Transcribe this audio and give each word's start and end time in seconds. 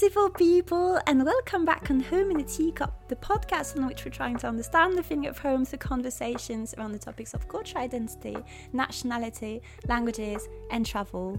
beautiful 0.00 0.30
people, 0.30 0.98
and 1.06 1.22
welcome 1.26 1.66
back 1.66 1.90
on 1.90 2.00
Home 2.00 2.30
in 2.30 2.40
a 2.40 2.42
Teacup, 2.42 3.06
the 3.08 3.16
podcast 3.16 3.76
on 3.76 3.86
which 3.86 4.02
we're 4.02 4.10
trying 4.10 4.38
to 4.38 4.46
understand 4.46 4.96
the 4.96 5.02
feeling 5.02 5.26
of 5.26 5.38
home 5.38 5.62
through 5.62 5.80
conversations 5.80 6.74
around 6.78 6.92
the 6.92 6.98
topics 6.98 7.34
of 7.34 7.46
cultural 7.48 7.84
identity, 7.84 8.34
nationality, 8.72 9.60
languages, 9.88 10.48
and 10.70 10.86
travel. 10.86 11.38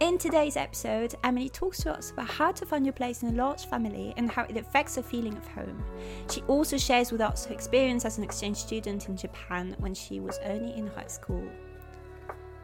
In 0.00 0.18
today's 0.18 0.56
episode, 0.56 1.14
Amélie 1.22 1.52
talks 1.52 1.84
to 1.84 1.92
us 1.92 2.10
about 2.10 2.28
how 2.28 2.50
to 2.50 2.66
find 2.66 2.84
your 2.84 2.94
place 2.94 3.22
in 3.22 3.28
a 3.28 3.36
large 3.40 3.66
family 3.66 4.12
and 4.16 4.28
how 4.28 4.42
it 4.42 4.56
affects 4.56 4.96
the 4.96 5.02
feeling 5.04 5.36
of 5.36 5.46
home. 5.46 5.84
She 6.28 6.42
also 6.48 6.76
shares 6.76 7.12
with 7.12 7.20
us 7.20 7.46
her 7.46 7.54
experience 7.54 8.04
as 8.04 8.18
an 8.18 8.24
exchange 8.24 8.56
student 8.56 9.08
in 9.08 9.16
Japan 9.16 9.76
when 9.78 9.94
she 9.94 10.18
was 10.18 10.40
only 10.44 10.76
in 10.76 10.88
high 10.88 11.06
school. 11.06 11.48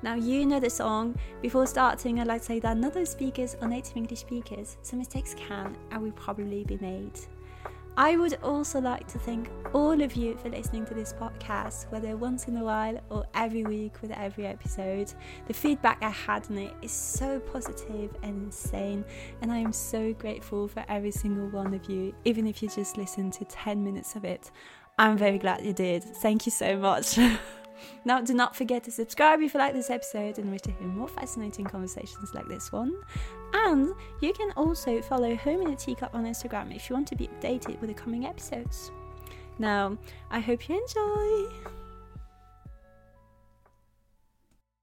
Now, 0.02 0.14
you 0.14 0.46
know 0.46 0.60
the 0.60 0.70
song. 0.70 1.14
Before 1.42 1.66
starting, 1.66 2.20
I'd 2.20 2.26
like 2.26 2.40
to 2.40 2.46
say 2.46 2.60
that 2.60 2.76
not 2.76 2.96
all 2.96 3.06
speakers 3.06 3.56
are 3.60 3.68
native 3.68 3.96
English 3.96 4.20
speakers, 4.20 4.76
so 4.82 4.96
mistakes 4.96 5.34
can 5.34 5.76
and 5.90 6.02
will 6.02 6.12
probably 6.12 6.64
be 6.64 6.78
made. 6.78 7.18
I 7.96 8.16
would 8.16 8.38
also 8.42 8.80
like 8.80 9.06
to 9.08 9.18
thank 9.18 9.50
all 9.74 10.00
of 10.00 10.14
you 10.14 10.36
for 10.36 10.48
listening 10.48 10.86
to 10.86 10.94
this 10.94 11.12
podcast, 11.12 11.90
whether 11.90 12.16
once 12.16 12.48
in 12.48 12.56
a 12.56 12.64
while 12.64 12.98
or 13.10 13.26
every 13.34 13.64
week 13.64 14.00
with 14.00 14.10
every 14.12 14.46
episode. 14.46 15.12
The 15.48 15.52
feedback 15.52 15.98
I 16.00 16.08
had 16.08 16.46
on 16.50 16.56
it 16.56 16.72
is 16.80 16.92
so 16.92 17.40
positive 17.40 18.16
and 18.22 18.44
insane, 18.44 19.04
and 19.42 19.52
I 19.52 19.58
am 19.58 19.72
so 19.72 20.14
grateful 20.14 20.66
for 20.66 20.82
every 20.88 21.10
single 21.10 21.48
one 21.48 21.74
of 21.74 21.90
you, 21.90 22.14
even 22.24 22.46
if 22.46 22.62
you 22.62 22.70
just 22.70 22.96
listened 22.96 23.34
to 23.34 23.44
10 23.44 23.84
minutes 23.84 24.14
of 24.16 24.24
it. 24.24 24.50
I'm 24.98 25.18
very 25.18 25.38
glad 25.38 25.64
you 25.64 25.72
did. 25.72 26.02
Thank 26.02 26.46
you 26.46 26.52
so 26.52 26.76
much. 26.76 27.18
Now, 28.04 28.20
do 28.20 28.34
not 28.34 28.56
forget 28.56 28.84
to 28.84 28.90
subscribe 28.90 29.40
if 29.40 29.54
you 29.54 29.60
like 29.60 29.74
this 29.74 29.90
episode 29.90 30.38
and 30.38 30.50
wish 30.50 30.62
to 30.62 30.70
hear 30.70 30.88
more 30.88 31.08
fascinating 31.08 31.64
conversations 31.64 32.34
like 32.34 32.48
this 32.48 32.72
one. 32.72 32.94
And 33.52 33.94
you 34.20 34.32
can 34.32 34.52
also 34.52 35.00
follow 35.02 35.34
Home 35.36 35.62
in 35.62 35.70
a 35.70 35.76
Teacup 35.76 36.14
on 36.14 36.24
Instagram 36.24 36.74
if 36.74 36.88
you 36.88 36.94
want 36.94 37.08
to 37.08 37.16
be 37.16 37.28
updated 37.28 37.80
with 37.80 37.88
the 37.88 37.94
coming 37.94 38.26
episodes. 38.26 38.90
Now, 39.58 39.98
I 40.30 40.40
hope 40.40 40.68
you 40.68 40.80
enjoy. 40.80 41.54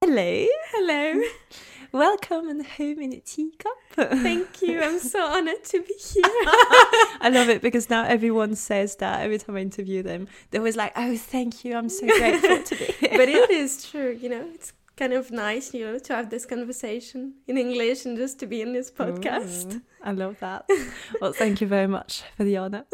Hello. 0.00 0.46
Hello. 0.70 1.22
Welcome 1.92 2.48
and 2.48 2.66
home 2.66 3.00
in 3.00 3.14
a 3.14 3.20
teacup. 3.20 3.72
Thank 3.92 4.60
you. 4.60 4.82
I'm 4.82 4.98
so 5.14 5.24
honored 5.24 5.64
to 5.64 5.80
be 5.80 5.94
here. 5.94 6.22
I 6.24 7.30
love 7.32 7.48
it 7.48 7.62
because 7.62 7.88
now 7.88 8.04
everyone 8.04 8.56
says 8.56 8.96
that 8.96 9.22
every 9.22 9.38
time 9.38 9.56
I 9.56 9.60
interview 9.60 10.02
them. 10.02 10.28
They're 10.50 10.60
always 10.60 10.76
like, 10.76 10.92
oh, 10.96 11.16
thank 11.16 11.64
you. 11.64 11.76
I'm 11.76 11.88
so 11.88 12.06
grateful 12.06 12.62
to 12.62 12.76
be 12.76 12.84
here. 12.84 13.10
But 13.18 13.30
it 13.30 13.50
is 13.50 13.84
true, 13.90 14.18
you 14.20 14.28
know, 14.28 14.46
it's 14.54 14.74
kind 14.96 15.14
of 15.14 15.30
nice, 15.30 15.72
you 15.72 15.86
know, 15.86 15.98
to 15.98 16.14
have 16.14 16.28
this 16.28 16.44
conversation 16.44 17.34
in 17.46 17.56
English 17.56 18.04
and 18.04 18.18
just 18.18 18.38
to 18.40 18.46
be 18.46 18.60
in 18.60 18.74
this 18.74 18.90
podcast. 18.90 19.76
Ooh, 19.76 19.82
I 20.02 20.12
love 20.12 20.38
that. 20.40 20.68
well, 21.22 21.32
thank 21.32 21.62
you 21.62 21.66
very 21.66 21.86
much 21.86 22.22
for 22.36 22.44
the 22.44 22.58
honor. 22.58 22.84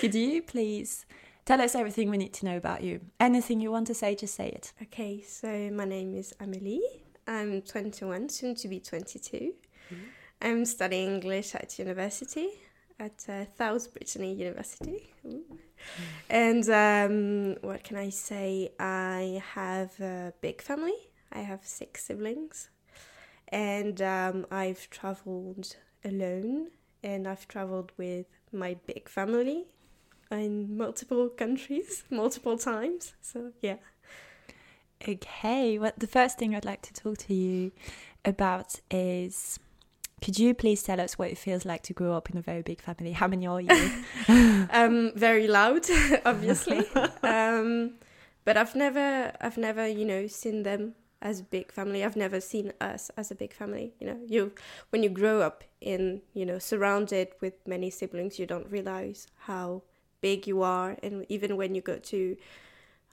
Could 0.00 0.14
you 0.14 0.42
please 0.42 1.06
tell 1.44 1.60
us 1.60 1.76
everything 1.76 2.10
we 2.10 2.16
need 2.18 2.32
to 2.34 2.46
know 2.46 2.56
about 2.56 2.82
you? 2.82 3.00
Anything 3.20 3.60
you 3.60 3.70
want 3.70 3.86
to 3.86 3.94
say, 3.94 4.16
just 4.16 4.34
say 4.34 4.48
it. 4.48 4.72
Okay, 4.82 5.22
so 5.22 5.70
my 5.70 5.84
name 5.84 6.16
is 6.16 6.34
Amélie. 6.40 6.80
I'm 7.26 7.62
21, 7.62 8.28
soon 8.28 8.54
to 8.56 8.68
be 8.68 8.80
22. 8.80 9.52
Mm. 9.92 9.96
I'm 10.40 10.64
studying 10.64 11.14
English 11.14 11.54
at 11.54 11.78
university, 11.78 12.48
at 12.98 13.24
uh, 13.28 13.44
South 13.56 13.92
Brittany 13.92 14.34
University. 14.34 15.12
Mm. 15.26 15.42
And 16.28 16.68
um, 16.68 17.56
what 17.62 17.84
can 17.84 17.96
I 17.96 18.10
say? 18.10 18.72
I 18.78 19.42
have 19.54 19.98
a 20.00 20.32
big 20.40 20.62
family. 20.62 20.96
I 21.32 21.40
have 21.40 21.64
six 21.64 22.04
siblings. 22.04 22.70
And 23.48 24.00
um, 24.00 24.46
I've 24.50 24.88
traveled 24.90 25.76
alone 26.04 26.68
and 27.04 27.28
I've 27.28 27.46
traveled 27.48 27.92
with 27.96 28.26
my 28.52 28.76
big 28.86 29.08
family 29.08 29.66
in 30.30 30.76
multiple 30.76 31.28
countries, 31.28 32.04
multiple 32.10 32.56
times. 32.58 33.14
So, 33.20 33.52
yeah. 33.60 33.76
Okay, 35.06 35.78
well, 35.78 35.92
the 35.98 36.06
first 36.06 36.38
thing 36.38 36.54
I'd 36.54 36.64
like 36.64 36.82
to 36.82 36.92
talk 36.92 37.18
to 37.18 37.34
you 37.34 37.72
about 38.24 38.78
is 38.90 39.58
could 40.22 40.38
you 40.38 40.54
please 40.54 40.84
tell 40.84 41.00
us 41.00 41.18
what 41.18 41.30
it 41.30 41.38
feels 41.38 41.64
like 41.64 41.82
to 41.82 41.92
grow 41.92 42.12
up 42.12 42.30
in 42.30 42.36
a 42.36 42.42
very 42.42 42.62
big 42.62 42.80
family? 42.80 43.10
How 43.10 43.26
many 43.26 43.44
are 43.46 43.60
you? 43.60 43.90
um, 44.70 45.10
very 45.16 45.48
loud, 45.48 45.86
obviously. 46.24 46.86
um, 47.24 47.94
but 48.44 48.56
I've 48.56 48.76
never, 48.76 49.32
I've 49.40 49.58
never, 49.58 49.88
you 49.88 50.04
know, 50.04 50.28
seen 50.28 50.62
them 50.62 50.94
as 51.20 51.40
a 51.40 51.44
big 51.44 51.72
family. 51.72 52.04
I've 52.04 52.16
never 52.16 52.40
seen 52.40 52.72
us 52.80 53.10
as 53.16 53.32
a 53.32 53.34
big 53.34 53.52
family. 53.52 53.94
You 53.98 54.06
know, 54.06 54.20
you 54.24 54.52
when 54.90 55.02
you 55.02 55.08
grow 55.08 55.40
up 55.40 55.64
in, 55.80 56.22
you 56.32 56.46
know, 56.46 56.60
surrounded 56.60 57.28
with 57.40 57.54
many 57.66 57.90
siblings, 57.90 58.38
you 58.38 58.46
don't 58.46 58.70
realize 58.70 59.26
how 59.46 59.82
big 60.20 60.46
you 60.46 60.62
are, 60.62 60.96
and 61.02 61.26
even 61.28 61.56
when 61.56 61.74
you 61.74 61.80
go 61.80 61.98
to 61.98 62.36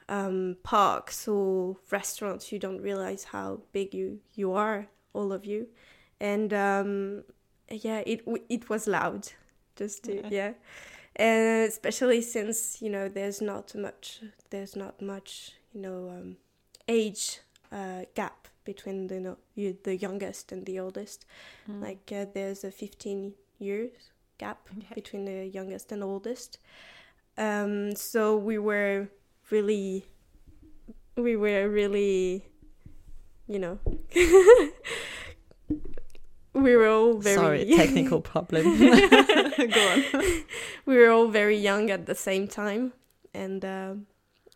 um, 0.09 0.57
parks 0.63 1.27
or 1.27 1.77
restaurants, 1.91 2.51
you 2.51 2.59
don't 2.59 2.81
realize 2.81 3.25
how 3.25 3.61
big 3.71 3.93
you 3.93 4.19
you 4.35 4.51
are, 4.53 4.87
all 5.13 5.31
of 5.31 5.45
you, 5.45 5.67
and 6.19 6.53
um, 6.53 7.23
yeah, 7.69 7.99
it 8.05 8.23
it 8.49 8.69
was 8.69 8.87
loud, 8.87 9.29
just 9.75 10.03
to, 10.05 10.15
yeah. 10.15 10.29
yeah. 10.31 10.53
And 11.15 11.69
especially 11.69 12.21
since 12.21 12.81
you 12.81 12.89
know 12.89 13.07
there's 13.07 13.41
not 13.41 13.75
much 13.75 14.21
there's 14.49 14.75
not 14.75 15.01
much 15.01 15.53
you 15.73 15.81
know 15.81 16.09
um, 16.09 16.37
age 16.87 17.39
uh, 17.71 18.05
gap 18.15 18.47
between 18.65 19.07
the 19.07 19.37
you 19.55 19.69
know, 19.69 19.77
the 19.83 19.95
youngest 19.95 20.51
and 20.51 20.65
the 20.65 20.79
oldest. 20.79 21.25
Mm. 21.69 21.81
Like 21.81 22.11
uh, 22.11 22.25
there's 22.33 22.63
a 22.63 22.71
15 22.71 23.33
years 23.59 23.91
gap 24.37 24.69
okay. 24.77 24.95
between 24.95 25.25
the 25.25 25.45
youngest 25.45 25.91
and 25.91 26.03
oldest. 26.03 26.57
Um, 27.37 27.95
so 27.95 28.35
we 28.35 28.57
were 28.57 29.07
really 29.51 30.05
we 31.15 31.35
were 31.35 31.67
really 31.69 32.45
you 33.47 33.59
know 33.59 33.79
we 36.53 36.75
were 36.75 36.87
all 36.87 37.17
very 37.17 37.35
sorry 37.35 37.65
technical 37.77 38.21
problem. 38.21 38.79
Go 38.79 39.87
on. 39.89 40.03
We 40.85 40.97
were 40.97 41.09
all 41.09 41.27
very 41.27 41.57
young 41.57 41.89
at 41.89 42.05
the 42.05 42.15
same 42.15 42.47
time 42.47 42.93
and 43.33 43.63
uh, 43.63 43.93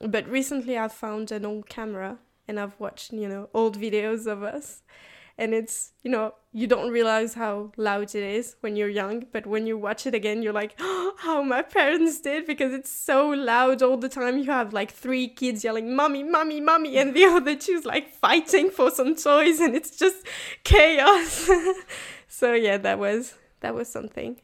but 0.02 0.28
recently 0.28 0.78
i 0.78 0.88
found 0.88 1.32
an 1.32 1.46
old 1.46 1.70
camera 1.70 2.18
and 2.48 2.60
i've 2.60 2.80
watched 2.80 3.14
you 3.14 3.28
know 3.28 3.50
old 3.54 3.80
videos 3.80 4.26
of 4.28 4.44
us 4.44 4.82
and 5.38 5.54
it's 5.54 5.92
you 6.04 6.12
know 6.12 6.34
you 6.52 6.68
don't 6.68 6.92
realize 6.92 7.34
how 7.34 7.72
loud 7.78 8.04
it 8.04 8.24
is 8.24 8.56
when 8.62 8.76
you're 8.76 8.90
young 8.90 9.26
but 9.32 9.48
when 9.48 9.66
you 9.66 9.76
watch 9.76 10.06
it 10.06 10.14
again 10.14 10.44
you're 10.44 10.54
like 10.54 10.76
oh, 10.80 11.14
how 11.18 11.42
my 11.42 11.62
parents 11.62 12.22
did 12.22 12.46
because 12.46 12.74
it's 12.74 12.92
so 12.92 13.30
loud 13.30 13.82
all 13.82 13.98
the 13.98 14.10
time. 14.10 14.38
You 14.38 14.46
have 14.46 14.74
like 14.74 14.92
three 14.92 15.28
kids 15.28 15.64
yelling 15.64 15.96
mommy 15.96 16.24
mommy 16.24 16.62
mommy 16.62 16.98
and 16.98 17.14
the 17.14 17.26
other 17.36 17.56
two's 17.56 17.86
like 17.86 18.14
fighting 18.14 18.70
for 18.70 18.92
some 18.92 19.16
toys 19.16 19.60
and 19.60 19.76
it's 19.76 19.98
just 19.98 20.26
chaos. 20.64 21.50
So 22.28 22.54
yeah 22.54 22.78
that 22.78 22.98
was 22.98 23.36
that 23.60 23.76
was 23.76 23.88
something. 23.88 24.42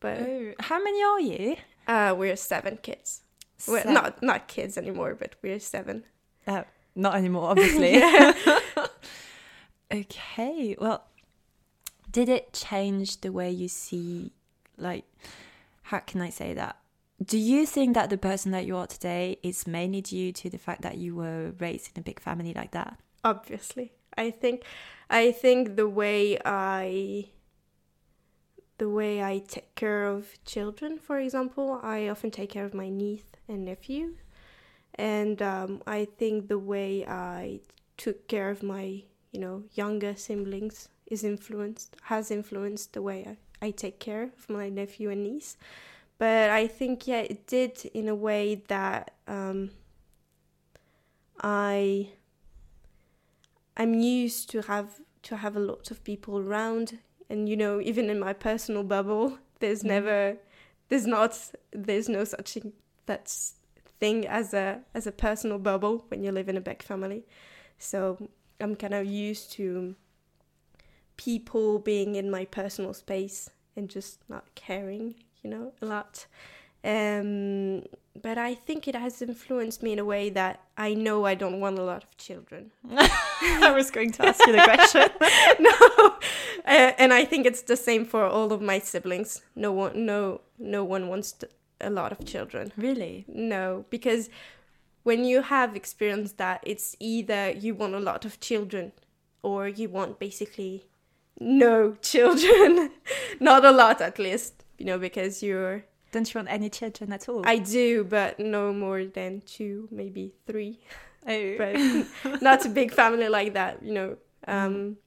But 0.00 0.18
oh, 0.18 0.52
how 0.60 0.82
many 0.82 1.02
are 1.02 1.20
you? 1.20 1.56
Uh 1.86 2.14
we're 2.16 2.36
seven 2.36 2.78
kids. 2.82 3.22
Seven. 3.56 3.88
we're 3.88 3.92
not 3.92 4.22
not 4.22 4.48
kids 4.48 4.76
anymore 4.76 5.14
but 5.14 5.34
we're 5.42 5.58
seven. 5.58 6.04
Uh, 6.46 6.64
not 6.94 7.14
anymore 7.14 7.50
obviously 7.50 7.92
Okay, 9.92 10.74
well, 10.80 11.04
did 12.10 12.28
it 12.28 12.52
change 12.52 13.20
the 13.20 13.30
way 13.30 13.50
you 13.50 13.68
see, 13.68 14.32
like, 14.78 15.04
how 15.82 15.98
can 15.98 16.22
I 16.22 16.30
say 16.30 16.54
that? 16.54 16.78
Do 17.22 17.38
you 17.38 17.66
think 17.66 17.94
that 17.94 18.08
the 18.08 18.16
person 18.16 18.52
that 18.52 18.64
you 18.64 18.76
are 18.76 18.86
today 18.86 19.38
is 19.42 19.66
mainly 19.66 20.00
due 20.00 20.32
to 20.32 20.48
the 20.48 20.58
fact 20.58 20.82
that 20.82 20.96
you 20.96 21.14
were 21.14 21.52
raised 21.58 21.90
in 21.94 22.00
a 22.00 22.02
big 22.02 22.20
family 22.20 22.54
like 22.54 22.72
that? 22.72 22.98
Obviously. 23.22 23.92
I 24.16 24.30
think 24.30 24.64
I 25.08 25.32
think 25.32 25.76
the 25.76 25.88
way 25.88 26.38
I 26.44 27.28
the 28.78 28.88
way 28.88 29.22
I 29.22 29.38
take 29.38 29.74
care 29.74 30.06
of 30.06 30.42
children, 30.44 30.98
for 30.98 31.18
example, 31.18 31.78
I 31.82 32.08
often 32.08 32.30
take 32.30 32.50
care 32.50 32.64
of 32.64 32.74
my 32.74 32.88
niece 32.88 33.24
and 33.48 33.64
nephew, 33.64 34.16
and 34.94 35.40
um, 35.40 35.82
I 35.86 36.04
think 36.04 36.48
the 36.48 36.58
way 36.58 37.06
I 37.06 37.60
took 37.96 38.26
care 38.26 38.50
of 38.50 38.62
my 38.62 39.04
you 39.32 39.40
know 39.40 39.64
younger 39.74 40.14
siblings 40.14 40.88
is 41.06 41.24
influenced 41.24 41.96
has 42.02 42.30
influenced 42.30 42.92
the 42.92 43.02
way 43.02 43.36
I, 43.60 43.66
I 43.66 43.70
take 43.70 43.98
care 43.98 44.24
of 44.24 44.48
my 44.48 44.68
nephew 44.68 45.10
and 45.10 45.24
niece. 45.24 45.56
But 46.18 46.50
i 46.50 46.66
think 46.66 47.06
yeah 47.06 47.20
it 47.20 47.46
did 47.46 47.84
in 47.94 48.08
a 48.08 48.14
way 48.14 48.62
that 48.68 49.14
um, 49.26 49.70
i 51.40 52.08
i'm 53.76 53.94
used 53.94 54.50
to 54.50 54.62
have 54.62 55.00
to 55.22 55.36
have 55.36 55.56
a 55.56 55.60
lot 55.60 55.90
of 55.90 56.02
people 56.04 56.38
around. 56.38 56.98
And 57.30 57.48
you 57.48 57.56
know 57.56 57.80
even 57.80 58.10
in 58.10 58.18
my 58.20 58.34
personal 58.34 58.82
bubble 58.82 59.38
there's 59.60 59.82
mm. 59.82 59.86
never 59.94 60.36
there's 60.88 61.06
not 61.06 61.38
there's 61.72 62.08
no 62.08 62.24
such 62.24 62.52
thing 62.52 62.72
that's 63.06 63.54
thing 63.98 64.26
as 64.26 64.52
a 64.52 64.80
as 64.94 65.06
a 65.06 65.12
personal 65.12 65.58
bubble 65.58 66.04
when 66.08 66.22
you 66.22 66.30
live 66.30 66.48
in 66.48 66.56
a 66.56 66.60
big 66.60 66.82
family. 66.82 67.24
So 67.78 68.28
I'm 68.62 68.76
kind 68.76 68.94
of 68.94 69.06
used 69.06 69.52
to 69.52 69.94
people 71.16 71.78
being 71.78 72.14
in 72.14 72.30
my 72.30 72.44
personal 72.44 72.94
space 72.94 73.50
and 73.76 73.88
just 73.88 74.20
not 74.28 74.54
caring, 74.54 75.14
you 75.42 75.50
know, 75.50 75.72
a 75.82 75.86
lot. 75.86 76.26
Um, 76.84 77.84
but 78.20 78.38
I 78.38 78.54
think 78.54 78.88
it 78.88 78.94
has 78.94 79.22
influenced 79.22 79.82
me 79.82 79.92
in 79.92 79.98
a 79.98 80.04
way 80.04 80.30
that 80.30 80.60
I 80.76 80.94
know 80.94 81.24
I 81.24 81.34
don't 81.34 81.60
want 81.60 81.78
a 81.78 81.82
lot 81.82 82.02
of 82.02 82.16
children. 82.16 82.72
I 82.90 83.72
was 83.74 83.90
going 83.90 84.12
to 84.12 84.26
ask 84.26 84.44
you 84.46 84.52
the 84.52 84.62
question. 84.62 85.08
no, 85.60 86.16
uh, 86.66 86.92
and 86.98 87.12
I 87.12 87.24
think 87.24 87.46
it's 87.46 87.62
the 87.62 87.76
same 87.76 88.04
for 88.04 88.24
all 88.24 88.52
of 88.52 88.60
my 88.60 88.78
siblings. 88.80 89.42
No 89.54 89.72
one, 89.72 90.04
no, 90.04 90.40
no 90.58 90.84
one 90.84 91.08
wants 91.08 91.32
to, 91.32 91.48
a 91.80 91.90
lot 91.90 92.12
of 92.12 92.24
children. 92.24 92.72
Really? 92.76 93.24
No, 93.28 93.84
because 93.88 94.28
when 95.02 95.24
you 95.24 95.42
have 95.42 95.74
experienced 95.74 96.38
that, 96.38 96.60
it's 96.64 96.96
either 97.00 97.50
you 97.50 97.74
want 97.74 97.94
a 97.94 98.00
lot 98.00 98.24
of 98.24 98.40
children 98.40 98.92
or 99.42 99.68
you 99.68 99.88
want 99.88 100.18
basically 100.18 100.84
no 101.40 101.94
children. 102.02 102.90
Not 103.40 103.64
a 103.64 103.72
lot, 103.72 104.00
at 104.00 104.18
least, 104.18 104.64
you 104.78 104.86
know, 104.86 104.98
because 104.98 105.42
you're. 105.42 105.84
Don't 106.12 106.32
you 106.32 106.38
want 106.38 106.50
any 106.50 106.68
children 106.68 107.12
at 107.12 107.28
all? 107.28 107.42
I 107.46 107.56
do, 107.58 108.04
but 108.04 108.38
no 108.38 108.72
more 108.72 109.04
than 109.06 109.40
two, 109.46 109.88
maybe 109.90 110.34
three. 110.46 110.80
oh. 111.26 111.54
But 111.58 112.42
not 112.42 112.64
a 112.66 112.68
big 112.68 112.92
family 112.92 113.28
like 113.28 113.54
that, 113.54 113.82
you 113.82 113.92
know. 113.92 114.16
Um, 114.46 114.98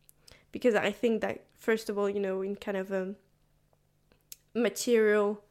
because 0.52 0.76
I 0.76 0.92
think 0.92 1.22
that, 1.22 1.46
first 1.54 1.90
of 1.90 1.98
all, 1.98 2.10
you 2.10 2.20
know, 2.20 2.42
in 2.42 2.56
kind 2.56 2.78
of 2.78 2.92
a 2.92 3.14
material, 4.56 5.44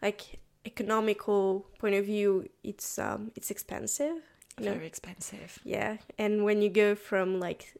like 0.00 0.38
economical 0.64 1.66
point 1.78 1.94
of 1.94 2.04
view, 2.06 2.48
it's 2.62 2.98
um, 2.98 3.30
it's 3.36 3.50
expensive. 3.50 4.16
You 4.58 4.66
know? 4.66 4.74
Very 4.74 4.86
expensive. 4.86 5.58
Yeah, 5.64 5.96
and 6.18 6.44
when 6.44 6.62
you 6.62 6.70
go 6.70 6.94
from 6.94 7.40
like 7.40 7.74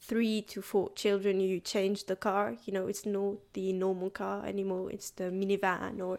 three 0.00 0.42
to 0.42 0.62
four 0.62 0.90
children, 0.94 1.40
you 1.40 1.60
change 1.60 2.04
the 2.04 2.16
car. 2.16 2.56
You 2.64 2.72
know, 2.72 2.86
it's 2.86 3.06
not 3.06 3.36
the 3.52 3.72
normal 3.72 4.10
car 4.10 4.46
anymore. 4.46 4.90
It's 4.90 5.10
the 5.10 5.24
minivan 5.24 6.00
or 6.00 6.18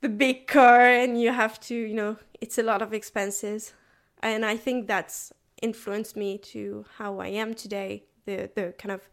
the 0.00 0.08
big 0.08 0.46
car, 0.46 0.80
and 0.80 1.20
you 1.20 1.32
have 1.32 1.58
to, 1.60 1.74
you 1.74 1.94
know, 1.94 2.16
it's 2.40 2.58
a 2.58 2.62
lot 2.62 2.82
of 2.82 2.92
expenses. 2.92 3.74
And 4.22 4.44
I 4.44 4.56
think 4.56 4.86
that's 4.86 5.32
influenced 5.62 6.16
me 6.16 6.38
to 6.38 6.84
how 6.98 7.18
I 7.18 7.28
am 7.28 7.54
today. 7.54 8.04
The 8.24 8.50
the 8.54 8.74
kind 8.78 8.92
of 8.92 9.08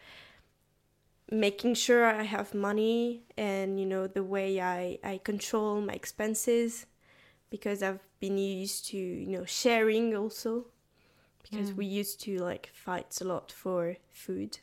making 1.31 1.73
sure 1.75 2.05
I 2.05 2.23
have 2.23 2.53
money 2.53 3.23
and 3.37 3.79
you 3.79 3.85
know 3.85 4.07
the 4.07 4.23
way 4.23 4.59
I 4.61 4.99
I 5.03 5.19
control 5.23 5.81
my 5.81 5.93
expenses 5.93 6.85
because 7.49 7.81
I've 7.83 8.01
been 8.19 8.37
used 8.37 8.87
to 8.87 8.97
you 8.97 9.37
know 9.37 9.45
sharing 9.45 10.15
also 10.15 10.65
because 11.43 11.71
Mm. 11.71 11.75
we 11.77 11.85
used 11.85 12.21
to 12.21 12.37
like 12.39 12.69
fight 12.73 13.19
a 13.21 13.25
lot 13.25 13.51
for 13.51 13.97
food. 14.11 14.59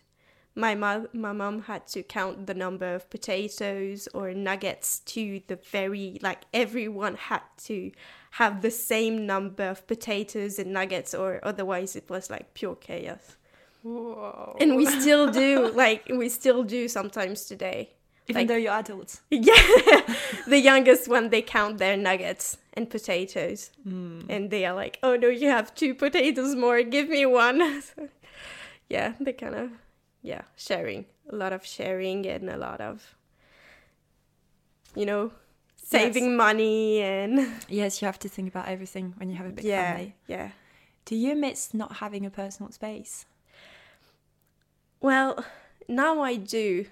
My 0.55 0.75
mom, 0.75 1.09
my 1.13 1.33
mom 1.33 1.63
had 1.63 1.87
to 1.89 2.03
count 2.03 2.47
the 2.47 2.55
number 2.55 2.95
of 2.95 3.09
potatoes 3.09 4.09
or 4.13 4.33
nuggets 4.35 4.99
to 5.15 5.41
the 5.47 5.57
very 5.57 6.19
like 6.23 6.43
everyone 6.53 7.15
had 7.17 7.43
to 7.67 7.93
have 8.33 8.61
the 8.63 8.71
same 8.71 9.27
number 9.27 9.65
of 9.69 9.87
potatoes 9.87 10.59
and 10.59 10.73
nuggets 10.73 11.15
or 11.15 11.41
otherwise 11.45 11.95
it 11.97 12.09
was 12.11 12.31
like 12.31 12.55
pure 12.55 12.75
chaos. 12.77 13.37
Whoa. 13.83 14.57
And 14.61 14.77
we 14.77 14.87
still 14.87 15.31
do 15.31 15.71
like 15.75 16.07
we 16.11 16.29
still 16.29 16.63
do 16.65 16.89
sometimes 16.89 17.45
today. 17.47 17.91
Even 18.29 18.41
like- 18.43 18.49
though 18.49 18.57
you're 18.57 18.73
adults. 18.73 19.23
Yeah, 19.31 20.03
the 20.47 20.59
youngest 20.59 21.09
one 21.09 21.31
they 21.31 21.43
count 21.43 21.79
their 21.79 21.97
nuggets 21.97 22.59
and 22.75 22.89
potatoes, 22.89 23.71
Mm. 23.87 24.27
and 24.29 24.51
they 24.51 24.65
are 24.67 24.75
like, 24.75 24.99
"Oh 25.03 25.17
no, 25.17 25.29
you 25.29 25.49
have 25.49 25.75
two 25.75 25.95
potatoes 25.95 26.55
more. 26.55 26.83
Give 26.83 27.09
me 27.09 27.27
one." 27.27 27.83
yeah, 28.89 29.15
they 29.21 29.33
kind 29.33 29.55
of 29.55 29.71
yeah 30.23 30.43
sharing 30.57 31.07
a 31.33 31.35
lot 31.35 31.53
of 31.53 31.65
sharing 31.65 32.27
and 32.27 32.51
a 32.51 32.57
lot 32.59 32.81
of 32.81 33.17
you 34.95 35.07
know 35.07 35.31
saving 35.77 36.37
money 36.37 37.01
and 37.01 37.49
Yes, 37.69 38.01
you 38.03 38.07
have 38.07 38.19
to 38.21 38.29
think 38.29 38.49
about 38.49 38.69
everything 38.69 39.15
when 39.17 39.31
you 39.31 39.37
have 39.37 39.47
a 39.47 39.51
big 39.51 39.65
yeah 39.65 39.93
family. 39.95 40.15
yeah. 40.27 40.51
Do 41.07 41.17
you 41.17 41.35
miss 41.35 41.73
not 41.75 41.97
having 41.97 42.27
a 42.27 42.31
personal 42.31 42.71
space? 42.73 43.25
Well, 45.01 45.45
now 45.89 46.21
I 46.23 46.37
do, 46.37 46.87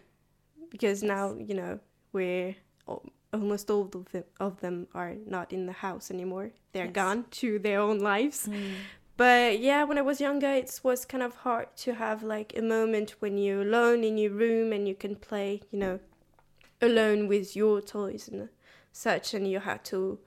because 0.70 1.02
now 1.02 1.34
you 1.38 1.54
know 1.54 1.80
we're 2.12 2.56
almost 3.32 3.70
all 3.70 3.88
of 3.94 4.10
them, 4.12 4.24
of 4.40 4.60
them 4.60 4.86
are 4.94 5.14
not 5.26 5.52
in 5.52 5.66
the 5.66 5.72
house 5.72 6.10
anymore. 6.10 6.50
They're 6.72 6.86
Yes. 6.86 6.94
gone 6.94 7.24
to 7.42 7.58
their 7.58 7.80
own 7.80 7.98
lives. 7.98 8.46
Hmm. 8.46 8.72
But 9.16 9.58
yeah, 9.58 9.82
when 9.84 9.98
I 9.98 10.02
was 10.02 10.20
younger, 10.20 10.48
it 10.50 10.80
was 10.84 11.04
kind 11.04 11.22
of 11.24 11.34
hard 11.36 11.76
to 11.78 11.94
have 11.94 12.22
like 12.22 12.56
a 12.56 12.62
moment 12.62 13.16
when 13.18 13.36
you're 13.36 13.62
alone 13.62 14.04
in 14.04 14.16
your 14.16 14.30
room 14.30 14.72
and 14.72 14.86
you 14.86 14.94
can 14.94 15.16
play, 15.16 15.60
you 15.72 15.78
know, 15.78 15.98
alone 16.80 17.26
with 17.26 17.56
your 17.56 17.80
toys 17.80 18.28
and 18.28 18.48
such, 18.92 19.34
and 19.34 19.50
you 19.50 19.58
had 19.60 19.84
to, 19.86 20.20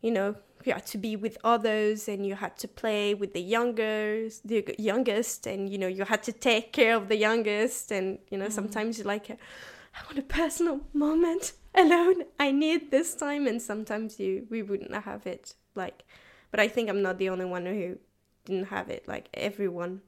you 0.00 0.10
know, 0.10 0.36
you 0.66 0.72
had 0.72 0.86
to 0.86 0.98
be 0.98 1.16
with 1.16 1.38
others 1.44 2.08
and 2.08 2.26
you 2.26 2.34
had 2.34 2.56
to 2.58 2.68
play 2.68 3.14
with 3.14 3.32
the 3.32 3.40
younger, 3.40 4.28
the 4.44 4.74
youngest, 4.78 5.46
and 5.46 5.68
you 5.70 5.78
know, 5.78 5.86
you 5.86 6.04
had 6.04 6.22
to 6.24 6.32
take 6.32 6.72
care 6.72 6.96
of 6.96 7.08
the 7.08 7.16
youngest, 7.16 7.92
and 7.92 8.18
you 8.30 8.38
know, 8.38 8.48
sometimes 8.48 8.98
you're 8.98 9.06
like, 9.06 9.30
I 9.30 10.04
want 10.06 10.18
a 10.18 10.22
personal 10.22 10.80
moment 10.92 11.52
alone. 11.74 12.24
I 12.38 12.50
need 12.50 12.90
this 12.90 13.14
time, 13.14 13.46
and 13.46 13.60
sometimes 13.60 14.18
you 14.18 14.46
we 14.50 14.62
wouldn't 14.62 14.94
have 14.94 15.26
it 15.26 15.54
like 15.74 16.04
but 16.50 16.60
I 16.60 16.68
think 16.68 16.88
I'm 16.88 17.02
not 17.02 17.18
the 17.18 17.28
only 17.28 17.44
one 17.44 17.66
who 17.66 17.98
didn't 18.44 18.66
have 18.66 18.88
it. 18.88 19.06
Like 19.06 19.28
everyone 19.34 20.02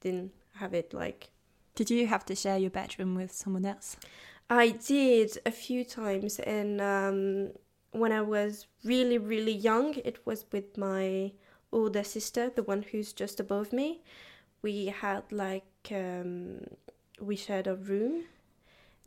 didn't 0.00 0.32
have 0.54 0.74
it. 0.74 0.92
Like 0.92 1.30
Did 1.74 1.90
you 1.90 2.06
have 2.06 2.24
to 2.26 2.34
share 2.34 2.58
your 2.58 2.70
bedroom 2.70 3.14
with 3.14 3.32
someone 3.32 3.64
else? 3.64 3.96
I 4.48 4.70
did 4.70 5.38
a 5.46 5.52
few 5.52 5.84
times, 5.84 6.40
and 6.40 6.80
um, 6.80 7.50
when 7.92 8.12
I 8.12 8.22
was 8.22 8.66
really 8.84 9.18
really 9.18 9.52
young, 9.52 9.94
it 10.04 10.24
was 10.26 10.44
with 10.52 10.76
my 10.78 11.32
older 11.72 12.04
sister, 12.04 12.50
the 12.50 12.62
one 12.62 12.82
who's 12.82 13.12
just 13.12 13.40
above 13.40 13.72
me. 13.72 14.02
We 14.62 14.86
had 14.86 15.24
like 15.32 15.64
um, 15.92 16.64
we 17.20 17.36
shared 17.36 17.66
a 17.66 17.74
room. 17.76 18.24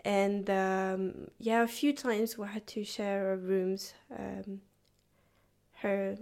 And 0.06 0.50
um, 0.50 1.30
yeah, 1.40 1.64
a 1.64 1.68
few 1.68 1.94
times 1.94 2.38
we 2.38 2.48
had 2.48 2.68
to 2.68 2.84
share 2.84 3.30
our 3.30 3.38
rooms. 3.38 3.94
Um, 4.18 4.62
her 5.82 6.18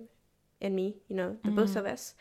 and 0.62 0.76
me, 0.76 0.98
you 1.08 1.16
know, 1.16 1.38
the 1.44 1.52
both 1.52 1.72
Mhm. 1.74 1.78
of 1.78 1.86
us. 1.86 2.16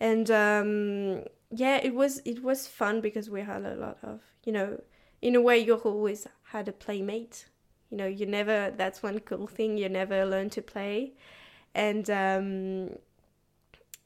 And 0.00 0.30
um, 0.30 1.24
yeah, 1.50 1.78
it 1.82 1.94
was 1.94 2.18
it 2.24 2.42
was 2.42 2.66
fun 2.66 3.00
because 3.00 3.28
we 3.30 3.42
had 3.42 3.64
a 3.64 3.74
lot 3.74 3.98
of, 4.02 4.20
you 4.44 4.52
know, 4.52 4.80
in 5.20 5.34
a 5.36 5.40
way 5.40 5.58
you 5.58 5.74
always 5.76 6.26
had 6.44 6.68
a 6.68 6.72
playmate. 6.72 7.46
You 7.90 7.96
know, 7.96 8.06
you 8.06 8.26
never 8.26 8.72
that's 8.76 9.02
one 9.02 9.18
cool 9.20 9.46
thing, 9.46 9.76
you 9.76 9.88
never 9.88 10.24
learn 10.24 10.50
to 10.50 10.62
play. 10.62 11.12
And 11.74 12.08
um 12.10 12.96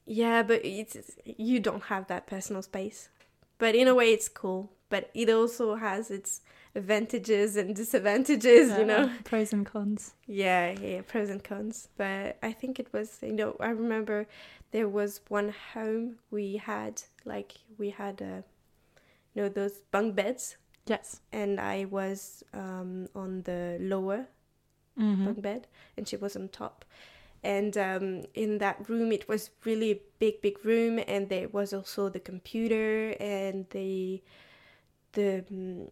yeah, 0.06 0.42
but 0.42 0.64
it's 0.64 0.96
you 1.24 1.60
don't 1.60 1.84
have 1.84 2.06
that 2.08 2.26
personal 2.26 2.62
space. 2.62 3.08
But 3.58 3.74
in 3.74 3.88
a 3.88 3.94
way 3.94 4.12
it's 4.12 4.28
cool, 4.28 4.72
but 4.88 5.10
it 5.14 5.30
also 5.30 5.76
has 5.76 6.10
its 6.10 6.40
advantages 6.74 7.56
and 7.56 7.74
disadvantages, 7.74 8.76
you 8.76 8.84
know. 8.84 9.10
Pros 9.24 9.52
and 9.52 9.64
cons. 9.64 10.14
Yeah, 10.26 10.72
yeah, 10.72 11.02
pros 11.06 11.30
and 11.30 11.42
cons. 11.42 11.88
But 11.96 12.36
I 12.42 12.52
think 12.52 12.78
it 12.78 12.92
was, 12.92 13.18
you 13.22 13.32
know, 13.32 13.56
I 13.60 13.68
remember 13.68 14.26
there 14.72 14.88
was 14.88 15.20
one 15.28 15.54
home 15.72 16.16
we 16.30 16.56
had, 16.56 17.02
like, 17.24 17.52
we 17.78 17.90
had, 17.90 18.20
uh, 18.20 18.42
you 19.34 19.42
know, 19.42 19.48
those 19.48 19.78
bunk 19.92 20.16
beds, 20.16 20.56
Yes. 20.86 21.20
and 21.32 21.60
I 21.60 21.86
was 21.86 22.42
um, 22.52 23.08
on 23.14 23.42
the 23.42 23.78
lower 23.80 24.26
Mm-hmm. 24.98 25.24
bunk 25.24 25.42
bed, 25.42 25.66
and 25.96 26.06
she 26.06 26.16
was 26.16 26.36
on 26.36 26.48
top. 26.48 26.84
And 27.42 27.76
um, 27.76 28.22
in 28.34 28.58
that 28.58 28.88
room, 28.88 29.12
it 29.12 29.28
was 29.28 29.50
really 29.64 29.90
a 29.92 30.00
big, 30.18 30.40
big 30.40 30.64
room, 30.64 31.00
and 31.06 31.28
there 31.28 31.48
was 31.48 31.72
also 31.74 32.08
the 32.08 32.20
computer 32.20 33.14
and 33.20 33.66
the 33.70 34.22
the 35.12 35.44
mm, 35.52 35.88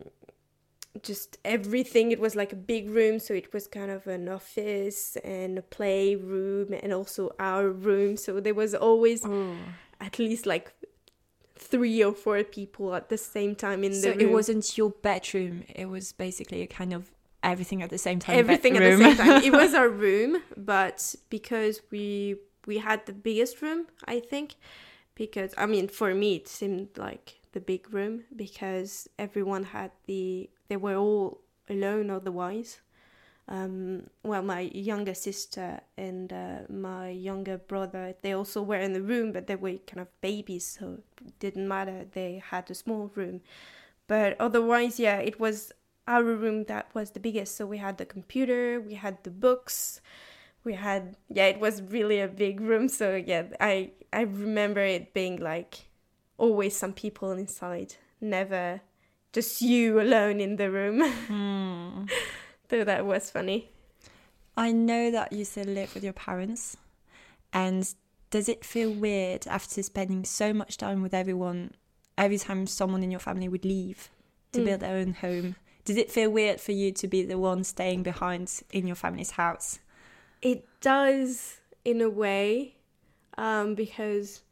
just 1.03 1.39
everything. 1.45 2.13
It 2.13 2.21
was 2.21 2.37
like 2.37 2.53
a 2.53 2.57
big 2.57 2.91
room, 2.91 3.19
so 3.19 3.35
it 3.35 3.53
was 3.53 3.67
kind 3.67 3.91
of 3.91 4.07
an 4.07 4.29
office 4.29 5.17
and 5.25 5.59
a 5.59 5.63
playroom, 5.63 6.73
and 6.83 6.93
also 6.93 7.35
our 7.39 7.69
room. 7.69 8.17
So 8.17 8.41
there 8.41 8.55
was 8.55 8.75
always 8.75 9.25
Oh. 9.25 9.75
at 10.01 10.19
least 10.19 10.47
like 10.47 10.73
three 11.63 12.03
or 12.03 12.13
four 12.13 12.43
people 12.45 12.95
at 12.95 13.09
the 13.09 13.19
same 13.19 13.55
time 13.55 13.85
in 13.85 13.93
So 13.95 14.01
the 14.03 14.11
room. 14.11 14.21
it 14.21 14.31
wasn't 14.33 14.65
your 14.79 14.91
bedroom. 14.91 15.65
It 15.83 15.87
was 15.87 16.13
basically 16.13 16.61
a 16.63 16.67
kind 16.67 16.93
of 16.93 17.11
everything 17.43 17.83
at 17.83 17.91
the 17.91 17.99
same 17.99 18.19
time. 18.19 18.37
everything 18.39 18.77
at 18.77 18.83
the 18.83 18.97
same 19.05 19.17
time. 19.17 19.43
It 19.43 19.53
was 19.53 19.75
our 19.75 19.89
room, 20.07 20.43
but 20.57 21.15
because 21.31 21.81
we 21.91 22.37
we 22.67 22.79
had 22.79 23.07
the 23.07 23.13
biggest 23.29 23.61
room, 23.63 23.87
I 24.05 24.21
think, 24.21 24.55
because 25.15 25.51
I 25.57 25.67
mean 25.67 25.89
for 25.89 26.15
me 26.15 26.37
it 26.41 26.49
seemed 26.49 26.89
like 26.97 27.27
the 27.53 27.61
big 27.61 27.93
room 27.93 28.15
because 28.35 29.09
everyone 29.19 29.65
had 29.77 29.91
the 30.07 30.49
they 30.69 30.77
were 30.77 30.97
all 30.97 31.41
alone 31.69 32.11
otherwise. 32.11 32.81
Um, 33.53 34.05
well, 34.23 34.41
my 34.41 34.61
younger 34.61 35.13
sister 35.13 35.81
and 35.99 36.33
uh, 36.33 36.61
my 36.71 37.11
younger 37.11 37.59
brother, 37.59 38.15
they 38.23 38.33
also 38.33 38.63
were 38.63 38.81
in 38.81 38.95
the 38.95 39.03
room, 39.03 39.31
but 39.31 39.47
they 39.47 39.57
were 39.57 39.77
kind 39.87 40.01
of 40.01 40.09
babies, 40.23 40.79
so 40.81 41.01
it 41.21 41.39
didn't 41.39 41.69
matter. 41.69 42.07
They 42.11 42.43
had 42.43 42.71
a 42.71 42.75
small 42.75 43.11
room. 43.15 43.43
But 44.07 44.41
otherwise, 44.41 44.99
yeah, 44.99 45.19
it 45.19 45.39
was 45.39 45.71
our 46.09 46.25
room 46.25 46.65
that 46.65 46.89
was 46.95 47.11
the 47.11 47.21
biggest. 47.21 47.55
So 47.55 47.67
we 47.67 47.77
had 47.77 47.99
the 47.99 48.07
computer, 48.07 48.81
we 48.81 48.95
had 48.95 49.23
the 49.23 49.31
books, 49.31 50.01
we 50.65 50.73
had, 50.73 51.17
yeah, 51.29 51.45
it 51.47 51.61
was 51.61 51.83
really 51.83 52.21
a 52.21 52.29
big 52.29 52.59
room. 52.59 52.89
So 52.89 53.17
yeah, 53.17 53.45
I, 53.61 53.91
I 54.15 54.23
remember 54.23 54.81
it 54.81 55.13
being 55.13 55.39
like 55.41 55.89
always 56.39 56.75
some 56.75 56.95
people 56.95 57.33
inside, 57.33 57.97
never 58.19 58.81
just 59.35 59.61
you 59.61 60.01
alone 60.01 60.41
in 60.41 60.57
the 60.57 60.71
room. 60.71 61.03
Hmm. 61.27 62.05
so 62.73 62.85
that 62.85 63.05
was 63.05 63.31
funny. 63.31 63.69
I 64.57 64.73
know 64.73 65.11
that 65.11 65.31
you 65.31 65.45
still 65.45 65.67
live 65.67 65.93
with 65.93 66.03
your 66.03 66.15
parents, 66.15 66.75
and 67.53 67.95
does 68.31 68.49
it 68.49 68.65
feel 68.65 68.91
weird 68.91 69.47
after 69.47 69.83
spending 69.83 70.25
so 70.25 70.55
much 70.55 70.79
time 70.79 71.03
with 71.03 71.13
everyone? 71.13 71.73
Every 72.17 72.39
time 72.39 72.67
someone 72.67 73.03
in 73.03 73.11
your 73.11 73.21
family 73.21 73.47
would 73.47 73.67
leave 73.67 74.09
to 74.53 74.61
Mm. 74.61 74.65
build 74.65 74.81
their 74.81 74.97
own 74.97 75.13
home, 75.13 75.57
does 75.85 75.99
it 75.99 76.11
feel 76.11 76.31
weird 76.31 76.63
for 76.63 76.73
you 76.73 76.93
to 76.93 77.07
be 77.07 77.23
the 77.23 77.37
one 77.37 77.63
staying 77.63 78.03
behind 78.03 78.63
in 78.73 78.87
your 78.87 78.97
family's 78.97 79.33
house? 79.33 79.79
It 80.41 80.67
does 80.81 81.61
in 81.85 82.01
a 82.01 82.09
way, 82.09 82.77
um, 83.37 83.75
because 83.75 84.45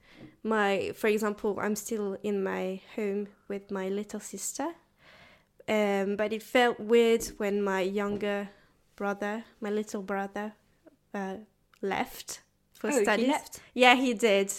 my, 0.43 0.93
for 0.95 1.07
example, 1.07 1.59
I'm 1.59 1.75
still 1.75 2.19
in 2.23 2.43
my 2.43 2.83
home 2.97 3.29
with 3.49 3.71
my 3.71 3.89
little 3.89 4.21
sister, 4.21 4.75
um, 5.71 6.17
but 6.17 6.33
it 6.33 6.43
felt 6.43 6.81
weird 6.81 7.25
when 7.37 7.63
my 7.63 7.81
younger 7.81 8.51
brother, 8.97 9.45
my 9.61 9.71
little 9.71 10.03
brother, 10.03 10.53
uh, 11.15 11.37
left 11.81 12.41
for 12.75 12.91
Oh, 12.91 13.17
he 13.17 13.27
left? 13.27 13.61
Yeah, 13.73 13.95
he 13.95 14.15
did. 14.15 14.53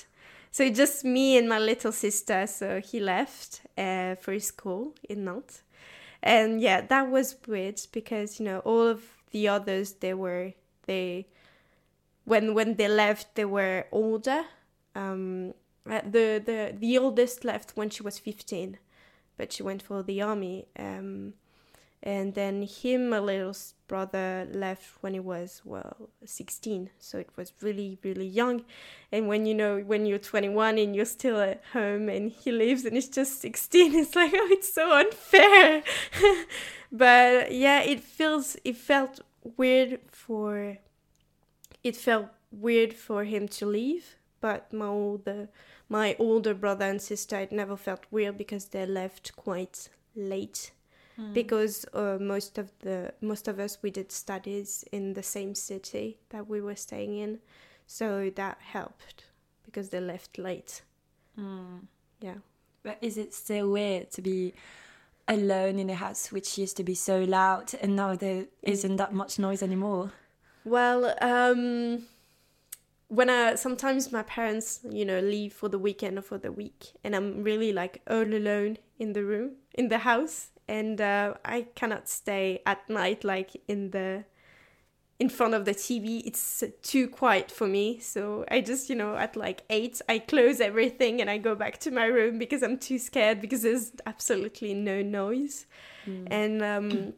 So 0.52 0.70
just 0.70 1.04
me 1.04 1.38
and 1.38 1.50
my 1.50 1.60
little 1.60 1.92
sister. 1.92 2.48
So 2.48 2.80
he 2.80 3.00
left 3.00 3.62
uh, 3.78 4.16
for 4.16 4.40
school 4.40 4.96
in 5.10 5.26
Nantes, 5.26 5.64
and 6.24 6.62
yeah, 6.62 6.82
that 6.82 7.10
was 7.10 7.36
weird 7.48 7.82
because 7.92 8.40
you 8.40 8.46
know 8.46 8.60
all 8.60 8.88
of 8.88 9.04
the 9.32 9.48
others 9.48 9.94
they 9.94 10.14
were 10.14 10.54
they 10.86 11.28
when 12.26 12.54
when 12.54 12.76
they 12.76 12.88
left 12.88 13.36
they 13.36 13.46
were 13.46 13.86
older. 13.92 14.44
Um, 14.96 15.54
uh, 15.90 16.02
the 16.04 16.42
the 16.46 16.76
the 16.78 16.98
oldest 16.98 17.44
left 17.44 17.72
when 17.76 17.90
she 17.90 18.04
was 18.04 18.20
fifteen, 18.20 18.78
but 19.38 19.52
she 19.54 19.64
went 19.64 19.82
for 19.82 20.04
the 20.04 20.22
army. 20.22 20.68
Um, 20.78 21.34
and 22.04 22.34
then 22.34 22.64
him, 22.64 23.10
my 23.10 23.20
little 23.20 23.56
brother, 23.88 24.48
left 24.52 24.96
when 25.02 25.14
he 25.14 25.20
was 25.20 25.62
well 25.64 26.10
sixteen. 26.26 26.90
So 26.98 27.20
it 27.20 27.30
was 27.36 27.54
really 27.62 28.00
really 28.04 28.26
young. 28.26 28.64
And 29.12 29.28
when 29.28 29.46
you 29.46 29.54
know 29.54 29.80
when 29.80 30.08
you're 30.08 30.18
21 30.18 30.80
and 30.80 30.96
you're 30.96 31.06
still 31.06 31.40
at 31.40 31.62
home 31.74 32.10
and 32.10 32.32
he 32.32 32.52
leaves 32.52 32.86
and 32.86 32.96
he's 32.96 33.10
just 33.10 33.40
16, 33.42 33.94
it's 33.96 34.16
like 34.16 34.32
oh 34.34 34.48
it's 34.52 34.74
so 34.74 34.98
unfair. 34.98 35.84
but 36.92 37.52
yeah, 37.52 37.82
it 37.82 38.00
feels 38.00 38.58
it 38.64 38.78
felt 38.78 39.20
weird 39.58 40.00
for 40.08 40.78
it 41.84 41.96
felt 41.96 42.30
weird 42.52 42.94
for 42.94 43.26
him 43.26 43.48
to 43.48 43.66
leave. 43.68 44.16
But 44.42 44.74
my 44.74 44.88
older 44.88 45.48
my 45.88 46.16
older 46.20 46.54
brother 46.54 46.86
and 46.86 47.02
sister, 47.02 47.38
it 47.38 47.52
never 47.52 47.78
felt 47.78 48.06
weird 48.12 48.38
because 48.38 48.66
they 48.66 48.86
left 48.86 49.36
quite 49.36 49.90
late. 50.16 50.72
Because 51.34 51.86
uh, 51.94 52.18
most 52.20 52.58
of 52.58 52.72
the 52.80 53.14
most 53.22 53.48
of 53.48 53.60
us 53.60 53.78
we 53.82 53.92
did 53.92 54.12
studies 54.12 54.84
in 54.92 55.14
the 55.14 55.24
same 55.24 55.54
city 55.56 56.18
that 56.30 56.48
we 56.48 56.62
were 56.62 56.76
staying 56.76 57.18
in. 57.18 57.40
So 57.86 58.32
that 58.36 58.58
helped 58.62 59.26
because 59.66 59.90
they 59.90 60.00
left 60.00 60.38
late. 60.38 60.82
Yeah. 62.20 62.36
But 62.84 62.98
is 63.02 63.18
it 63.18 63.34
still 63.34 63.70
weird 63.70 64.10
to 64.12 64.22
be 64.22 64.54
alone 65.28 65.78
in 65.78 65.90
a 65.90 65.96
house 65.96 66.32
which 66.32 66.58
used 66.58 66.78
to 66.78 66.84
be 66.84 66.96
so 66.96 67.24
loud 67.24 67.74
and 67.82 67.96
now 67.96 68.16
there 68.16 68.46
isn't 68.64 68.96
that 68.98 69.14
much 69.14 69.38
noise 69.38 69.62
anymore? 69.62 70.12
well 70.64 71.16
um 71.22 72.04
when 73.12 73.30
I 73.30 73.56
sometimes 73.56 74.10
my 74.14 74.24
parents 74.24 74.80
you 74.90 75.04
know 75.04 75.20
leave 75.20 75.52
for 75.52 75.68
the 75.68 75.78
weekend 75.78 76.18
or 76.18 76.22
for 76.22 76.38
the 76.38 76.52
week 76.52 76.94
and 77.04 77.14
i'm 77.14 77.44
really 77.44 77.74
like 77.74 78.02
all 78.10 78.24
alone 78.24 78.78
in 79.00 79.12
the 79.12 79.26
room 79.26 79.52
in 79.74 79.90
the 79.90 79.98
house 79.98 80.52
and 80.70 81.02
uh, 81.02 81.34
i 81.44 81.68
cannot 81.76 82.08
stay 82.08 82.62
at 82.66 82.90
night 82.90 83.26
like 83.26 83.62
in 83.68 83.92
the 83.92 84.24
in 85.20 85.28
front 85.28 85.54
of 85.54 85.66
the 85.66 85.74
tv 85.74 86.22
it's 86.26 86.64
too 86.82 87.08
quiet 87.08 87.52
for 87.52 87.68
me. 87.68 88.00
So 88.00 88.46
i 88.50 88.62
just 88.62 88.90
you 88.90 88.96
know 88.96 89.16
at 89.18 89.36
like 89.36 89.64
8 89.70 90.02
i 90.08 90.18
close 90.18 90.62
everything 90.62 91.20
and 91.20 91.30
i 91.30 91.38
go 91.38 91.54
back 91.54 91.80
to 91.82 91.92
my 91.92 92.06
room 92.06 92.40
because 92.40 92.64
i'm 92.64 92.78
too 92.78 92.98
scared 92.98 93.42
because 93.42 93.62
there's 93.62 93.92
absolutely 94.06 94.74
no 94.74 95.02
noise. 95.02 95.66
And 96.32 96.64
um 96.64 97.14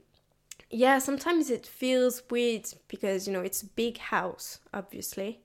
yeah 0.72 0.98
sometimes 0.98 1.52
it 1.52 1.68
feels 1.68 2.24
weird 2.32 2.66
because 2.88 3.28
you 3.28 3.34
know 3.34 3.42
it's 3.42 3.62
a 3.62 3.68
big 3.68 4.00
house 4.00 4.60
obviously 4.74 5.43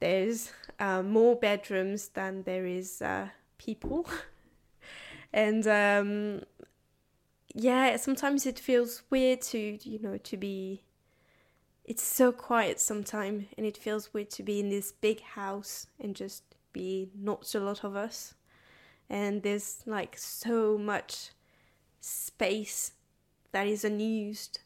there's 0.00 0.52
uh, 0.78 1.02
more 1.02 1.36
bedrooms 1.36 2.08
than 2.08 2.42
there 2.42 2.66
is 2.66 3.00
uh, 3.02 3.28
people. 3.58 4.06
And 5.32 5.64
um, 5.68 6.42
yeah 7.54 7.96
sometimes 7.96 8.46
it 8.46 8.58
feels 8.58 9.02
weird 9.10 9.40
to 9.40 9.78
you 9.82 9.98
know 10.00 10.16
to 10.16 10.36
be 10.36 10.82
it's 11.84 12.02
so 12.02 12.32
quiet 12.32 12.80
sometimes 12.80 13.44
and 13.56 13.64
it 13.64 13.76
feels 13.76 14.12
weird 14.12 14.30
to 14.30 14.42
be 14.42 14.58
in 14.58 14.70
this 14.70 14.90
big 14.90 15.20
house 15.20 15.86
and 16.00 16.16
just 16.16 16.42
be 16.72 17.10
not 17.18 17.54
a 17.54 17.60
lot 17.60 17.84
of 17.84 17.96
us. 17.96 18.34
And 19.08 19.42
there's 19.42 19.82
like 19.86 20.16
so 20.16 20.78
much 20.78 21.30
space 22.00 22.92
that 23.52 23.66
is 23.66 23.84
unused. 23.84 24.60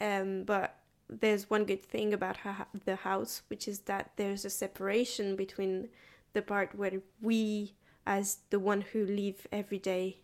Um, 0.00 0.44
but 0.44 0.78
there's 1.08 1.50
one 1.50 1.64
good 1.64 1.84
thing 1.84 2.12
about 2.12 2.38
ha- 2.38 2.66
the 2.84 2.96
house, 2.96 3.42
which 3.48 3.68
is 3.68 3.80
that 3.80 4.12
there's 4.16 4.44
a 4.44 4.50
separation 4.50 5.36
between 5.36 5.88
the 6.32 6.42
part 6.42 6.74
where 6.74 7.00
we, 7.20 7.74
as 8.06 8.38
the 8.50 8.58
one 8.58 8.80
who 8.80 9.04
live 9.04 9.46
every 9.52 9.78
day, 9.78 10.18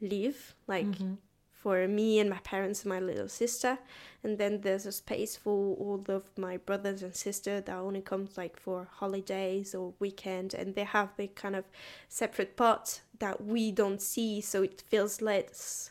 live, 0.00 0.54
like 0.66 0.86
mm-hmm. 0.86 1.14
for 1.52 1.86
me 1.86 2.18
and 2.18 2.30
my 2.30 2.38
parents 2.38 2.82
and 2.82 2.90
my 2.90 3.00
little 3.00 3.28
sister, 3.28 3.78
and 4.22 4.38
then 4.38 4.60
there's 4.62 4.86
a 4.86 4.92
space 4.92 5.36
for 5.36 5.76
all 5.76 6.02
of 6.08 6.36
my 6.36 6.56
brothers 6.56 7.02
and 7.02 7.14
sisters 7.14 7.64
that 7.64 7.76
only 7.76 8.00
comes 8.00 8.36
like 8.36 8.58
for 8.58 8.88
holidays 8.90 9.74
or 9.74 9.92
weekend, 9.98 10.54
and 10.54 10.74
they 10.74 10.84
have 10.84 11.10
the 11.16 11.28
kind 11.28 11.54
of 11.54 11.64
separate 12.08 12.56
part 12.56 13.00
that 13.18 13.44
we 13.44 13.70
don't 13.70 14.00
see, 14.00 14.40
so 14.40 14.62
it 14.62 14.82
feels 14.88 15.20
less 15.20 15.90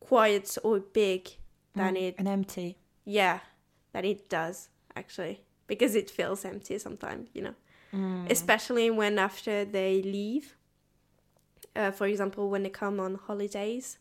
quiet 0.00 0.56
or 0.62 0.80
big 0.80 1.36
than 1.74 1.94
mm, 1.94 2.02
it 2.02 2.14
and 2.18 2.28
empty. 2.28 2.76
Yeah, 3.04 3.40
that 3.92 4.04
it 4.04 4.28
does 4.28 4.68
actually 4.96 5.42
because 5.66 5.94
it 5.94 6.10
feels 6.10 6.44
empty 6.44 6.78
sometimes, 6.78 7.28
you 7.34 7.42
know. 7.42 7.54
Especially 8.28 8.90
when 8.90 9.18
after 9.18 9.64
they 9.64 10.02
leave. 10.02 10.56
Uh, 11.76 11.90
for 11.90 12.06
example, 12.06 12.50
when 12.50 12.62
they 12.62 12.70
come 12.70 12.98
on 13.00 13.14
holidays, 13.14 13.98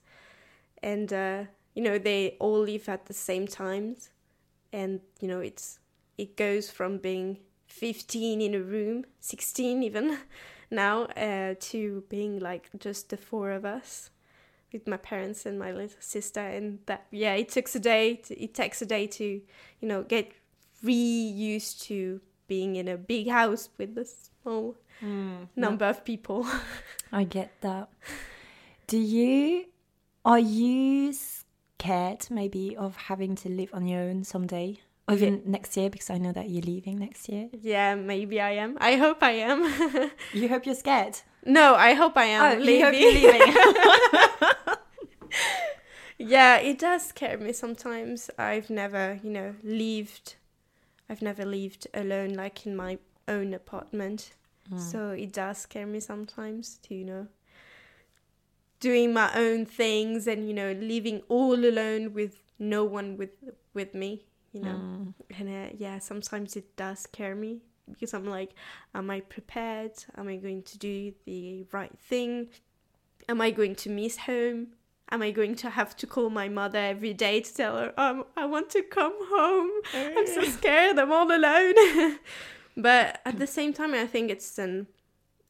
and 0.82 1.12
uh, 1.14 1.44
you 1.76 1.84
know 1.84 1.98
they 1.98 2.36
all 2.40 2.60
leave 2.60 2.90
at 2.90 3.06
the 3.06 3.14
same 3.14 3.48
times, 3.48 4.10
and 4.72 5.00
you 5.20 5.28
know 5.28 5.40
it's 5.40 5.80
it 6.18 6.36
goes 6.38 6.70
from 6.72 6.98
being 6.98 7.38
fifteen 7.68 8.42
in 8.42 8.54
a 8.56 8.62
room, 8.62 9.06
sixteen 9.20 9.84
even, 9.84 10.18
now 10.72 11.04
uh, 11.16 11.54
to 11.60 12.04
being 12.10 12.40
like 12.40 12.70
just 12.80 13.10
the 13.10 13.18
four 13.18 13.52
of 13.52 13.64
us 13.66 14.10
with 14.74 14.88
my 14.88 14.98
parents 14.98 15.46
and 15.46 15.58
my 15.60 15.72
little 15.72 15.96
sister 16.00 16.42
and 16.42 16.80
that 16.88 17.06
yeah 17.12 17.34
it 17.34 17.48
takes 17.50 17.76
a 17.76 17.80
day 17.80 18.16
to, 18.16 18.38
it 18.42 18.54
takes 18.54 18.82
a 18.82 18.86
day 18.86 19.06
to 19.08 19.24
you 19.80 19.88
know 19.88 20.02
get 20.04 20.32
reused 20.84 21.82
to 21.84 22.20
being 22.48 22.76
in 22.76 22.88
a 22.88 22.98
big 22.98 23.30
house 23.30 23.70
with 23.78 23.98
a 23.98 24.06
small 24.06 24.76
hmm. 25.00 25.44
number 25.56 25.86
of 25.86 26.04
people 26.04 26.46
I 27.12 27.24
get 27.24 27.52
that. 27.62 27.90
Do 28.88 28.98
you 28.98 29.66
are 30.26 30.40
you 30.40 31.14
scared 31.14 32.28
maybe 32.32 32.76
of 32.76 32.96
having 32.96 33.36
to 33.36 33.50
live 33.50 33.70
on 33.74 33.88
your 33.88 34.02
own 34.02 34.24
someday? 34.24 34.80
Or 35.08 35.16
even 35.16 35.42
next 35.46 35.76
year 35.76 35.90
because 35.90 36.10
I 36.10 36.18
know 36.18 36.32
that 36.32 36.50
you're 36.50 36.62
leaving 36.64 36.98
next 36.98 37.28
year. 37.28 37.50
yeah 37.62 37.94
maybe 37.94 38.40
i 38.40 38.52
am 38.52 38.78
i 38.80 38.96
hope 38.96 39.22
i 39.22 39.32
am 39.32 39.60
You 40.34 40.48
hope 40.48 40.66
you're 40.66 40.76
scared. 40.76 41.18
no 41.46 41.76
i 41.76 41.94
hope 41.94 42.16
i 42.16 42.24
am 42.24 42.58
Oh, 42.58 42.64
leaving. 42.64 43.54
yeah 46.18 46.58
it 46.58 46.80
does 46.80 47.08
scare 47.08 47.38
me 47.38 47.52
sometimes 47.52 48.30
i've 48.38 48.70
never 48.70 49.20
you 49.24 49.30
know 49.30 49.56
lived 49.64 50.36
i've 51.10 51.22
never 51.22 51.46
lived 51.46 51.88
alone 51.94 52.34
like 52.34 52.66
in 52.66 52.76
my 52.76 52.98
own 53.28 53.54
apartment 53.54 54.34
so 54.78 55.10
it 55.10 55.34
does 55.34 55.58
scare 55.58 55.86
me 55.86 56.00
sometimes 56.00 56.80
to 56.82 56.96
you 56.96 57.04
know 57.04 57.28
doing 58.80 59.14
my 59.14 59.30
own 59.36 59.66
things 59.66 60.26
and 60.26 60.48
you 60.48 60.54
know 60.54 60.72
living 60.74 61.22
all 61.30 61.54
alone 61.54 62.14
with 62.14 62.44
no 62.60 62.84
one 62.84 63.18
with 63.18 63.32
with 63.74 63.94
me, 63.94 64.26
you 64.52 64.62
know. 64.62 64.76
Mm. 64.76 65.14
And 65.40 65.50
uh, 65.50 65.76
yeah, 65.78 66.00
sometimes 66.00 66.56
it 66.56 66.76
does 66.76 67.00
scare 67.00 67.36
me 67.36 67.62
because 67.90 68.14
I'm 68.14 68.26
like, 68.26 68.52
am 68.94 69.10
I 69.10 69.20
prepared? 69.22 69.94
Am 70.18 70.28
I 70.28 70.38
going 70.38 70.64
to 70.64 70.78
do 70.78 71.14
the 71.26 71.66
right 71.72 71.98
thing? 71.98 72.50
Am 73.28 73.42
I 73.42 73.52
going 73.52 73.76
to 73.76 73.90
miss 73.90 74.18
home? 74.18 74.68
Am 75.14 75.22
I 75.22 75.32
going 75.32 75.56
to 75.64 75.70
have 75.70 75.96
to 75.98 76.08
call 76.08 76.30
my 76.42 76.50
mother 76.50 76.80
every 76.80 77.14
day 77.14 77.36
to 77.42 77.52
tell 77.60 77.76
her, 77.78 77.94
um, 77.98 78.26
I 78.36 78.46
want 78.54 78.68
to 78.72 78.82
come 78.82 79.14
home? 79.36 79.70
I'm 80.18 80.28
so 80.38 80.42
scared. 80.58 80.98
I'm 80.98 81.12
all 81.12 81.30
alone. 81.32 81.76
but 82.88 83.22
at 83.24 83.38
the 83.38 83.46
same 83.58 83.74
time, 83.74 83.94
I 83.94 84.08
think 84.08 84.32
it's 84.32 84.58
an 84.58 84.88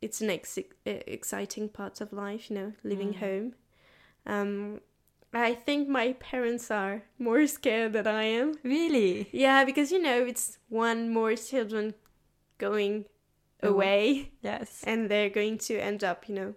it's 0.01 0.19
an 0.19 0.29
ex- 0.29 0.59
exciting 0.85 1.69
part 1.69 2.01
of 2.01 2.11
life, 2.11 2.49
you 2.49 2.55
know, 2.57 2.73
living 2.83 3.13
Mm. 3.13 3.19
home. 3.25 3.47
Um, 4.25 4.81
I 5.33 5.53
think 5.65 5.87
my 5.87 6.07
parents 6.31 6.69
are 6.69 7.03
more 7.17 7.47
scared 7.47 7.93
than 7.93 8.07
I 8.07 8.25
am. 8.41 8.49
Really? 8.63 9.29
Yeah, 9.31 9.63
because 9.69 9.93
you 9.93 10.01
know 10.07 10.19
it's 10.31 10.57
one 10.69 11.09
more 11.09 11.35
children 11.37 11.93
going 12.57 13.05
Away. 13.61 13.69
away, 13.71 14.31
Yes. 14.41 14.83
and 14.85 15.09
they're 15.09 15.29
going 15.39 15.57
to 15.69 15.73
end 15.79 16.03
up, 16.03 16.27
you 16.27 16.35
know, 16.35 16.53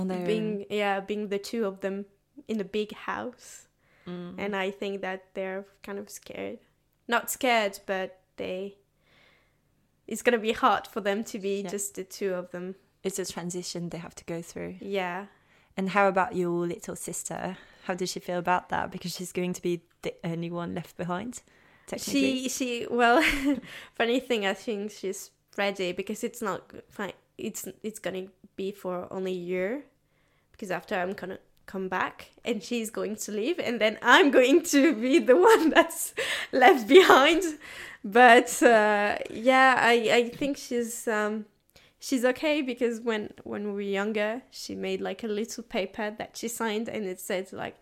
On 0.00 0.08
their 0.08 0.26
being 0.26 0.66
yeah, 0.70 1.00
being 1.00 1.28
the 1.28 1.38
two 1.38 1.64
of 1.66 1.80
them 1.80 2.06
in 2.48 2.60
a 2.60 2.64
big 2.64 2.92
house. 2.92 3.68
Mm. 4.06 4.34
And 4.38 4.56
I 4.56 4.70
think 4.70 5.00
that 5.02 5.24
they're 5.34 5.64
kind 5.82 5.98
of 5.98 6.08
scared. 6.10 6.58
Not 7.06 7.30
scared, 7.30 7.78
but 7.86 8.20
they. 8.36 8.76
It's 10.06 10.22
gonna 10.22 10.38
be 10.38 10.52
hard 10.52 10.86
for 10.86 11.00
them 11.00 11.22
to 11.24 11.38
be 11.38 11.60
Yeah. 11.62 11.70
just 11.70 11.94
the 11.94 12.04
two 12.04 12.34
of 12.34 12.50
them. 12.50 12.74
it's 13.02 13.18
a 13.18 13.24
transition 13.24 13.88
they 13.88 13.98
have 13.98 14.14
to 14.14 14.24
go 14.24 14.42
through. 14.42 14.76
Yeah. 14.80 15.26
And 15.76 15.90
how 15.90 16.08
about 16.08 16.34
your 16.36 16.66
little 16.66 16.96
sister? 16.96 17.56
How 17.84 17.94
does 17.94 18.10
she 18.10 18.20
feel 18.20 18.38
about 18.38 18.68
that? 18.68 18.90
Because 18.90 19.14
she's 19.16 19.32
going 19.32 19.54
to 19.54 19.62
be 19.62 19.82
the 20.02 20.14
only 20.24 20.50
one 20.50 20.74
left 20.74 20.96
behind. 20.96 21.42
Technically. 21.86 22.48
She 22.48 22.48
she 22.48 22.86
well, 22.90 23.22
funny 23.94 24.20
thing 24.20 24.44
I 24.46 24.54
think 24.54 24.90
she's 24.90 25.30
ready 25.56 25.92
because 25.92 26.22
it's 26.24 26.42
not 26.42 26.70
fine. 26.90 27.12
It's 27.38 27.66
it's 27.82 27.98
gonna 27.98 28.26
be 28.56 28.70
for 28.72 29.08
only 29.10 29.32
a 29.32 29.44
year 29.52 29.84
because 30.60 30.70
after 30.70 30.94
I'm 30.94 31.14
gonna 31.14 31.38
come 31.64 31.88
back 31.88 32.32
and 32.44 32.62
she's 32.62 32.90
going 32.90 33.16
to 33.16 33.32
leave 33.32 33.58
and 33.58 33.80
then 33.80 33.96
I'm 34.02 34.30
going 34.38 34.62
to 34.64 34.94
be 34.94 35.18
the 35.18 35.36
one 35.36 35.70
that's 35.70 36.12
left 36.52 36.86
behind. 36.86 37.42
But 38.04 38.62
uh, 38.62 39.16
yeah, 39.30 39.76
I 39.78 39.94
I 40.12 40.28
think 40.28 40.58
she's 40.58 41.08
um 41.08 41.46
she's 41.98 42.26
okay 42.26 42.60
because 42.60 43.00
when 43.00 43.30
when 43.44 43.68
we 43.68 43.72
were 43.72 43.80
younger 43.80 44.42
she 44.50 44.74
made 44.74 45.00
like 45.00 45.24
a 45.24 45.28
little 45.28 45.64
paper 45.64 46.14
that 46.18 46.36
she 46.36 46.48
signed 46.48 46.88
and 46.88 47.06
it 47.06 47.20
said 47.20 47.50
like 47.52 47.78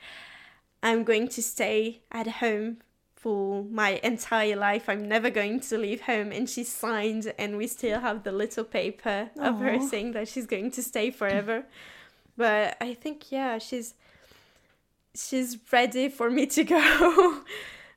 I'm 0.80 1.02
going 1.02 1.26
to 1.28 1.42
stay 1.42 2.02
at 2.12 2.28
home 2.42 2.78
for 3.16 3.64
my 3.64 4.00
entire 4.04 4.54
life. 4.54 4.88
I'm 4.88 5.08
never 5.08 5.28
going 5.28 5.58
to 5.58 5.76
leave 5.76 6.02
home. 6.02 6.30
And 6.30 6.48
she 6.48 6.62
signed, 6.62 7.32
and 7.36 7.56
we 7.56 7.66
still 7.66 7.98
have 7.98 8.22
the 8.22 8.30
little 8.30 8.62
paper 8.62 9.30
of 9.36 9.58
her 9.58 9.80
saying 9.80 10.12
that 10.12 10.28
she's 10.28 10.46
going 10.46 10.70
to 10.70 10.82
stay 10.84 11.10
forever. 11.10 11.64
But 12.38 12.76
I 12.80 12.94
think, 12.94 13.30
yeah, 13.30 13.58
she's 13.58 13.94
she's 15.14 15.58
ready 15.72 16.08
for 16.08 16.30
me 16.30 16.46
to 16.46 16.64
go, 16.76 17.42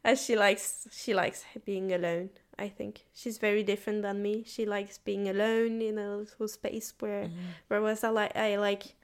as 0.03 0.21
she 0.25 0.35
likes 0.35 0.87
she 0.91 1.13
likes 1.13 1.45
being 1.65 1.93
alone. 1.93 2.29
I 2.59 2.67
think 2.69 3.05
she's 3.13 3.37
very 3.39 3.63
different 3.63 4.01
than 4.03 4.21
me. 4.21 4.43
She 4.45 4.65
likes 4.65 4.97
being 4.97 5.27
alone 5.29 5.81
in 5.81 5.97
a 5.97 6.17
little 6.17 6.47
space 6.47 6.93
where, 6.99 7.25
Mm. 7.25 7.31
whereas 7.69 8.03
I 8.03 8.09
like 8.09 8.35
I 8.35 8.57
like 8.67 8.95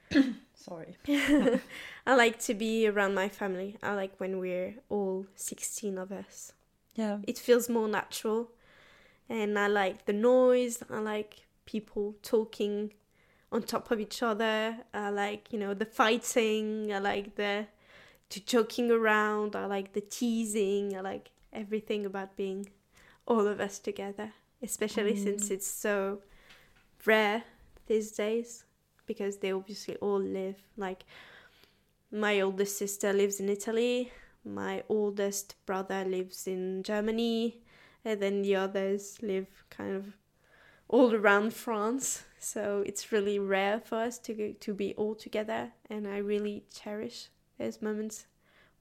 Sorry. 0.54 0.96
I 2.06 2.14
like 2.14 2.38
to 2.40 2.54
be 2.54 2.86
around 2.88 3.14
my 3.14 3.28
family. 3.28 3.76
I 3.82 3.94
like 3.94 4.12
when 4.18 4.38
we're 4.38 4.74
all 4.88 5.26
16 5.36 5.98
of 5.98 6.10
us. 6.12 6.52
Yeah. 6.94 7.18
It 7.26 7.38
feels 7.38 7.68
more 7.68 7.88
natural. 7.88 8.50
And 9.28 9.58
I 9.58 9.66
like 9.68 10.06
the 10.06 10.12
noise. 10.12 10.82
I 10.90 10.98
like 11.00 11.46
people 11.66 12.16
talking 12.22 12.92
on 13.50 13.62
top 13.62 13.90
of 13.90 14.00
each 14.00 14.22
other. 14.22 14.76
I 14.92 15.10
like, 15.10 15.52
you 15.52 15.58
know, 15.58 15.74
the 15.74 15.86
fighting. 15.86 16.92
I 16.92 16.98
like 16.98 17.34
the, 17.36 17.66
the 18.30 18.40
joking 18.40 18.90
around. 18.90 19.56
I 19.56 19.66
like 19.66 19.92
the 19.92 20.00
teasing. 20.00 20.96
I 20.96 21.00
like 21.00 21.30
everything 21.52 22.04
about 22.06 22.36
being 22.36 22.68
all 23.26 23.46
of 23.46 23.60
us 23.60 23.78
together, 23.78 24.32
especially 24.62 25.16
since 25.16 25.48
Mm. 25.48 25.52
it's 25.52 25.66
so 25.66 26.20
rare 27.04 27.44
these 27.86 28.12
days 28.12 28.64
because 29.06 29.38
they 29.38 29.52
obviously 29.52 29.96
all 29.96 30.20
live 30.20 30.56
like 30.76 31.04
my 32.10 32.40
oldest 32.40 32.76
sister 32.78 33.12
lives 33.12 33.40
in 33.40 33.48
Italy, 33.48 34.12
my 34.44 34.82
oldest 34.88 35.54
brother 35.66 36.04
lives 36.04 36.46
in 36.46 36.82
Germany, 36.82 37.60
and 38.04 38.20
then 38.20 38.42
the 38.42 38.56
others 38.56 39.18
live 39.22 39.46
kind 39.70 39.94
of 39.94 40.04
all 40.88 41.14
around 41.14 41.52
France. 41.54 42.24
So 42.38 42.82
it's 42.86 43.12
really 43.12 43.38
rare 43.38 43.80
for 43.80 43.96
us 43.98 44.18
to 44.20 44.52
to 44.54 44.74
be 44.74 44.94
all 44.94 45.14
together, 45.14 45.72
and 45.90 46.06
I 46.06 46.18
really 46.18 46.64
cherish 46.72 47.28
those 47.58 47.82
moments 47.82 48.26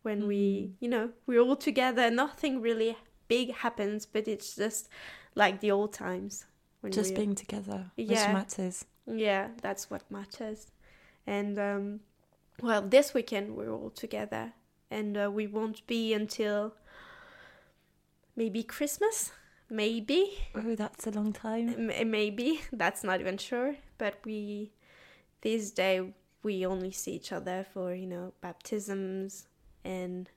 when 0.03 0.27
we, 0.27 0.67
Mm. 0.67 0.73
you 0.79 0.89
know, 0.89 1.11
we're 1.25 1.41
all 1.41 1.55
together. 1.55 2.09
Nothing 2.11 2.61
really 2.61 2.95
big 3.27 3.53
happens, 3.55 4.05
but 4.05 4.27
it's 4.27 4.55
just 4.55 4.89
like 5.35 5.59
the 5.59 5.71
old 5.71 5.91
times 5.93 6.45
when 6.81 6.91
Just 6.93 7.15
being 7.15 7.35
together, 7.35 7.91
Yeah. 7.95 8.31
matters. 8.33 8.85
yeah, 9.05 9.49
that's 9.61 9.89
what 9.89 10.09
matters. 10.11 10.71
And 11.25 11.57
um, 11.59 11.99
well, 12.61 12.81
this 12.87 13.13
weekend 13.13 13.55
we're 13.55 13.71
all 13.73 13.89
together, 13.89 14.53
and 14.91 15.17
uh, 15.17 15.31
we 15.31 15.47
won't 15.47 15.85
be 15.87 16.13
until 16.13 16.73
maybe 18.35 18.63
Christmas, 18.63 19.31
maybe, 19.69 20.37
Oh, 20.55 20.75
that's 20.75 21.07
a 21.07 21.11
long 21.11 21.33
time. 21.33 21.69
M- 21.69 21.91
eh, 21.91 22.03
maybe. 22.03 22.61
That's 22.71 23.03
not 23.03 23.19
even 23.19 23.37
sure. 23.37 23.75
But 23.97 24.19
we 24.25 24.71
this 25.41 25.71
day 25.71 26.13
we 26.43 26.65
only 26.65 26.91
see 26.91 27.13
each 27.13 27.31
other 27.31 27.65
for 27.73 27.93
you 27.93 28.07
know 28.07 28.33
baptisms 28.41 29.47
and 29.83 30.29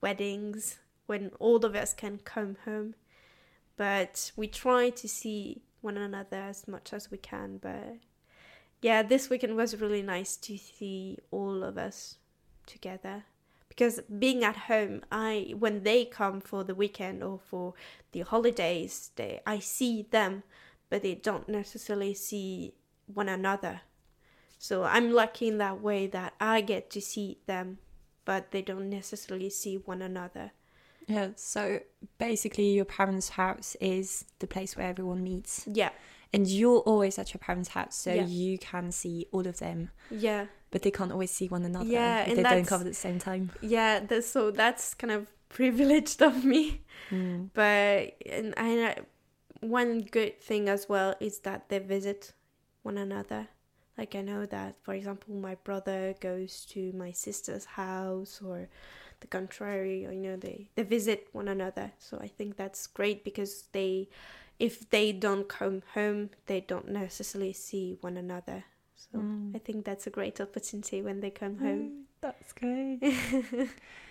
weddings 0.00 0.78
when 1.06 1.30
all 1.38 1.64
of 1.64 1.74
us 1.74 1.94
can 1.94 2.18
come 2.18 2.56
home. 2.64 2.94
But 3.76 4.32
we 4.36 4.48
try 4.48 4.90
to 4.90 5.08
see 5.08 5.62
one 5.80 5.96
another 5.96 6.36
as 6.36 6.66
much 6.66 6.92
as 6.92 7.10
we 7.10 7.18
can. 7.18 7.58
But 7.58 7.98
yeah, 8.82 9.02
this 9.02 9.30
weekend 9.30 9.56
was 9.56 9.80
really 9.80 10.02
nice 10.02 10.36
to 10.36 10.56
see 10.58 11.18
all 11.30 11.62
of 11.62 11.78
us 11.78 12.18
together. 12.66 13.24
Because 13.78 14.00
being 14.18 14.42
at 14.42 14.56
home, 14.56 15.02
I 15.12 15.54
when 15.56 15.84
they 15.84 16.04
come 16.04 16.40
for 16.40 16.64
the 16.64 16.74
weekend 16.74 17.22
or 17.22 17.38
for 17.38 17.74
the 18.10 18.22
holidays, 18.22 19.12
they 19.14 19.40
I 19.46 19.60
see 19.60 20.02
them, 20.10 20.42
but 20.90 21.02
they 21.02 21.14
don't 21.14 21.48
necessarily 21.48 22.12
see 22.14 22.74
one 23.06 23.28
another. 23.28 23.82
So 24.58 24.82
I'm 24.82 25.12
lucky 25.12 25.46
in 25.46 25.58
that 25.58 25.80
way 25.80 26.08
that 26.08 26.34
I 26.40 26.60
get 26.60 26.90
to 26.90 27.00
see 27.00 27.38
them, 27.46 27.78
but 28.24 28.50
they 28.50 28.62
don't 28.62 28.90
necessarily 28.90 29.48
see 29.48 29.76
one 29.76 30.02
another. 30.02 30.50
Yeah. 31.06 31.28
So 31.36 31.78
basically, 32.18 32.70
your 32.72 32.84
parents' 32.84 33.28
house 33.28 33.76
is 33.80 34.24
the 34.40 34.48
place 34.48 34.76
where 34.76 34.88
everyone 34.88 35.22
meets, 35.22 35.68
Yeah, 35.72 35.90
and 36.34 36.48
you're 36.48 36.80
always 36.80 37.16
at 37.16 37.32
your 37.32 37.38
parents' 37.38 37.68
house, 37.70 37.94
so 37.94 38.12
Yeah. 38.12 38.26
you 38.26 38.58
can 38.58 38.90
see 38.90 39.26
all 39.30 39.46
of 39.46 39.58
them, 39.58 39.90
yeah, 40.10 40.46
but 40.70 40.82
they 40.82 40.90
can't 40.90 41.12
always 41.12 41.30
see 41.30 41.48
one 41.48 41.64
another. 41.64 41.88
Yeah, 41.88 42.24
if 42.28 42.36
they 42.36 42.42
don't 42.42 42.66
cover 42.66 42.82
at 42.82 42.88
the 42.88 42.94
same 42.94 43.18
time. 43.18 43.50
yeah. 43.60 44.00
So 44.20 44.50
that's 44.50 44.94
kind 44.94 45.12
of 45.12 45.26
privileged 45.48 46.22
of 46.22 46.44
me. 46.44 46.82
Mm. 47.10 47.50
But 47.54 48.14
and 48.26 48.54
I, 48.56 48.98
one 49.60 50.00
good 50.02 50.40
thing 50.40 50.68
as 50.68 50.88
well 50.88 51.14
is 51.20 51.40
that 51.40 51.68
they 51.68 51.78
visit 51.78 52.32
one 52.82 52.98
another. 52.98 53.48
Like 53.96 54.14
I 54.14 54.20
know 54.20 54.46
that, 54.46 54.76
for 54.82 54.94
example, 54.94 55.34
my 55.34 55.56
brother 55.56 56.14
goes 56.20 56.64
to 56.66 56.92
my 56.92 57.10
sister's 57.10 57.64
house, 57.64 58.40
or 58.44 58.68
the 59.20 59.26
contrary. 59.26 60.06
Or, 60.06 60.12
you 60.12 60.20
know, 60.20 60.36
they 60.36 60.70
they 60.76 60.84
visit 60.84 61.28
one 61.32 61.48
another. 61.48 61.92
So 61.98 62.18
I 62.20 62.28
think 62.28 62.56
that's 62.56 62.86
great 62.86 63.24
because 63.24 63.64
they, 63.72 64.08
if 64.58 64.88
they 64.90 65.12
don't 65.12 65.48
come 65.48 65.82
home, 65.94 66.30
they 66.46 66.60
don't 66.60 66.88
necessarily 66.88 67.52
see 67.52 67.96
one 68.00 68.16
another. 68.16 68.64
So 68.98 69.18
Mm. 69.18 69.54
I 69.54 69.58
think 69.58 69.84
that's 69.84 70.06
a 70.06 70.10
great 70.10 70.40
opportunity 70.40 71.02
when 71.02 71.20
they 71.20 71.30
come 71.30 71.56
home. 71.58 71.80
Mm, 71.90 72.02
that's 72.20 72.52
great. 72.52 72.98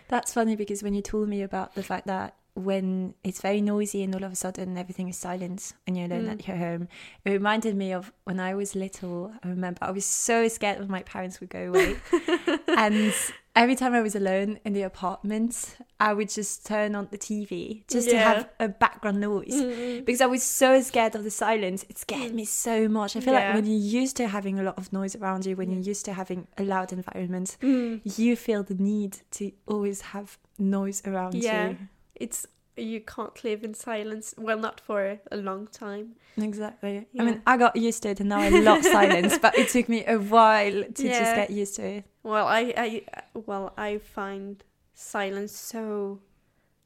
That's 0.10 0.34
funny 0.34 0.56
because 0.56 0.82
when 0.84 0.94
you 0.94 1.02
told 1.02 1.28
me 1.28 1.42
about 1.42 1.76
the 1.76 1.84
fact 1.84 2.08
that 2.08 2.34
when 2.54 3.14
it's 3.26 3.42
very 3.42 3.60
noisy 3.62 4.02
and 4.04 4.16
all 4.16 4.24
of 4.24 4.32
a 4.32 4.36
sudden 4.36 4.78
everything 4.78 5.10
is 5.10 5.18
silent 5.18 5.74
and 5.86 5.98
you're 5.98 6.06
alone 6.08 6.28
Mm. 6.28 6.32
at 6.32 6.48
your 6.48 6.56
home, 6.58 6.88
it 7.26 7.32
reminded 7.32 7.76
me 7.76 7.92
of 7.92 8.14
when 8.24 8.40
I 8.40 8.56
was 8.56 8.74
little. 8.74 9.34
I 9.44 9.50
remember 9.50 9.80
I 9.82 9.92
was 9.92 10.06
so 10.06 10.48
scared 10.48 10.80
when 10.80 10.90
my 10.90 11.04
parents 11.04 11.42
would 11.42 11.50
go 11.50 11.68
away, 11.74 11.98
and 12.70 13.14
every 13.62 13.76
time 13.76 13.94
I 13.94 14.02
was 14.02 14.16
alone 14.16 14.60
in 14.66 14.74
the 14.74 14.84
apartment, 14.84 15.78
I 16.00 16.14
would 16.14 16.30
just 16.30 16.66
turn 16.66 16.96
on 16.96 17.08
the 17.12 17.18
TV 17.18 17.84
just 17.90 18.10
to 18.10 18.18
have 18.18 18.50
a 18.60 18.68
background 18.68 19.20
noise 19.20 19.54
Mm. 19.54 20.06
because 20.06 20.22
I 20.22 20.26
was 20.28 20.44
so 20.44 20.82
scared 20.82 21.16
of 21.16 21.24
the 21.24 21.32
silence. 21.32 21.86
It 21.90 21.98
scared 21.98 22.34
me 22.34 22.46
so 22.46 22.88
much. 22.88 23.16
I 23.16 23.20
feel 23.20 23.34
like 23.34 23.54
when 23.56 23.66
you're 23.66 24.02
used 24.02 24.16
to 24.18 24.28
having 24.28 24.60
a 24.60 24.64
lot 24.64 24.78
of 24.78 24.92
noise 24.94 25.16
around 25.16 25.46
you, 25.46 25.56
when 25.56 25.70
you're 25.72 25.82
used 25.94 26.06
to 26.06 26.14
having 26.14 26.48
a 26.58 26.64
loud 26.64 26.94
environment, 26.94 27.58
Mm. 27.62 28.02
you 28.18 28.36
feel 28.36 28.64
the 28.64 28.76
need 28.76 29.18
to 29.32 29.52
always 29.68 30.02
have 30.14 30.38
noise 30.60 31.02
around 31.06 31.34
Yeah. 31.36 31.70
you. 31.70 31.78
It's 32.16 32.46
you 32.78 33.02
can't 33.02 33.44
live 33.44 33.64
in 33.64 33.74
silence. 33.74 34.34
Well, 34.38 34.58
not 34.60 34.80
for 34.80 35.20
a 35.32 35.38
long 35.38 35.68
time. 35.68 36.16
Exactly. 36.38 37.08
Yeah. 37.14 37.22
I 37.22 37.26
mean, 37.26 37.42
I 37.48 37.58
got 37.58 37.76
used 37.76 38.04
to 38.04 38.10
it 38.10 38.20
and 38.20 38.30
now 38.30 38.40
I 38.42 38.50
love 38.50 38.84
silence, 38.98 39.38
but 39.40 39.58
it 39.58 39.70
took 39.70 39.90
me 39.90 40.06
a 40.06 40.18
while 40.18 40.84
to 40.84 41.04
just 41.08 41.36
get 41.36 41.50
used 41.50 41.76
to 41.78 41.84
it. 41.86 42.06
Well, 42.24 42.46
I, 42.48 42.74
I, 42.78 43.04
well, 43.34 43.74
I 43.78 43.98
find 44.00 44.64
silence 44.94 45.54
so 45.54 46.20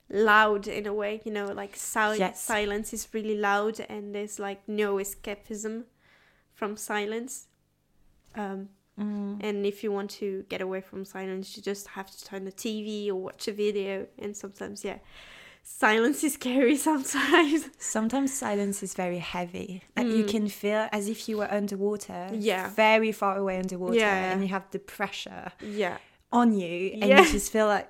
loud 0.09 0.67
in 0.67 0.85
a 0.87 0.93
way. 0.93 1.21
You 1.25 1.31
know, 1.31 1.47
like 1.47 1.75
sil- 1.75 2.15
Yes. 2.19 2.41
silence 2.43 2.93
is 2.93 3.07
really 3.13 3.37
loud, 3.37 3.79
and 3.89 4.13
there's 4.15 4.39
like 4.39 4.67
no 4.67 4.95
escapism 4.95 5.83
from 6.53 6.77
silence. 6.77 7.47
Um, 8.35 8.69
Mm. 8.99 9.37
and 9.41 9.65
if 9.65 9.83
you 9.83 9.91
want 9.91 10.11
to 10.11 10.43
get 10.49 10.61
away 10.61 10.81
from 10.81 11.05
silence, 11.05 11.55
you 11.55 11.63
just 11.63 11.87
have 11.87 12.11
to 12.11 12.23
turn 12.25 12.43
the 12.43 12.51
TV 12.51 13.07
or 13.07 13.15
watch 13.15 13.47
a 13.47 13.53
video. 13.53 14.05
And 14.19 14.35
sometimes, 14.35 14.83
yeah, 14.83 14.99
silence 15.63 16.23
is 16.23 16.33
scary 16.33 16.75
sometimes. 16.89 17.65
Sometimes 17.77 18.33
silence 18.33 18.83
is 18.83 18.93
very 18.93 19.19
heavy. 19.19 19.83
Like 19.97 20.07
you 20.07 20.23
Mm. 20.25 20.29
can 20.29 20.47
feel 20.49 20.87
as 20.91 21.07
if 21.07 21.27
you 21.29 21.37
were 21.37 21.51
underwater. 21.51 22.29
Yeah. 22.33 22.69
Very 22.69 23.11
far 23.11 23.37
away 23.37 23.57
underwater. 23.59 23.95
Yeah. 23.97 24.31
And 24.31 24.41
you 24.41 24.49
have 24.49 24.69
the 24.71 24.79
pressure 24.79 25.51
yeah, 25.61 25.97
on 26.31 26.53
you. 26.53 26.91
And 26.93 27.05
Yeah. 27.05 27.21
you 27.21 27.31
just 27.31 27.51
feel 27.51 27.67
like 27.67 27.89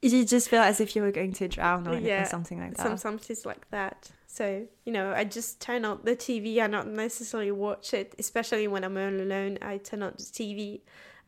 you 0.00 0.24
just 0.24 0.48
feel 0.48 0.62
as 0.62 0.80
if 0.80 0.96
you 0.96 1.02
were 1.02 1.12
going 1.12 1.32
to 1.34 1.48
drown 1.48 1.86
or, 1.86 1.96
Yeah. 1.98 2.22
or 2.22 2.24
something 2.26 2.58
like 2.58 2.74
that. 2.76 2.98
sometimes 2.98 3.30
it's 3.30 3.46
like 3.46 3.70
that. 3.70 4.10
So, 4.26 4.66
you 4.84 4.92
know, 4.92 5.12
I 5.12 5.24
just 5.24 5.60
turn 5.60 5.84
on 5.84 6.00
the 6.04 6.16
TV. 6.16 6.58
I 6.60 6.66
not 6.66 6.88
necessarily 6.88 7.52
watch 7.52 7.92
it, 7.94 8.14
especially 8.18 8.66
when 8.66 8.82
I'm 8.82 8.96
all 8.96 9.08
alone. 9.20 9.58
I 9.62 9.76
turn 9.76 10.02
on 10.02 10.14
the 10.16 10.22
TV. 10.22 10.80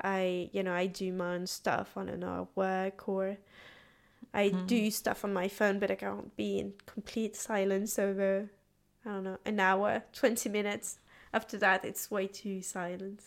I, 0.03 0.49
you 0.53 0.63
know, 0.63 0.73
I 0.73 0.87
do 0.87 1.13
my 1.13 1.35
own 1.35 1.47
stuff. 1.47 1.97
I 1.97 2.05
don't 2.05 2.19
know, 2.19 2.49
work 2.57 3.09
or 3.09 3.37
I 4.35 4.51
Mm. 4.51 4.67
do 4.67 4.91
stuff 4.91 5.25
on 5.25 5.33
my 5.33 5.49
phone, 5.49 5.79
but 5.79 5.91
I 5.91 5.95
can't 5.95 6.35
be 6.37 6.59
in 6.59 6.75
complete 6.87 7.37
silence 7.37 7.99
over, 7.99 8.51
I 9.05 9.09
don't 9.09 9.25
know, 9.25 9.39
an 9.45 9.61
hour, 9.61 10.03
20 10.13 10.49
minutes. 10.49 10.99
After 11.33 11.57
that, 11.59 11.85
it's 11.85 12.11
way 12.11 12.27
too 12.27 12.61
silent. 12.63 13.21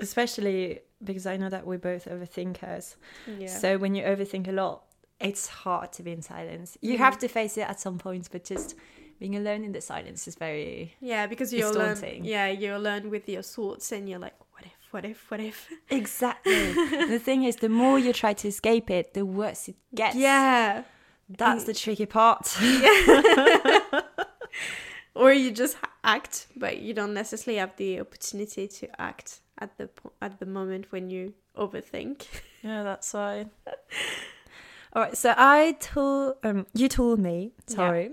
Especially 0.00 0.80
because 1.04 1.26
I 1.26 1.36
know 1.36 1.48
that 1.50 1.66
we're 1.66 1.78
both 1.78 2.06
overthinkers. 2.06 2.96
Yeah. 3.26 3.46
So 3.46 3.78
when 3.78 3.94
you 3.94 4.02
overthink 4.04 4.48
a 4.48 4.52
lot, 4.52 4.84
it's 5.20 5.48
hard 5.48 5.92
to 5.94 6.02
be 6.02 6.12
in 6.12 6.22
silence. 6.22 6.78
You 6.80 6.94
Mhm. 6.94 6.98
have 6.98 7.18
to 7.18 7.28
face 7.28 7.56
it 7.58 7.68
at 7.68 7.80
some 7.80 7.98
point, 7.98 8.28
but 8.30 8.44
just 8.44 8.74
being 9.18 9.34
alone 9.36 9.64
in 9.64 9.72
the 9.72 9.80
silence 9.80 10.28
is 10.28 10.36
very 10.36 10.94
yeah, 11.00 11.26
because 11.26 11.52
you're 11.52 11.70
alone. 11.70 12.24
Yeah, 12.24 12.46
you're 12.48 12.76
alone 12.76 13.10
with 13.10 13.28
your 13.28 13.42
thoughts 13.42 13.90
and 13.92 14.08
you're 14.08 14.20
like, 14.20 14.34
what 14.90 15.04
if, 15.04 15.30
what 15.30 15.40
if, 15.40 15.68
exactly. 15.90 16.72
the 17.08 17.18
thing 17.18 17.44
is, 17.44 17.56
the 17.56 17.68
more 17.68 17.98
you 17.98 18.12
try 18.12 18.32
to 18.34 18.48
escape 18.48 18.90
it, 18.90 19.14
the 19.14 19.24
worse 19.24 19.68
it 19.68 19.76
gets. 19.94 20.16
Yeah. 20.16 20.84
that's 21.28 21.64
the 21.64 21.74
tricky 21.74 22.06
part. 22.06 22.56
or 25.14 25.32
you 25.32 25.50
just 25.50 25.76
act 26.04 26.46
but 26.56 26.78
you 26.78 26.94
don't 26.94 27.12
necessarily 27.12 27.58
have 27.58 27.76
the 27.76 28.00
opportunity 28.00 28.68
to 28.68 28.88
act 29.00 29.40
at 29.58 29.76
the 29.76 29.90
at 30.22 30.38
the 30.38 30.46
moment 30.46 30.86
when 30.90 31.10
you 31.10 31.34
overthink 31.56 32.26
yeah, 32.62 32.82
that's 32.82 33.12
fine. 33.12 33.50
All 34.94 35.02
right, 35.02 35.16
so 35.16 35.34
I 35.36 35.76
told 35.80 36.36
um, 36.42 36.66
you 36.74 36.88
told 36.88 37.18
me. 37.20 37.52
Sorry, 37.66 38.10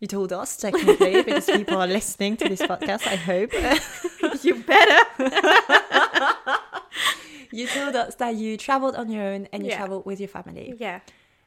you 0.00 0.06
told 0.06 0.32
us 0.32 0.56
technically 0.56 1.22
because 1.26 1.46
people 1.46 1.76
are 1.76 1.86
listening 1.86 2.36
to 2.36 2.48
this 2.48 2.60
podcast. 2.60 3.06
I 3.06 3.16
hope 3.16 3.50
you 4.44 4.54
better 4.56 5.04
you 7.50 7.66
told 7.66 7.96
us 7.96 8.14
that 8.16 8.34
you 8.36 8.56
traveled 8.58 8.94
on 8.94 9.10
your 9.10 9.22
own 9.24 9.48
and 9.52 9.62
you 9.64 9.70
Yeah. 9.70 9.76
traveled 9.78 10.04
with 10.04 10.20
your 10.20 10.28
family. 10.28 10.74
yeah 10.78 11.00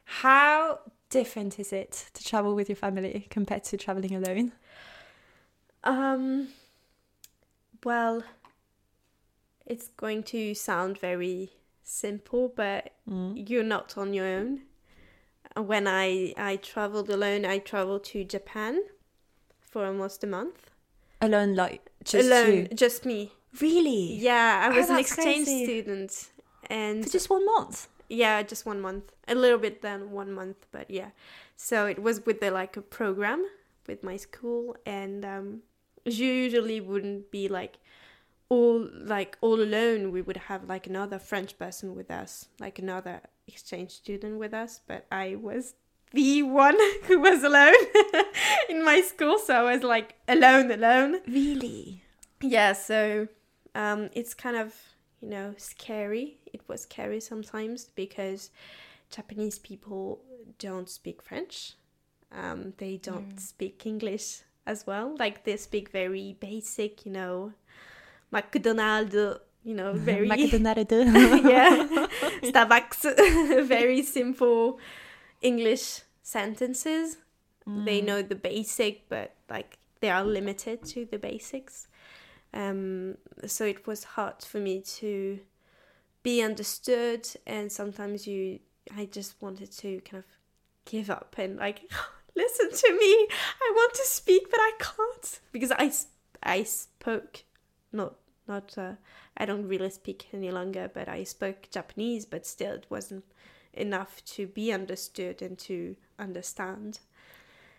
How 0.04 0.80
different 1.10 1.58
is 1.60 1.72
it 1.72 2.10
to 2.14 2.24
travel 2.24 2.54
with 2.56 2.68
your 2.68 2.76
family 2.76 3.26
compared 3.30 3.62
to 3.64 3.76
traveling 3.76 4.14
alone? 4.16 4.52
um 5.84 6.48
well 7.84 8.22
it's 9.66 9.88
going 9.96 10.22
to 10.22 10.54
sound 10.54 10.98
very 10.98 11.52
simple 11.82 12.52
but 12.54 12.92
Mm. 13.08 13.48
you're 13.48 13.64
not 13.64 13.96
on 13.98 14.12
your 14.14 14.26
own 14.26 14.62
when 15.56 15.86
i 15.86 16.32
i 16.36 16.56
traveled 16.56 17.08
alone 17.10 17.44
i 17.44 17.58
traveled 17.58 18.04
to 18.04 18.24
japan 18.24 18.80
for 19.60 19.84
almost 19.86 20.22
a 20.24 20.26
month 20.26 20.70
Alone, 21.20 21.54
like 21.54 21.88
just 22.04 22.26
alone 22.26 22.54
you. 22.56 22.68
just 22.74 23.04
me 23.06 23.32
Really? 23.60 24.14
yeah 24.14 24.68
i 24.70 24.74
Oh, 24.74 24.76
was 24.76 24.88
an 24.90 24.98
exchange 24.98 25.46
crazy. 25.46 25.64
student 25.64 26.30
and 26.70 27.04
For 27.04 27.10
just 27.10 27.28
one 27.30 27.44
month. 27.44 27.88
Yeah, 28.08 28.42
just 28.42 28.64
one 28.66 28.80
month. 28.80 29.12
A 29.26 29.34
little 29.34 29.58
bit 29.58 29.82
than 29.82 30.10
one 30.10 30.32
month, 30.32 30.66
but 30.70 30.90
yeah. 30.90 31.10
So 31.56 31.86
it 31.86 31.98
was 32.02 32.24
with 32.26 32.40
the 32.40 32.50
like 32.50 32.76
a 32.76 32.82
program 32.82 33.44
with 33.88 34.02
my 34.04 34.16
school, 34.16 34.76
and 34.86 35.24
um, 35.24 35.62
usually 36.04 36.80
wouldn't 36.80 37.30
be 37.30 37.48
like 37.48 37.78
all 38.48 38.86
like 39.14 39.36
all 39.40 39.60
alone. 39.60 40.12
We 40.12 40.22
would 40.22 40.36
have 40.48 40.68
like 40.68 40.86
another 40.86 41.18
French 41.18 41.58
person 41.58 41.94
with 41.94 42.10
us, 42.10 42.48
like 42.60 42.78
another 42.78 43.20
exchange 43.52 43.90
student 43.90 44.38
with 44.38 44.54
us. 44.54 44.80
But 44.86 45.06
I 45.12 45.36
was 45.36 45.74
the 46.12 46.42
one 46.42 46.76
who 47.04 47.20
was 47.20 47.42
alone 47.42 47.74
in 48.68 48.84
my 48.84 49.00
school, 49.00 49.38
so 49.38 49.66
I 49.66 49.74
was 49.74 49.82
like 49.82 50.14
alone, 50.28 50.70
alone. 50.70 51.20
Really? 51.26 52.04
Yeah, 52.40 52.72
so 52.72 53.28
um, 53.74 54.10
it's 54.12 54.34
kind 54.34 54.56
of, 54.56 54.74
you 55.20 55.28
know, 55.28 55.54
scary. 55.56 56.38
It 56.52 56.62
was 56.68 56.82
scary 56.82 57.20
sometimes 57.20 57.90
because 57.94 58.50
Japanese 59.10 59.58
people 59.58 60.20
don't 60.58 60.88
speak 60.88 61.22
French. 61.22 61.74
Um, 62.32 62.72
they 62.78 62.96
don't 62.96 63.38
speak 63.38 63.84
English 63.86 64.40
as 64.66 64.86
well. 64.86 65.14
Like 65.18 65.44
they 65.44 65.56
speak 65.56 65.90
very 65.90 66.36
basic, 66.40 67.04
you 67.04 67.12
know, 67.12 67.52
McDonald's, 68.30 69.38
you 69.64 69.74
know, 69.74 69.92
very 69.94 70.28
yeah, 71.06 71.86
Starbucks, 72.42 73.66
very 73.66 74.02
simple 74.02 74.78
English 75.40 76.02
sentences. 76.22 77.16
They 77.84 78.00
know 78.00 78.22
the 78.22 78.34
basic, 78.34 79.08
but 79.08 79.34
like 79.48 79.78
they 80.00 80.10
are 80.10 80.24
limited 80.24 80.84
to 80.86 81.04
the 81.04 81.18
basics. 81.18 81.86
Um, 82.52 83.16
so 83.46 83.64
it 83.64 83.86
was 83.86 84.04
hard 84.04 84.42
for 84.42 84.58
me 84.58 84.80
to 84.98 85.38
be 86.22 86.42
understood, 86.42 87.28
and 87.46 87.70
sometimes 87.70 88.26
you, 88.26 88.58
I 88.96 89.06
just 89.06 89.40
wanted 89.40 89.70
to 89.78 90.00
kind 90.00 90.24
of 90.24 90.30
give 90.84 91.08
up 91.08 91.36
and 91.38 91.56
like 91.56 91.88
listen 92.34 92.70
to 92.70 92.98
me. 92.98 93.28
I 93.30 93.72
want 93.74 93.94
to 93.94 94.06
speak, 94.06 94.50
but 94.50 94.58
I 94.60 94.72
can't 94.78 95.40
because 95.52 95.72
I 95.72 95.92
I 96.42 96.64
spoke 96.64 97.44
not 97.92 98.14
not 98.52 98.78
uh, 98.78 98.94
I 99.36 99.44
don't 99.46 99.68
really 99.68 99.90
speak 99.90 100.28
any 100.32 100.50
longer, 100.50 100.90
but 100.92 101.08
I 101.08 101.24
spoke 101.24 101.70
Japanese, 101.70 102.24
but 102.26 102.46
still 102.46 102.74
it 102.74 102.86
wasn't 102.90 103.24
enough 103.72 104.22
to 104.34 104.46
be 104.46 104.72
understood 104.72 105.42
and 105.42 105.58
to 105.58 105.96
understand. 106.18 107.00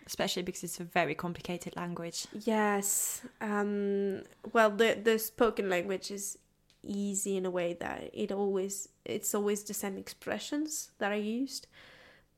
Especially 0.06 0.44
because 0.44 0.64
it's 0.64 0.80
a 0.80 0.84
very 0.84 1.16
complicated 1.16 1.76
language. 1.76 2.28
Yes. 2.34 3.22
Um, 3.40 4.24
well, 4.52 4.70
the 4.70 4.90
the 5.02 5.18
spoken 5.18 5.70
language 5.70 6.12
is 6.12 6.38
easy 6.84 7.38
in 7.38 7.46
a 7.46 7.50
way 7.60 7.74
that 7.80 8.10
it 8.14 8.32
always 8.32 8.90
it's 9.06 9.34
always 9.34 9.64
the 9.64 9.74
same 9.74 9.98
expressions 9.98 10.92
that 11.00 11.12
are 11.12 11.26
used, 11.40 11.68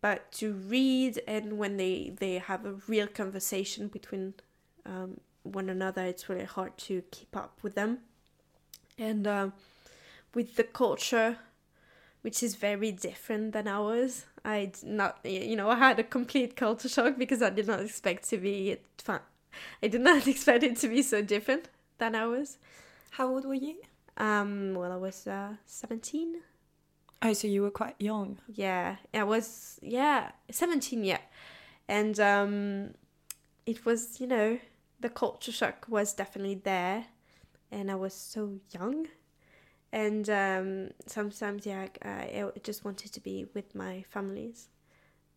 but 0.01 0.31
to 0.39 0.53
read 0.53 1.13
and 1.27 1.57
when 1.57 1.77
they 1.77 2.13
they 2.19 2.35
have 2.37 2.65
a 2.65 2.73
real 2.87 3.07
conversation 3.07 3.87
between 3.87 4.33
um, 4.85 5.19
one 5.43 5.69
another, 5.69 6.03
it's 6.03 6.29
really 6.29 6.45
hard 6.45 6.77
to 6.77 7.01
keep 7.11 7.35
up 7.35 7.59
with 7.63 7.75
them, 7.75 7.99
and 8.97 9.27
um, 9.27 9.53
with 10.33 10.55
the 10.55 10.63
culture. 10.63 11.37
Which 12.21 12.41
is 12.41 12.55
very 12.55 12.91
different 12.91 13.53
than 13.53 13.67
ours. 13.67 14.25
I 14.43 14.71
not, 14.83 15.19
you 15.23 15.55
know, 15.55 15.69
I 15.69 15.75
had 15.75 15.99
a 15.99 16.03
complete 16.03 16.55
culture 16.55 16.89
shock 16.89 17.19
because 17.19 17.43
I 17.43 17.51
did 17.51 17.67
not 17.67 17.81
expect 17.81 18.27
to 18.29 18.39
be 18.39 18.71
it 18.71 18.83
fun. 18.97 19.19
I 19.83 19.89
did 19.89 20.01
not 20.01 20.25
expect 20.33 20.63
it 20.63 20.77
to 20.77 20.87
be 20.87 21.03
so 21.03 21.21
different 21.21 21.69
than 21.99 22.15
ours. 22.15 22.57
How 23.11 23.27
old 23.27 23.45
were 23.45 23.53
you? 23.53 23.75
Um, 24.17 24.73
well, 24.75 24.91
I 24.91 24.97
was 24.97 25.27
uh, 25.27 25.53
17. 25.65 26.41
Oh, 27.21 27.33
so 27.33 27.47
you 27.47 27.61
were 27.61 27.71
quite 27.71 27.95
young. 27.99 28.37
Yeah, 28.53 28.97
I 29.13 29.23
was, 29.23 29.79
yeah, 29.81 30.31
17, 30.51 31.03
yeah. 31.03 31.19
And 31.87 32.19
um, 32.19 32.93
it 33.65 33.85
was, 33.85 34.19
you 34.19 34.27
know, 34.27 34.59
the 34.99 35.09
culture 35.09 35.51
shock 35.51 35.85
was 35.89 36.13
definitely 36.13 36.61
there. 36.63 37.05
And 37.75 37.91
I 37.91 37.95
was 38.05 38.13
so 38.13 38.41
young. 38.77 39.07
and 40.05 40.25
um, 40.29 40.69
sometimes 41.07 41.65
yeah 41.65 41.87
I, 42.03 42.43
I 42.55 42.59
just 42.69 42.81
wanted 42.87 43.11
to 43.13 43.21
be 43.29 43.37
with 43.55 43.69
my 43.75 44.03
families. 44.15 44.59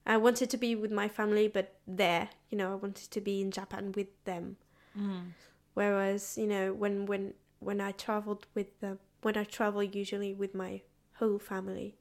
I 0.07 0.17
wanted 0.27 0.49
to 0.51 0.59
be 0.67 0.73
with 0.83 0.93
my 0.93 1.09
family 1.19 1.47
but 1.49 1.67
there 1.87 2.29
you 2.51 2.57
know 2.59 2.69
i 2.73 2.75
wanted 2.85 3.11
to 3.17 3.21
be 3.21 3.35
in 3.45 3.51
japan 3.51 3.93
with 3.99 4.09
them. 4.25 4.57
Mm. 4.99 5.33
whereas 5.75 6.37
you 6.43 6.47
know 6.47 6.73
when 6.73 7.07
when 7.07 7.35
when 7.61 7.81
i 7.81 7.93
traveled 7.93 8.47
with 8.55 8.69
the 8.81 8.99
when 9.23 9.37
i 9.37 9.45
travel 9.45 9.83
usually 9.83 10.33
with 10.35 10.55
my 10.55 10.81
whole 11.21 11.39
family 11.39 11.95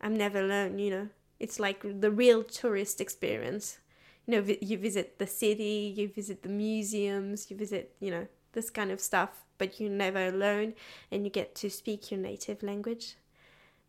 i'm 0.00 0.16
never 0.16 0.40
alone 0.40 0.78
you 0.78 0.90
know. 0.90 1.08
It's 1.38 1.58
like 1.58 1.80
the 2.04 2.10
real 2.10 2.42
tourist 2.44 3.00
experience. 3.00 3.78
You 4.26 4.30
know 4.36 4.42
vi- 4.42 4.58
you 4.70 4.76
visit 4.88 5.18
the 5.18 5.26
city 5.26 5.94
you 5.96 6.08
visit 6.08 6.42
the 6.42 6.50
museums 6.50 7.50
you 7.50 7.56
visit 7.56 7.84
you 8.00 8.10
know 8.14 8.26
this 8.52 8.68
kind 8.70 8.90
of 8.90 9.00
stuff 9.00 9.32
but 9.60 9.78
you're 9.78 9.90
never 9.90 10.26
alone 10.26 10.72
and 11.12 11.24
you 11.24 11.30
get 11.30 11.54
to 11.54 11.68
speak 11.68 12.10
your 12.10 12.18
native 12.18 12.62
language. 12.64 13.14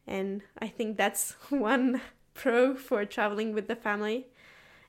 And 0.05 0.41
i 0.59 0.67
think 0.67 0.97
that's 0.97 1.31
one 1.49 2.01
pro 2.35 2.75
for 2.75 3.05
traveling 3.05 3.53
with 3.53 3.67
the 3.67 3.75
family. 3.75 4.27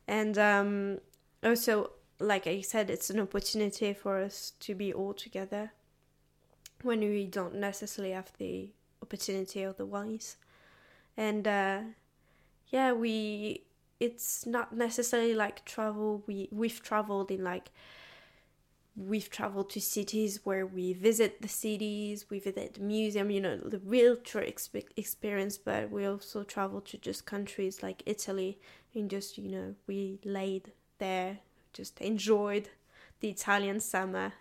And 0.06 0.36
um, 0.36 0.98
also 1.42 1.92
like 2.20 2.46
i 2.46 2.60
said 2.60 2.90
it's 2.90 3.10
an 3.10 3.18
opportunity 3.18 3.92
for 3.94 4.18
us 4.18 4.52
to 4.60 4.74
be 4.74 4.92
all 4.92 5.12
together 5.12 5.72
when 6.82 7.00
we 7.00 7.24
don't 7.26 7.54
necessarily 7.54 8.12
have 8.12 8.32
the 8.38 8.68
opportunity 9.00 9.64
otherwise. 9.64 10.36
And 11.16 11.46
uh, 11.46 11.80
yeah 12.70 12.92
we 12.92 13.62
it's 14.00 14.46
not 14.46 14.74
necessarily 14.74 15.34
like 15.34 15.64
travel 15.64 16.24
we 16.26 16.48
we've 16.50 16.82
traveled 16.82 17.30
in 17.30 17.44
like 17.44 17.70
we've 18.94 19.30
traveled 19.30 19.70
to 19.70 19.80
cities 19.80 20.40
where 20.44 20.66
we 20.66 20.92
visit 20.92 21.40
the 21.40 21.48
cities 21.48 22.26
we 22.30 22.38
visit 22.38 22.74
the 22.74 22.80
museum 22.80 23.30
you 23.30 23.40
know 23.40 23.56
the 23.56 23.78
real 23.78 24.16
tour 24.16 24.42
exp- 24.42 24.84
experience 24.96 25.56
but 25.56 25.90
we 25.90 26.04
also 26.04 26.42
travel 26.42 26.80
to 26.80 26.98
just 26.98 27.24
countries 27.24 27.82
like 27.82 28.02
italy 28.04 28.58
and 28.94 29.08
just 29.08 29.38
you 29.38 29.48
know 29.48 29.74
we 29.86 30.18
laid 30.24 30.72
there 30.98 31.38
just 31.72 31.98
enjoyed 32.00 32.68
the 33.20 33.30
italian 33.30 33.80
summer 33.80 34.32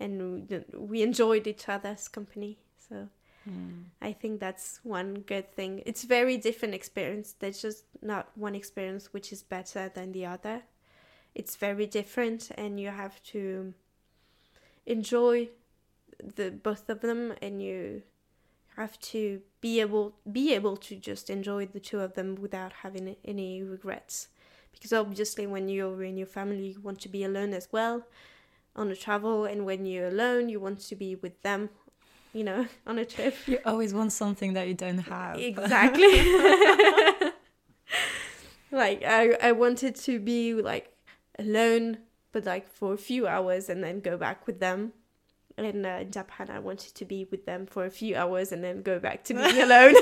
and 0.00 0.48
we- 0.74 1.02
enjoyed 1.02 1.46
each 1.46 1.68
other's 1.68 2.08
company 2.08 2.58
so 2.88 3.08
Mm. 3.48 3.84
I 4.00 4.12
think 4.12 4.40
that's 4.40 4.80
one 4.82 5.14
good 5.26 5.52
thing. 5.52 5.82
It's 5.84 6.04
very 6.04 6.36
different 6.36 6.74
experience. 6.74 7.34
There's 7.38 7.60
just 7.60 7.84
not 8.00 8.30
one 8.36 8.54
experience 8.54 9.12
which 9.12 9.32
is 9.32 9.42
better 9.42 9.90
than 9.94 10.12
the 10.12 10.26
other. 10.26 10.62
It's 11.34 11.56
very 11.56 11.86
different 11.86 12.50
and 12.56 12.78
you 12.78 12.88
have 12.88 13.22
to 13.24 13.74
enjoy 14.86 15.48
the 16.22 16.50
both 16.50 16.88
of 16.88 17.00
them 17.00 17.34
and 17.42 17.60
you 17.62 18.02
have 18.76 18.98
to 19.00 19.40
be 19.60 19.80
able 19.80 20.14
be 20.30 20.52
able 20.52 20.76
to 20.76 20.96
just 20.96 21.30
enjoy 21.30 21.66
the 21.66 21.80
two 21.80 22.00
of 22.00 22.14
them 22.14 22.36
without 22.36 22.72
having 22.82 23.16
any 23.24 23.62
regrets. 23.62 24.28
Because 24.72 24.92
obviously 24.92 25.46
when 25.46 25.68
you're 25.68 26.02
in 26.02 26.16
your 26.16 26.26
family 26.26 26.68
you 26.68 26.80
want 26.80 27.00
to 27.02 27.08
be 27.08 27.24
alone 27.24 27.52
as 27.52 27.68
well 27.72 28.04
on 28.76 28.90
a 28.90 28.96
travel 28.96 29.44
and 29.44 29.64
when 29.64 29.86
you're 29.86 30.08
alone 30.08 30.48
you 30.48 30.58
want 30.58 30.80
to 30.80 30.96
be 30.96 31.14
with 31.14 31.40
them 31.42 31.70
you 32.32 32.42
know 32.42 32.66
on 32.86 32.98
a 32.98 33.04
trip 33.04 33.36
You 33.46 33.58
always 33.64 33.94
want 33.94 34.12
something 34.12 34.54
that 34.54 34.66
you 34.66 34.74
don't 34.74 34.98
have. 34.98 35.38
Exactly. 35.38 36.10
like 38.72 39.02
I 39.04 39.36
I 39.40 39.52
wanted 39.52 39.94
to 39.96 40.18
be 40.18 40.54
like 40.54 40.93
alone, 41.38 41.98
but 42.32 42.44
like 42.44 42.68
for 42.68 42.92
a 42.94 42.98
few 42.98 43.26
hours 43.26 43.68
and 43.68 43.82
then 43.82 44.00
go 44.00 44.16
back 44.16 44.46
with 44.46 44.60
them. 44.60 44.92
And 45.56 45.86
uh, 45.86 45.88
in 46.00 46.10
Japan, 46.10 46.50
I 46.50 46.58
wanted 46.58 46.94
to 46.96 47.04
be 47.04 47.28
with 47.30 47.46
them 47.46 47.66
for 47.66 47.84
a 47.84 47.90
few 47.90 48.16
hours 48.16 48.50
and 48.50 48.62
then 48.64 48.82
go 48.82 48.98
back 48.98 49.22
to 49.24 49.34
being 49.34 49.62
alone. 49.62 49.94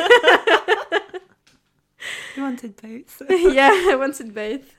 You 2.37 2.43
wanted 2.43 2.81
both. 2.81 3.23
yeah, 3.31 3.71
I 3.91 3.95
wanted 3.97 4.35
both. 4.35 4.77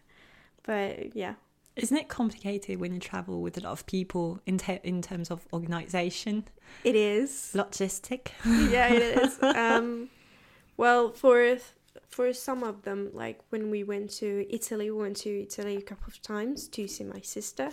But 0.64 1.16
yeah, 1.16 1.36
Isn't 1.76 1.98
it 1.98 2.08
complicated 2.08 2.80
when 2.80 2.94
you 2.94 3.00
travel 3.00 3.42
with 3.42 3.58
a 3.58 3.62
lot 3.62 3.72
of 3.74 3.86
people 3.86 4.40
in, 4.48 4.58
te- 4.58 4.80
in 4.84 5.02
terms 5.02 5.30
of 5.30 5.46
organization, 5.54 6.46
it 6.84 6.96
is. 6.96 7.52
logistic? 7.54 8.30
yeah, 8.72 8.88
it 8.92 9.02
is. 9.02 9.38
Um, 9.44 10.10
well, 10.78 11.12
for 11.12 11.40
for 12.14 12.32
some 12.34 12.64
of 12.64 12.84
them, 12.84 13.10
like 13.14 13.40
when 13.50 13.72
we 13.72 13.84
went 13.84 14.10
to 14.22 14.46
Italy, 14.50 14.92
we 14.92 15.02
went 15.06 15.18
to 15.18 15.32
Italy 15.48 15.76
a 15.78 15.82
couple 15.82 16.08
of 16.08 16.22
times 16.22 16.68
to 16.76 16.88
see 16.88 17.04
my 17.04 17.22
sister, 17.22 17.70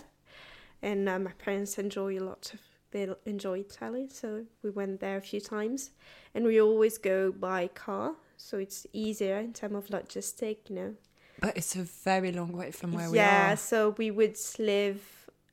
and 0.81 1.07
uh, 1.07 1.19
my 1.19 1.33
parents 1.45 1.77
enjoy 1.77 2.17
a 2.17 2.25
lot 2.31 2.51
of 2.53 2.59
they 2.93 3.07
enjoy 3.25 3.59
Italy, 3.59 4.09
so 4.11 4.43
we 4.63 4.69
went 4.69 4.99
there 4.99 5.17
a 5.17 5.21
few 5.21 5.39
times, 5.39 5.91
and 6.33 6.43
we 6.43 6.59
always 6.59 6.97
go 6.97 7.31
by 7.31 7.67
car, 7.69 8.15
so 8.35 8.57
it's 8.57 8.85
easier 8.91 9.37
in 9.37 9.53
terms 9.53 9.75
of 9.75 9.87
logistic, 9.87 10.57
you 10.69 10.75
know. 10.75 10.93
But 11.39 11.55
it's 11.55 11.75
a 11.77 11.83
very 11.83 12.31
long 12.33 12.51
way 12.51 12.71
from 12.71 12.91
where 12.91 13.05
yeah, 13.05 13.11
we 13.11 13.19
are. 13.19 13.49
Yeah, 13.49 13.55
so 13.55 13.95
we 13.97 14.11
would 14.11 14.37
live 14.59 15.01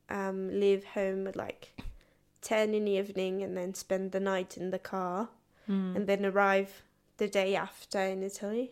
um 0.09 0.39
leave 0.63 0.83
home 0.83 1.27
at 1.27 1.35
like 1.35 1.63
ten 2.41 2.73
in 2.73 2.83
the 2.85 2.95
evening, 3.01 3.43
and 3.43 3.55
then 3.55 3.73
spend 3.73 4.11
the 4.11 4.19
night 4.19 4.57
in 4.57 4.71
the 4.71 4.79
car 4.79 5.29
Mm. 5.69 5.95
and 5.95 6.07
then 6.07 6.25
arrive 6.25 6.81
the 7.17 7.27
day 7.27 7.55
after 7.55 7.99
in 7.99 8.23
Italy. 8.23 8.71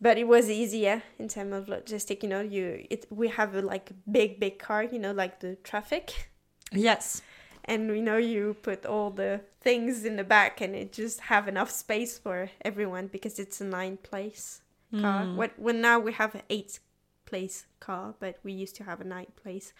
But 0.00 0.18
it 0.18 0.26
was 0.28 0.50
easier 0.50 1.02
in 1.18 1.28
terms 1.28 1.54
of 1.54 1.66
logistic, 1.66 2.22
you 2.22 2.28
know. 2.28 2.40
You 2.40 2.86
it 2.90 3.06
we 3.10 3.28
have 3.28 3.54
a 3.54 3.62
like 3.62 3.90
big 4.10 4.38
big 4.40 4.58
car, 4.58 4.84
you 4.84 4.98
know, 4.98 5.12
like 5.12 5.40
the 5.40 5.56
traffic, 5.64 6.30
Yes. 6.72 7.22
and 7.64 7.90
we 7.90 8.00
know 8.00 8.16
you 8.16 8.56
put 8.62 8.84
all 8.86 9.10
the 9.10 9.40
things 9.60 10.04
in 10.04 10.16
the 10.16 10.24
back, 10.24 10.60
and 10.60 10.74
it 10.74 10.92
just 10.92 11.20
have 11.20 11.48
enough 11.48 11.70
space 11.70 12.18
for 12.18 12.50
everyone 12.64 13.06
because 13.08 13.38
it's 13.38 13.60
a 13.60 13.64
nine 13.64 13.96
place 13.96 14.60
car. 14.92 15.24
Mm. 15.24 15.36
What 15.36 15.58
when 15.58 15.80
now 15.80 15.98
we 15.98 16.12
have 16.12 16.34
an 16.34 16.42
eight 16.50 16.80
place 17.24 17.66
car, 17.80 18.14
but 18.20 18.38
we 18.44 18.52
used 18.52 18.76
to 18.76 18.84
have 18.84 19.00
a 19.00 19.04
nine 19.04 19.32
place 19.42 19.72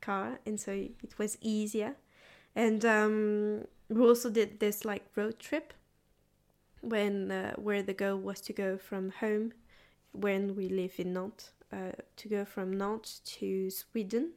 car, 0.00 0.38
and 0.46 0.58
so 0.58 0.72
it 0.72 1.18
was 1.18 1.36
easier. 1.40 1.96
And 2.56 2.84
um, 2.84 3.66
we 3.88 4.00
also 4.02 4.30
did 4.30 4.60
this 4.60 4.84
like 4.84 5.04
road 5.16 5.38
trip 5.38 5.74
when 6.88 7.30
uh, 7.30 7.54
where 7.56 7.82
the 7.82 7.94
goal 7.94 8.16
was 8.16 8.40
to 8.42 8.52
go 8.52 8.76
from 8.76 9.10
home 9.10 9.52
when 10.12 10.54
we 10.54 10.68
live 10.68 10.94
in 10.98 11.12
Nantes 11.12 11.50
uh, 11.72 11.92
to 12.16 12.28
go 12.28 12.44
from 12.44 12.76
Nantes 12.76 13.20
to 13.24 13.70
Sweden 13.70 14.32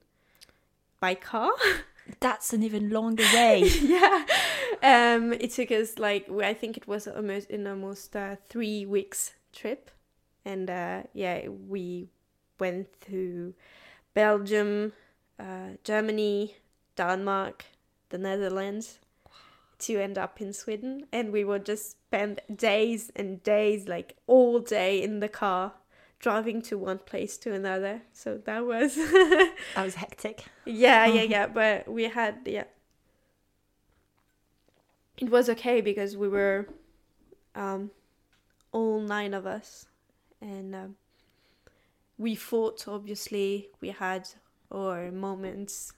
by 1.00 1.16
car. 1.16 1.52
That's 2.20 2.54
an 2.54 2.64
even 2.64 2.90
longer 2.90 3.26
way. 3.34 3.64
yeah. 3.82 4.26
Um, 4.82 5.34
it 5.34 5.52
took 5.52 5.72
us 5.72 6.00
like 6.00 6.30
I 6.32 6.54
think 6.54 6.78
it 6.78 6.88
was 6.88 7.08
almost 7.08 7.50
in 7.50 7.68
almost 7.68 8.16
uh, 8.16 8.38
three 8.48 8.86
weeks 8.86 9.34
trip, 9.54 9.92
and 10.46 10.70
uh, 10.70 11.04
yeah, 11.14 11.48
we 11.50 12.10
went 12.60 12.96
through 13.02 13.54
Belgium, 14.14 14.94
uh, 15.40 15.76
Germany, 15.84 16.56
Denmark, 16.96 17.66
the 18.10 18.18
Netherlands 18.18 19.00
to 19.80 19.98
end 20.02 20.18
up 20.18 20.42
in 20.42 20.54
Sweden, 20.54 21.06
and 21.12 21.32
we 21.32 21.44
would 21.44 21.66
just 21.66 21.92
spend 21.92 22.42
days 22.54 23.12
and 23.16 23.42
days, 23.44 23.88
like 23.88 24.16
all 24.28 24.60
day 24.60 25.02
in 25.02 25.20
the 25.20 25.30
car, 25.30 25.74
driving 26.20 26.62
to 26.64 26.78
one 26.78 26.98
place 27.00 27.38
to 27.38 27.54
another. 27.54 28.02
So 28.14 28.38
that 28.46 28.66
was 28.66 28.96
that 28.96 29.54
was 29.78 29.96
hectic. 29.96 30.46
yeah, 30.66 31.06
yeah, 31.06 31.22
Mhm. 31.26 31.30
yeah. 31.30 31.48
But 31.48 31.88
we 31.88 32.04
had 32.06 32.40
yeah. 32.46 32.66
It 35.18 35.30
was 35.30 35.50
okay 35.50 35.82
because 35.82 36.16
we 36.16 36.28
were, 36.28 36.68
um, 37.56 37.90
all 38.72 39.00
nine 39.02 39.34
of 39.34 39.48
us, 39.48 39.88
and 40.42 40.76
um, 40.76 40.96
we 42.20 42.36
fought. 42.36 42.88
Obviously, 42.88 43.70
we 43.82 43.90
had 43.90 44.30
our 44.72 45.12
moments, 45.12 45.94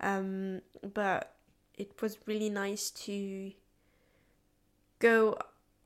um, 0.00 0.62
but 0.94 1.34
it 1.82 2.00
was 2.02 2.18
really 2.26 2.50
nice 2.50 2.90
to 2.90 3.52
go 4.98 5.36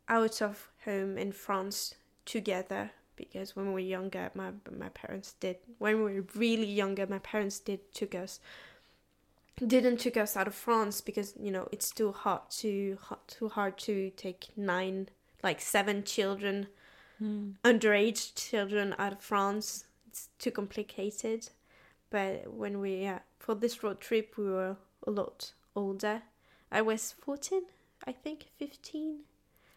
out 0.09 0.43
of 0.43 0.69
home 0.85 1.17
in 1.19 1.33
France 1.33 1.95
together 2.25 2.91
because 3.17 3.57
when 3.57 3.67
we 3.67 3.73
were 3.73 3.89
younger 3.97 4.31
my 4.35 4.51
my 4.85 4.91
parents 4.91 5.35
did 5.41 5.57
when 5.79 5.97
we 6.05 6.15
were 6.15 6.27
really 6.35 6.71
younger 6.83 7.07
my 7.07 7.19
parents 7.21 7.59
did 7.69 7.81
took 7.95 8.15
us 8.15 8.41
didn't 9.67 9.99
took 9.99 10.17
us 10.19 10.37
out 10.37 10.47
of 10.47 10.55
France 10.55 11.01
because 11.01 11.33
you 11.41 11.51
know 11.51 11.67
it's 11.73 11.91
too 11.91 12.13
hard 12.13 12.43
to 12.51 12.99
too 13.27 13.49
hard 13.49 13.79
to 13.79 14.11
take 14.17 14.49
nine 14.57 15.09
like 15.43 15.61
seven 15.61 16.03
children 16.05 16.67
Mm. 17.19 17.55
underage 17.65 18.35
children 18.35 18.95
out 18.99 19.13
of 19.15 19.21
France 19.23 19.87
it's 20.07 20.29
too 20.39 20.51
complicated 20.51 21.49
but 22.11 22.53
when 22.53 22.79
we 22.79 22.91
yeah 23.05 23.21
for 23.39 23.55
this 23.55 23.83
road 23.83 24.01
trip 24.03 24.37
we 24.37 24.45
were 24.51 24.77
a 25.07 25.11
lot 25.11 25.53
older 25.77 26.23
I 26.73 26.83
was 26.83 27.13
14 27.13 27.63
I 28.07 28.13
think 28.13 28.47
15 28.59 29.21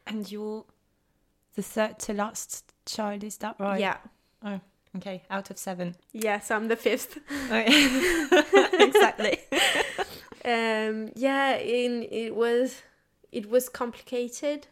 And 0.07 0.31
you're 0.31 0.65
the 1.55 1.61
third 1.61 1.99
to 1.99 2.13
last 2.13 2.73
child, 2.85 3.23
is 3.23 3.37
that 3.37 3.55
right? 3.59 3.79
yeah 3.79 3.97
Oh, 4.43 4.59
Okay, 4.97 5.21
out 5.29 5.51
of 5.51 5.57
seven. 5.59 5.95
Yes, 6.13 6.49
I'm 6.49 6.67
the 6.67 6.75
fifth 6.75 7.19
exactly. 7.51 9.37
um 10.45 11.11
yeah 11.15 11.57
in 11.57 12.03
it 12.09 12.33
was 12.35 12.81
it 13.31 13.49
was 13.49 13.69
complicated. 13.69 14.67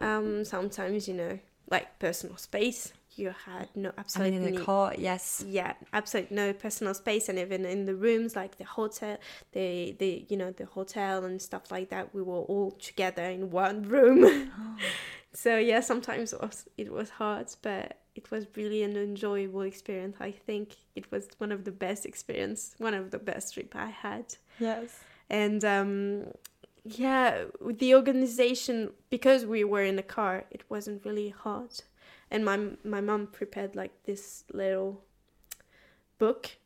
Um, 0.00 0.44
sometimes 0.44 1.08
you 1.08 1.14
know, 1.14 1.38
like 1.70 1.98
personal 1.98 2.36
space, 2.36 2.92
you 3.16 3.34
had 3.46 3.68
no 3.74 3.90
I 3.90 4.00
absolutely 4.00 4.38
mean, 4.38 4.48
in 4.48 4.54
the 4.54 4.60
car, 4.62 4.94
yes. 4.96 5.44
yeah 5.46 5.74
absolutely 5.92 6.36
no 6.36 6.52
personal 6.52 6.94
space 6.94 7.28
and 7.28 7.38
even 7.38 7.64
in 7.64 7.84
the 7.84 7.94
rooms 7.94 8.34
like 8.36 8.58
the 8.58 8.64
hotel 8.64 9.18
the 9.52 9.94
the 9.98 10.24
you 10.28 10.36
know 10.36 10.50
the 10.50 10.66
hotel 10.66 11.24
and 11.24 11.40
stuff 11.40 11.70
like 11.70 11.90
that 11.90 12.14
we 12.14 12.22
were 12.22 12.40
all 12.52 12.70
together 12.72 13.24
in 13.24 13.50
one 13.50 13.82
room 13.82 14.50
so 15.32 15.56
yeah 15.56 15.80
sometimes 15.80 16.32
it 16.32 16.40
was 16.40 16.64
it 16.76 16.92
was 16.92 17.10
hard 17.10 17.46
but 17.62 17.98
it 18.14 18.30
was 18.30 18.46
really 18.56 18.82
an 18.82 18.96
enjoyable 18.96 19.62
experience 19.62 20.16
i 20.20 20.30
think 20.30 20.76
it 20.94 21.10
was 21.10 21.28
one 21.38 21.50
of 21.52 21.64
the 21.64 21.72
best 21.72 22.04
experience 22.04 22.74
one 22.78 22.92
of 22.94 23.10
the 23.10 23.18
best 23.18 23.54
trip 23.54 23.74
i 23.74 23.86
had 23.86 24.34
Yes. 24.58 25.00
and 25.30 25.64
um 25.64 26.26
yeah 26.84 27.44
with 27.60 27.78
the 27.78 27.94
organization 27.94 28.90
because 29.08 29.46
we 29.46 29.64
were 29.64 29.82
in 29.82 29.98
a 29.98 30.02
car 30.02 30.44
it 30.50 30.62
wasn't 30.68 31.04
really 31.04 31.30
hard 31.30 31.70
and 32.32 32.44
my 32.44 32.58
my 32.82 33.00
mom 33.00 33.28
prepared 33.28 33.76
like 33.76 33.92
this 34.04 34.44
little 34.52 35.04
book 36.18 36.56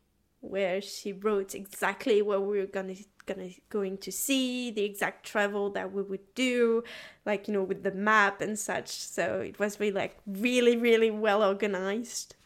where 0.41 0.81
she 0.81 1.13
wrote 1.13 1.55
exactly 1.55 2.23
what 2.23 2.41
we 2.47 2.59
were 2.59 2.67
gonna 2.67 2.95
gonna 3.27 3.51
going 3.69 3.99
to 3.99 4.13
see 4.13 4.71
the 4.71 4.85
exact 4.85 5.27
travel 5.27 5.69
that 5.71 5.93
we 5.93 6.01
would 6.03 6.35
do 6.37 6.85
like 7.27 7.49
you 7.49 7.55
know 7.55 7.65
with 7.65 7.83
the 7.83 7.91
map 7.91 8.41
and 8.41 8.57
such 8.59 8.89
so 8.89 9.41
it 9.41 9.59
was 9.59 9.81
really 9.81 9.93
like 9.93 10.17
really 10.27 10.77
really 10.77 11.11
well 11.11 11.43
organized 11.43 12.37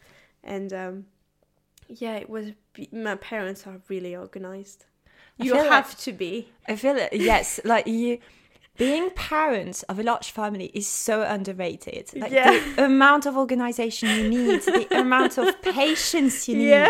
and 0.43 0.73
um 0.73 1.05
yeah 1.87 2.15
it 2.15 2.29
was 2.29 2.47
my 2.91 3.15
parents 3.15 3.67
are 3.67 3.79
really 3.87 4.15
organized 4.15 4.85
you 5.37 5.53
have 5.55 5.89
like- 5.89 5.97
to 5.99 6.11
be 6.11 6.49
I 6.67 6.75
feel 6.75 6.95
it. 6.97 7.13
Yes, 7.13 7.59
like 7.65 7.87
you. 7.87 8.19
Being 8.81 9.09
parents 9.11 9.83
of 9.83 9.99
a 9.99 10.03
large 10.03 10.31
family 10.31 10.71
is 10.73 10.87
so 10.87 11.21
underrated. 11.21 12.05
Like 12.15 12.31
Yeah. 12.31 12.49
the 12.75 12.85
amount 12.91 13.25
of 13.27 13.37
organization 13.37 14.09
you 14.17 14.27
need, 14.37 14.61
the 14.63 14.87
amount 15.05 15.37
of 15.37 15.61
patience 15.61 16.47
you 16.49 16.55
need. 16.57 16.69
Yeah. 16.69 16.87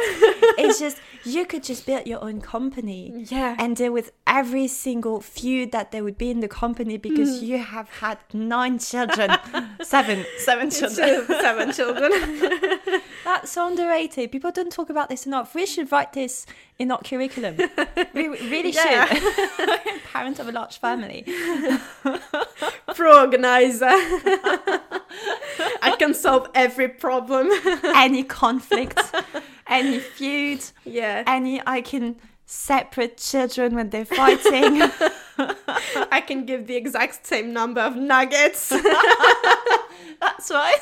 It's 0.63 0.79
just 0.79 0.97
you 1.25 1.45
could 1.45 1.63
just 1.63 1.85
build 1.85 2.07
your 2.07 2.23
own 2.23 2.41
company 2.41 3.25
yeah 3.29 3.55
and 3.59 3.75
deal 3.75 3.91
with 3.99 4.11
every 4.25 4.67
single 4.67 5.21
feud 5.21 5.71
that 5.71 5.91
there 5.91 6.03
would 6.03 6.17
be 6.17 6.29
in 6.31 6.39
the 6.39 6.47
company 6.47 6.97
because 6.97 7.31
Mm. 7.41 7.47
you 7.49 7.57
have 7.59 7.87
had 8.03 8.17
nine 8.33 8.79
children, 8.79 9.29
seven, 9.83 10.25
seven 10.49 10.69
children. 10.71 11.25
seven 11.45 11.71
children 11.73 12.11
That's 13.23 13.51
so 13.51 13.67
underrated. 13.67 14.31
People 14.31 14.51
don't 14.51 14.71
talk 14.71 14.89
about 14.89 15.09
this 15.09 15.25
enough. 15.27 15.53
We 15.53 15.65
should 15.67 15.91
write 15.91 16.13
this 16.13 16.45
in 16.79 16.89
our 16.91 17.01
curriculum. 17.09 17.55
We 18.15 18.27
really 18.27 18.71
should. 18.71 19.07
Parent 20.11 20.39
of 20.39 20.47
a 20.47 20.51
large 20.51 20.79
family. 20.79 21.23
pro 22.95 23.21
organizer 23.21 23.85
i 25.81 25.95
can 25.97 26.13
solve 26.13 26.49
every 26.53 26.87
problem. 26.87 27.49
Any 27.95 28.23
conflict, 28.23 28.99
any 29.67 29.99
feud, 29.99 30.63
yeah. 30.85 31.23
any 31.27 31.61
I 31.65 31.81
can 31.81 32.15
separate 32.45 33.17
children 33.17 33.75
when 33.75 33.89
they're 33.89 34.05
fighting. 34.05 34.81
i 36.11 36.21
can 36.25 36.45
give 36.45 36.67
the 36.67 36.75
exact 36.75 37.25
same 37.25 37.53
number 37.53 37.81
of 37.81 37.95
nuggets. 37.95 38.69
That's 40.19 40.51
right. 40.51 40.79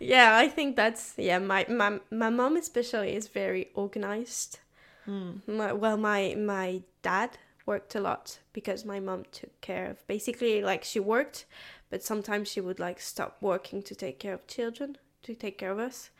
yeah 0.00 0.36
i 0.36 0.48
think 0.48 0.76
that's 0.76 1.14
yeah 1.16 1.38
my 1.38 1.66
my, 1.68 1.98
my 2.10 2.30
mom 2.30 2.56
especially 2.56 3.14
is 3.14 3.28
very 3.28 3.70
organized. 3.74 4.60
Hmm. 5.04 5.38
My, 5.46 5.72
well 5.72 5.96
my 5.96 6.34
my 6.38 6.82
dad 7.02 7.38
worked 7.66 7.94
a 7.94 8.00
lot 8.00 8.38
because 8.52 8.84
my 8.84 9.00
mom 9.00 9.24
took 9.32 9.60
care 9.60 9.90
of 9.90 10.06
basically 10.06 10.62
like 10.62 10.84
she 10.84 11.00
worked 11.00 11.44
but 11.90 12.02
sometimes 12.02 12.48
she 12.48 12.60
would 12.60 12.78
like 12.78 13.00
stop 13.00 13.36
working 13.40 13.82
to 13.82 13.94
take 13.94 14.18
care 14.18 14.34
of 14.34 14.46
children 14.46 14.96
to 15.22 15.34
take 15.34 15.58
care 15.58 15.72
of 15.72 15.78
us. 15.78 16.10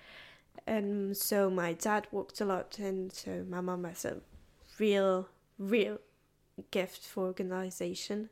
And 0.66 1.16
so 1.16 1.48
my 1.48 1.72
dad 1.72 2.08
worked 2.10 2.40
a 2.40 2.44
lot 2.44 2.78
and 2.78 3.12
so 3.12 3.44
my 3.48 3.60
mom 3.60 3.84
has 3.84 4.04
a 4.04 4.18
real 4.78 5.28
real 5.58 5.98
gift 6.70 6.98
for 7.06 7.24
organization 7.24 8.28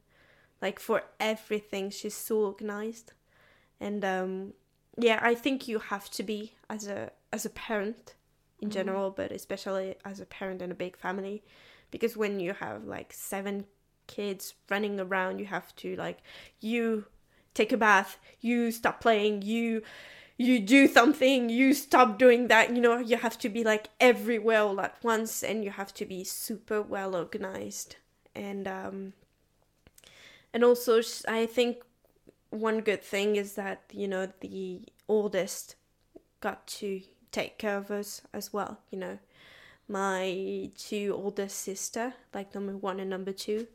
like 0.60 0.78
for 0.78 1.04
everything 1.20 1.90
she's 1.90 2.14
so 2.16 2.38
organized. 2.38 3.12
And 3.80 4.04
um 4.04 4.52
yeah 4.96 5.18
i 5.22 5.34
think 5.34 5.66
you 5.66 5.78
have 5.78 6.08
to 6.08 6.22
be 6.22 6.52
as 6.70 6.86
a 6.86 7.10
as 7.32 7.44
a 7.44 7.50
parent 7.50 8.14
in 8.60 8.70
general 8.70 9.10
but 9.10 9.32
especially 9.32 9.96
as 10.04 10.20
a 10.20 10.26
parent 10.26 10.62
in 10.62 10.70
a 10.70 10.74
big 10.74 10.96
family 10.96 11.42
because 11.94 12.16
when 12.16 12.40
you 12.40 12.52
have 12.54 12.82
like 12.86 13.12
seven 13.12 13.64
kids 14.08 14.54
running 14.68 14.98
around 14.98 15.38
you 15.38 15.46
have 15.46 15.74
to 15.76 15.94
like 15.94 16.18
you 16.58 17.04
take 17.54 17.70
a 17.70 17.76
bath 17.76 18.18
you 18.40 18.72
stop 18.72 19.00
playing 19.00 19.42
you 19.42 19.80
you 20.36 20.58
do 20.58 20.88
something 20.88 21.48
you 21.48 21.72
stop 21.72 22.18
doing 22.18 22.48
that 22.48 22.74
you 22.74 22.82
know 22.82 22.98
you 22.98 23.16
have 23.16 23.38
to 23.38 23.48
be 23.48 23.62
like 23.62 23.90
everywhere 24.00 24.62
all 24.62 24.80
at 24.80 24.96
once 25.04 25.44
and 25.44 25.62
you 25.62 25.70
have 25.70 25.94
to 25.94 26.04
be 26.04 26.24
super 26.24 26.82
well 26.82 27.14
organized. 27.14 27.94
And 28.34 28.66
um 28.66 29.12
and 30.52 30.64
also 30.64 31.00
i 31.28 31.46
think 31.46 31.84
one 32.50 32.80
good 32.80 33.04
thing 33.04 33.36
is 33.36 33.54
that 33.54 33.82
you 33.92 34.08
know 34.08 34.28
the 34.40 34.82
oldest 35.08 35.76
got 36.40 36.66
to 36.66 37.00
take 37.30 37.56
care 37.58 37.76
of 37.76 37.92
us 37.92 38.22
as 38.32 38.52
well 38.52 38.80
you 38.90 38.98
know 38.98 39.18
my 39.88 40.70
two 40.76 41.14
older 41.16 41.48
sister 41.48 42.14
like 42.32 42.54
number 42.54 42.76
one 42.76 43.00
and 43.00 43.10
number 43.10 43.32
two 43.32 43.66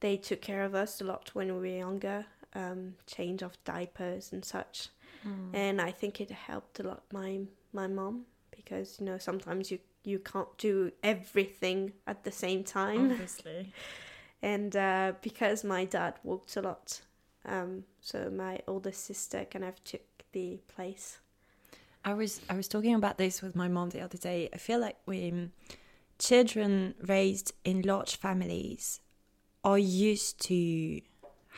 they 0.00 0.16
took 0.16 0.40
care 0.40 0.64
of 0.64 0.74
us 0.74 1.00
a 1.00 1.04
lot 1.04 1.30
when 1.32 1.48
we 1.48 1.60
were 1.60 1.78
younger 1.78 2.26
um, 2.54 2.94
change 3.06 3.42
of 3.42 3.56
diapers 3.64 4.32
and 4.32 4.44
such. 4.44 4.88
And 5.54 5.80
i 5.80 5.90
think 5.90 6.20
it 6.20 6.30
helped 6.30 6.80
a 6.80 6.82
lot 6.82 7.02
my 7.12 7.40
my 7.72 7.86
mom 7.86 8.26
because 8.54 8.98
you 9.00 9.06
know 9.06 9.18
sometimes 9.18 9.70
you 9.70 9.78
you 10.04 10.18
can't 10.18 10.56
do 10.58 10.92
everything 11.02 11.92
at 12.06 12.24
the 12.24 12.30
same 12.30 12.62
time. 12.62 13.12
Obviously. 13.12 13.72
and 14.42 14.76
uh, 14.76 15.12
because 15.22 15.64
my 15.64 15.86
dad 15.86 16.14
worked 16.22 16.54
a 16.56 16.60
lot 16.60 17.00
um, 17.46 17.84
so 18.00 18.30
my 18.30 18.60
older 18.66 18.92
sister 18.92 19.46
kind 19.50 19.64
of 19.64 19.82
took 19.84 20.02
the 20.32 20.58
place 20.74 21.18
I 22.04 22.14
was 22.14 22.40
I 22.50 22.54
was 22.54 22.68
talking 22.68 22.94
about 22.94 23.18
this 23.18 23.42
with 23.42 23.54
my 23.56 23.68
mom 23.68 23.90
the 23.90 24.00
other 24.00 24.18
day. 24.18 24.48
I 24.52 24.58
feel 24.58 24.78
like 24.78 24.96
we 25.06 25.30
um, 25.30 25.52
children 26.18 26.94
raised 27.00 27.52
in 27.64 27.82
large 27.82 28.16
families 28.16 29.00
are 29.64 29.78
used 29.78 30.40
to 30.48 31.00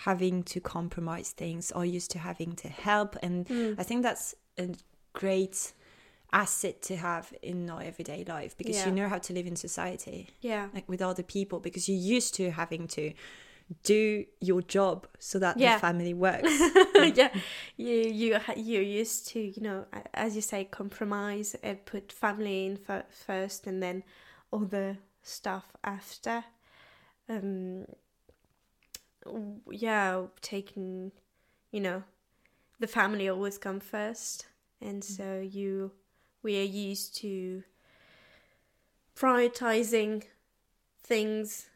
having 0.04 0.42
to 0.44 0.60
compromise 0.60 1.30
things, 1.30 1.72
are 1.72 1.84
used 1.84 2.10
to 2.12 2.18
having 2.18 2.54
to 2.56 2.68
help, 2.68 3.16
and 3.22 3.46
I 3.78 3.82
think 3.82 4.02
that's 4.02 4.34
a 4.58 4.68
great 5.12 5.72
asset 6.32 6.82
to 6.82 6.96
have 6.96 7.32
in 7.42 7.70
our 7.70 7.82
everyday 7.82 8.24
life 8.24 8.56
because 8.56 8.76
Yeah. 8.76 8.86
you 8.88 8.92
know 8.92 9.08
how 9.08 9.18
to 9.18 9.32
live 9.32 9.46
in 9.46 9.54
society 9.56 10.28
yeah 10.40 10.66
like 10.74 10.86
with 10.88 11.00
other 11.00 11.22
people 11.22 11.60
because 11.60 11.88
you're 11.88 11.96
used 12.16 12.34
to 12.34 12.50
having 12.50 12.88
to 12.88 13.12
do 13.82 14.24
your 14.40 14.62
job 14.62 15.06
so 15.18 15.38
that 15.40 15.58
Yeah. 15.58 15.74
the 15.74 15.80
family 15.80 16.14
works. 16.14 16.50
Yeah. 17.14 17.30
You 17.76 17.94
you 17.94 18.38
you're 18.56 18.82
used 19.02 19.28
to 19.28 19.40
you 19.40 19.62
know 19.62 19.86
as 20.14 20.34
you 20.36 20.42
say 20.42 20.64
compromise 20.64 21.56
and 21.62 21.84
put 21.84 22.12
family 22.12 22.66
in 22.66 22.76
fir- 22.76 23.04
first 23.26 23.66
and 23.66 23.82
then 23.82 24.02
all 24.50 24.60
the 24.60 24.96
stuff 25.22 25.64
after. 25.82 26.44
Um 27.28 27.86
yeah 29.70 30.26
taking 30.40 31.10
you 31.72 31.80
know 31.80 32.02
the 32.78 32.86
family 32.86 33.28
always 33.28 33.58
come 33.58 33.80
first. 33.80 34.46
And 34.80 35.02
so 35.02 35.40
you 35.40 35.90
we 36.42 36.58
are 36.60 36.62
used 36.90 37.16
to 37.16 37.62
prioritizing 39.16 40.24
things 41.02 41.66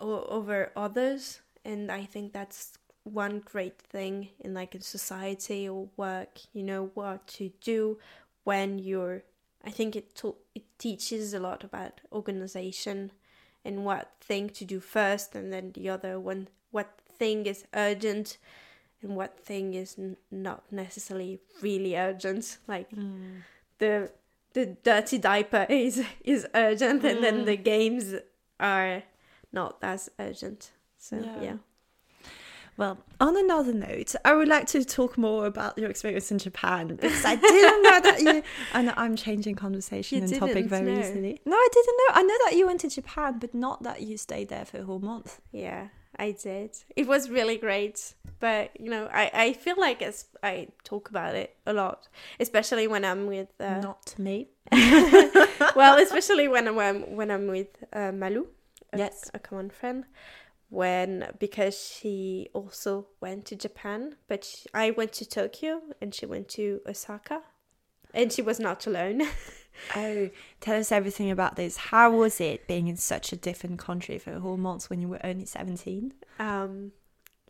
over 0.00 0.72
others 0.76 1.40
and 1.64 1.90
i 1.90 2.04
think 2.04 2.32
that's 2.32 2.78
one 3.04 3.40
great 3.40 3.78
thing 3.78 4.28
in 4.40 4.52
like 4.52 4.74
in 4.74 4.80
society 4.80 5.68
or 5.68 5.88
work 5.96 6.40
you 6.52 6.62
know 6.62 6.90
what 6.94 7.26
to 7.26 7.50
do 7.60 7.98
when 8.44 8.78
you're 8.78 9.22
i 9.64 9.70
think 9.70 9.96
it 9.96 10.20
it 10.54 10.64
teaches 10.78 11.32
a 11.32 11.40
lot 11.40 11.64
about 11.64 12.00
organization 12.12 13.10
and 13.64 13.84
what 13.84 14.12
thing 14.20 14.48
to 14.48 14.64
do 14.64 14.80
first 14.80 15.34
and 15.34 15.52
then 15.52 15.72
the 15.72 15.88
other 15.88 16.18
one 16.20 16.48
what 16.70 17.00
thing 17.18 17.46
is 17.46 17.64
urgent 17.74 18.38
and 19.02 19.16
what 19.16 19.38
thing 19.40 19.74
is 19.74 19.96
n- 19.98 20.16
not 20.30 20.64
necessarily 20.70 21.40
really 21.62 21.96
urgent. 21.96 22.58
Like 22.66 22.90
mm. 22.90 23.42
the 23.78 24.10
the 24.52 24.66
dirty 24.82 25.18
diaper 25.18 25.66
is 25.70 26.04
is 26.24 26.46
urgent 26.54 27.04
and 27.04 27.22
then 27.22 27.44
the 27.44 27.56
mm. 27.56 27.64
games 27.64 28.14
are 28.58 29.02
not 29.52 29.78
as 29.82 30.08
urgent 30.18 30.72
so 30.98 31.16
Yeah. 31.16 31.42
yeah. 31.42 31.56
Well, 32.78 32.98
on 33.20 33.36
another 33.38 33.72
note, 33.72 34.14
I 34.22 34.34
would 34.34 34.48
like 34.48 34.66
to 34.68 34.84
talk 34.84 35.16
more 35.16 35.46
about 35.46 35.78
your 35.78 35.88
experience 35.88 36.30
in 36.30 36.38
Japan 36.38 36.88
because 36.88 37.24
I 37.24 37.36
didn't 37.36 37.82
know 37.82 38.00
that 38.00 38.20
you. 38.20 38.42
And 38.74 38.92
I'm 38.98 39.16
changing 39.16 39.54
conversation 39.54 40.18
You 40.18 40.24
and 40.24 40.34
topic 40.38 40.66
very 40.66 40.92
know. 40.92 41.00
easily. 41.00 41.40
No, 41.46 41.56
I 41.56 41.68
didn't 41.72 41.96
know. 41.96 42.14
I 42.20 42.22
know 42.22 42.36
that 42.44 42.54
you 42.56 42.66
went 42.66 42.80
to 42.80 42.90
Japan, 42.90 43.38
but 43.38 43.54
not 43.54 43.82
that 43.84 44.02
you 44.02 44.18
stayed 44.18 44.48
there 44.50 44.66
for 44.66 44.78
a 44.80 44.84
whole 44.84 44.98
month. 44.98 45.40
Yeah, 45.52 45.88
I 46.18 46.32
did. 46.32 46.76
It 46.94 47.06
was 47.06 47.30
really 47.30 47.56
great. 47.56 48.12
But, 48.40 48.78
you 48.78 48.90
know, 48.90 49.08
I, 49.10 49.30
I 49.32 49.52
feel 49.54 49.76
like 49.78 50.02
as 50.02 50.26
I 50.42 50.68
talk 50.84 51.08
about 51.08 51.34
it 51.34 51.56
a 51.66 51.72
lot, 51.72 52.08
especially 52.38 52.86
when 52.86 53.06
I'm 53.06 53.26
with. 53.26 53.48
Uh, 53.58 53.80
Not 53.80 54.14
me. 54.18 54.48
well, 55.74 55.96
especially 55.98 56.46
when 56.46 56.68
I'm, 56.68 57.16
when 57.16 57.30
I'm 57.30 57.46
with 57.46 57.68
uh, 57.90 58.12
Malu, 58.12 58.48
a, 58.96 59.04
Yes. 59.04 59.30
a 59.34 59.38
common 59.38 59.70
friend. 59.70 60.04
When, 60.68 61.28
because 61.38 61.78
she 61.80 62.48
also 62.52 63.06
went 63.20 63.44
to 63.46 63.56
Japan, 63.56 64.16
but 64.26 64.44
she, 64.44 64.66
I 64.74 64.90
went 64.90 65.12
to 65.12 65.24
Tokyo 65.24 65.80
and 66.00 66.12
she 66.12 66.26
went 66.26 66.48
to 66.50 66.80
Osaka. 66.88 67.42
And 68.12 68.32
she 68.32 68.42
was 68.42 68.58
not 68.60 68.86
alone. 68.86 69.22
Oh, 69.94 70.30
tell 70.62 70.78
us 70.80 70.90
everything 70.90 71.30
about 71.30 71.56
this. 71.56 71.76
How 71.76 72.10
was 72.10 72.40
it 72.40 72.66
being 72.66 72.88
in 72.88 72.96
such 72.96 73.30
a 73.30 73.36
different 73.36 73.78
country 73.78 74.16
for 74.18 74.32
a 74.32 74.40
whole 74.40 74.56
month 74.56 74.88
when 74.88 75.02
you 75.02 75.08
were 75.08 75.20
only 75.22 75.44
17? 75.44 76.14
um, 76.38 76.92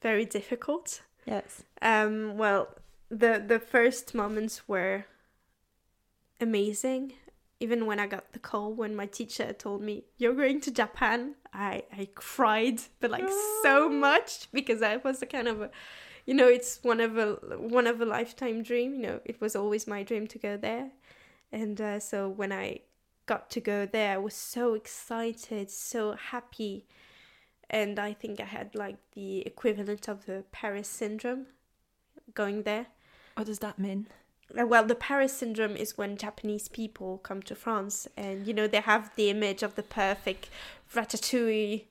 very 0.03 0.25
difficult. 0.25 1.03
Yes. 1.25 1.63
Um, 1.81 2.37
well, 2.37 2.67
the 3.11 3.41
the 3.47 3.61
first 3.61 4.13
moments 4.13 4.67
were 4.67 5.05
amazing. 6.41 7.13
Even 7.59 7.87
when 7.87 7.99
I 7.99 8.07
got 8.07 8.33
the 8.33 8.39
call, 8.39 8.75
when 8.75 8.95
my 8.95 9.07
teacher 9.07 9.53
told 9.53 9.81
me 9.81 10.05
you're 10.19 10.35
going 10.35 10.61
to 10.63 10.71
Japan, 10.71 11.37
I 11.53 11.85
I 11.91 12.09
cried, 12.15 12.81
but 13.01 13.11
like 13.11 13.29
so 13.63 13.89
much 13.89 14.49
because 14.53 14.83
I 14.83 14.97
was 14.97 15.23
a 15.23 15.27
kind 15.27 15.49
of 15.49 15.63
a, 15.63 15.71
you 16.27 16.35
know, 16.35 16.49
it's 16.49 16.81
one 16.83 17.01
of 17.01 17.17
a 17.17 17.35
one 17.57 17.87
of 17.87 18.01
a 18.01 18.05
lifetime 18.05 18.63
dream. 18.63 18.95
You 18.95 19.03
know, 19.03 19.21
it 19.25 19.41
was 19.41 19.57
always 19.57 19.87
my 19.87 20.03
dream 20.03 20.27
to 20.29 20.39
go 20.39 20.57
there, 20.59 20.91
and 21.51 21.81
uh, 21.81 21.99
so 21.99 22.29
when 22.29 22.53
I 22.53 22.81
got 23.25 23.51
to 23.51 23.61
go 23.61 23.87
there, 23.87 24.13
I 24.15 24.19
was 24.19 24.35
so 24.35 24.75
excited, 24.75 25.71
so 25.71 26.13
happy, 26.13 26.87
and 27.71 27.99
I 27.99 28.13
think 28.13 28.39
I 28.39 28.45
had 28.45 28.75
like 28.75 28.99
the 29.13 29.41
equivalent 29.47 30.09
of 30.09 30.27
the 30.27 30.45
Paris 30.53 30.89
syndrome 30.89 31.47
going 32.35 32.65
there. 32.65 32.87
What 33.35 33.47
does 33.47 33.61
that 33.61 33.79
mean? 33.79 34.09
Uh, 34.59 34.67
Well, 34.67 34.85
the 34.85 34.95
Paris 34.95 35.33
syndrome 35.33 35.77
is 35.77 35.97
when 35.97 36.17
Japanese 36.17 36.69
people 36.69 37.19
come 37.19 37.43
to 37.43 37.55
France 37.55 38.07
and, 38.17 38.47
you 38.47 38.55
know, 38.55 38.67
they 38.67 38.81
have 38.81 39.11
the 39.17 39.31
image 39.31 39.63
of 39.63 39.75
the 39.75 39.83
perfect 39.83 40.49
ratatouille 40.95 41.85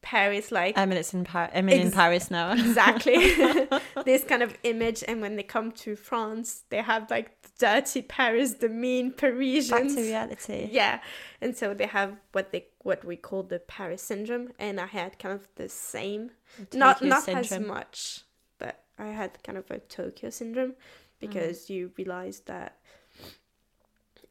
Paris, 0.00 0.52
like 0.52 0.78
I 0.78 0.86
mean, 0.86 0.96
it's 0.96 1.12
in, 1.12 1.24
Par- 1.24 1.50
I 1.52 1.60
mean, 1.60 1.80
in 1.80 1.90
Paris 1.90 2.30
now. 2.30 2.52
exactly 2.52 3.16
this 4.04 4.24
kind 4.24 4.42
of 4.42 4.56
image. 4.62 5.02
And 5.06 5.20
when 5.20 5.36
they 5.36 5.42
come 5.42 5.72
to 5.72 5.96
France, 5.96 6.62
they 6.70 6.82
have 6.82 7.10
like 7.10 7.42
the 7.42 7.48
dirty 7.58 8.02
Paris, 8.02 8.54
the 8.54 8.68
mean 8.68 9.12
parisians 9.12 9.94
Back 9.94 9.96
to 9.96 10.00
reality. 10.00 10.68
Yeah, 10.70 11.00
and 11.40 11.56
so 11.56 11.74
they 11.74 11.86
have 11.86 12.16
what 12.32 12.52
they 12.52 12.66
what 12.82 13.04
we 13.04 13.16
call 13.16 13.42
the 13.42 13.58
Paris 13.58 14.02
syndrome, 14.02 14.52
and 14.58 14.80
I 14.80 14.86
had 14.86 15.18
kind 15.18 15.34
of 15.34 15.48
the 15.56 15.68
same 15.68 16.30
not 16.72 17.02
not 17.02 17.28
as 17.28 17.58
much, 17.58 18.20
but 18.58 18.84
I 18.98 19.06
had 19.06 19.42
kind 19.42 19.58
of 19.58 19.68
a 19.70 19.78
Tokyo 19.78 20.30
syndrome 20.30 20.74
because 21.20 21.68
you 21.70 21.92
realize 21.96 22.40
that 22.40 22.78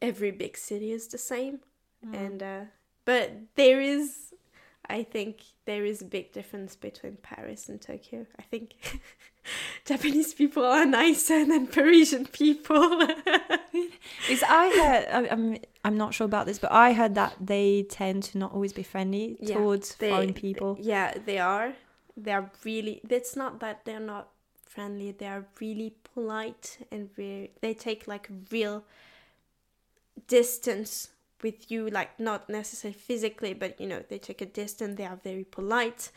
every 0.02 0.32
big 0.32 0.58
city 0.58 0.92
is 0.92 1.08
the 1.08 1.18
same, 1.18 1.60
and 2.14 2.42
uh, 2.44 2.62
but 3.06 3.32
there 3.56 3.82
is, 3.82 4.34
I 4.90 5.04
think 5.04 5.42
there 5.66 5.86
is 5.86 6.02
a 6.02 6.06
big 6.06 6.32
difference 6.32 6.76
between 6.76 7.18
Paris 7.22 7.70
and 7.70 7.82
Tokyo. 7.82 8.26
I 8.40 8.44
think 8.44 8.76
Japanese 9.86 10.34
people 10.34 10.66
are 10.66 10.86
nicer 10.86 11.46
than 11.46 11.68
Parisian 11.68 12.26
people. 12.26 13.02
Is 14.30 14.44
I 14.48 14.70
heard, 15.12 15.30
I'm, 15.32 15.58
I'm 15.86 15.98
not 15.98 16.14
sure 16.14 16.26
about 16.26 16.46
this, 16.48 16.60
but 16.60 16.72
I 16.72 16.94
heard 16.94 17.16
that 17.16 17.36
they 17.40 17.84
tend 17.90 18.24
to 18.24 18.38
not 18.38 18.52
always 18.54 18.74
be 18.74 18.84
friendly 18.84 19.38
Yeah, 19.40 19.56
towards 19.56 19.96
They- 19.96 20.10
foreign 20.10 20.34
people. 20.34 20.78
Yeah, 20.82 21.14
they 21.26 21.40
are. 21.40 21.74
They 22.18 22.32
are 22.34 22.52
really. 22.66 23.00
It's 23.10 23.36
not 23.36 23.60
that 23.60 23.86
they're 23.86 24.00
not 24.00 24.30
friendly. 24.78 25.12
They 25.12 25.28
are 25.28 25.46
really 25.60 25.96
polite 26.14 26.78
and. 26.92 27.10
They 27.18 27.74
take 27.74 28.08
like 28.08 28.30
real 28.52 28.84
distance 30.28 31.10
with 31.42 31.72
you, 31.72 31.90
like 31.90 32.20
not 32.20 32.50
necessarily 32.50 32.98
physically, 32.98 33.54
but 33.54 33.80
you 33.82 33.88
know 33.88 34.04
they 34.08 34.20
take 34.20 34.42
a 34.42 34.46
distance. 34.46 34.98
They 34.98 35.06
are 35.06 35.20
very 35.24 35.44
polite, 35.44 36.12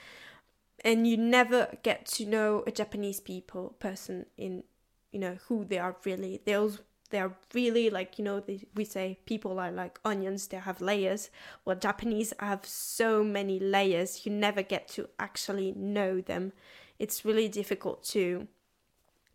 and 0.84 1.06
you 1.06 1.16
never 1.16 1.78
get 1.82 2.06
to 2.16 2.26
know 2.26 2.64
a 2.66 2.70
Japanese 2.70 3.20
people 3.20 3.76
person 3.78 4.26
in, 4.36 4.64
you 5.10 5.20
know, 5.20 5.38
who 5.48 5.64
they 5.64 5.78
are 5.78 5.96
really. 6.04 6.40
They'll 6.44 6.72
they 7.10 7.18
are 7.18 7.32
really 7.54 7.90
like 7.90 8.18
you 8.18 8.24
know 8.24 8.40
they, 8.40 8.64
we 8.74 8.84
say 8.84 9.18
people 9.26 9.58
are 9.58 9.72
like 9.72 9.98
onions 10.04 10.46
they 10.46 10.58
have 10.58 10.80
layers 10.80 11.28
well 11.64 11.74
japanese 11.74 12.32
have 12.38 12.64
so 12.64 13.24
many 13.24 13.58
layers 13.58 14.24
you 14.24 14.30
never 14.30 14.62
get 14.62 14.86
to 14.86 15.08
actually 15.18 15.72
know 15.72 16.20
them 16.20 16.52
it's 17.00 17.24
really 17.24 17.48
difficult 17.48 18.04
to 18.04 18.46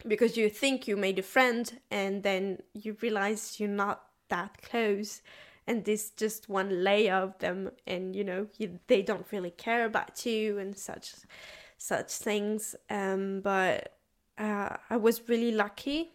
because 0.07 0.37
you 0.37 0.49
think 0.49 0.87
you 0.87 0.95
made 0.95 1.19
a 1.19 1.23
friend 1.23 1.79
and 1.91 2.23
then 2.23 2.59
you 2.73 2.95
realize 3.01 3.59
you're 3.59 3.67
not 3.67 4.03
that 4.29 4.61
close 4.61 5.21
and 5.67 5.83
there's 5.83 6.11
just 6.11 6.47
one 6.47 6.83
layer 6.83 7.15
of 7.15 7.37
them 7.39 7.71
and 7.85 8.15
you 8.15 8.23
know 8.23 8.47
you, 8.57 8.79
they 8.87 9.01
don't 9.01 9.25
really 9.31 9.51
care 9.51 9.83
about 9.83 10.25
you 10.25 10.57
and 10.57 10.77
such 10.77 11.13
such 11.77 12.11
things. 12.13 12.75
Um 12.89 13.41
but 13.41 13.91
uh, 14.37 14.75
i 14.89 14.97
was 14.97 15.29
really 15.29 15.51
lucky 15.51 16.11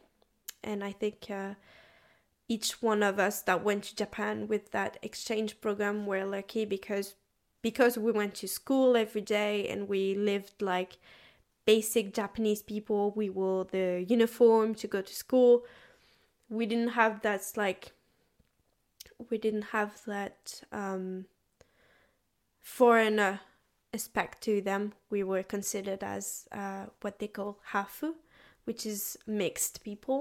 and 0.62 0.84
I 0.84 0.92
think 0.92 1.26
uh, 1.30 1.54
each 2.48 2.82
one 2.82 3.02
of 3.02 3.18
us 3.18 3.42
that 3.42 3.64
went 3.64 3.84
to 3.84 3.96
Japan 3.96 4.48
with 4.48 4.72
that 4.72 4.98
exchange 5.02 5.60
program 5.60 6.06
were 6.06 6.24
lucky 6.24 6.64
because 6.64 7.14
because 7.62 7.98
we 7.98 8.10
went 8.10 8.34
to 8.34 8.48
school 8.48 8.96
every 8.96 9.20
day 9.20 9.68
and 9.68 9.88
we 9.88 10.14
lived 10.14 10.62
like 10.62 10.96
basic 11.74 12.06
Japanese 12.14 12.62
people. 12.62 13.12
We 13.22 13.28
wore 13.30 13.64
the 13.64 14.04
uniform 14.16 14.74
to 14.76 14.86
go 14.88 15.00
to 15.02 15.14
school. 15.24 15.64
We 16.48 16.66
didn't 16.66 16.94
have 17.02 17.14
that 17.22 17.42
like 17.56 17.92
we 19.30 19.36
didn't 19.38 19.66
have 19.78 19.92
that 20.06 20.62
um, 20.72 21.26
foreigner 22.60 23.40
aspect 23.92 24.42
to 24.42 24.60
them. 24.60 24.82
We 25.10 25.22
were 25.22 25.44
considered 25.56 26.02
as 26.02 26.48
uh, 26.50 26.86
what 27.02 27.18
they 27.18 27.28
call 27.28 27.58
hafu, 27.72 28.14
which 28.64 28.86
is 28.86 29.18
mixed 29.26 29.84
people 29.84 30.20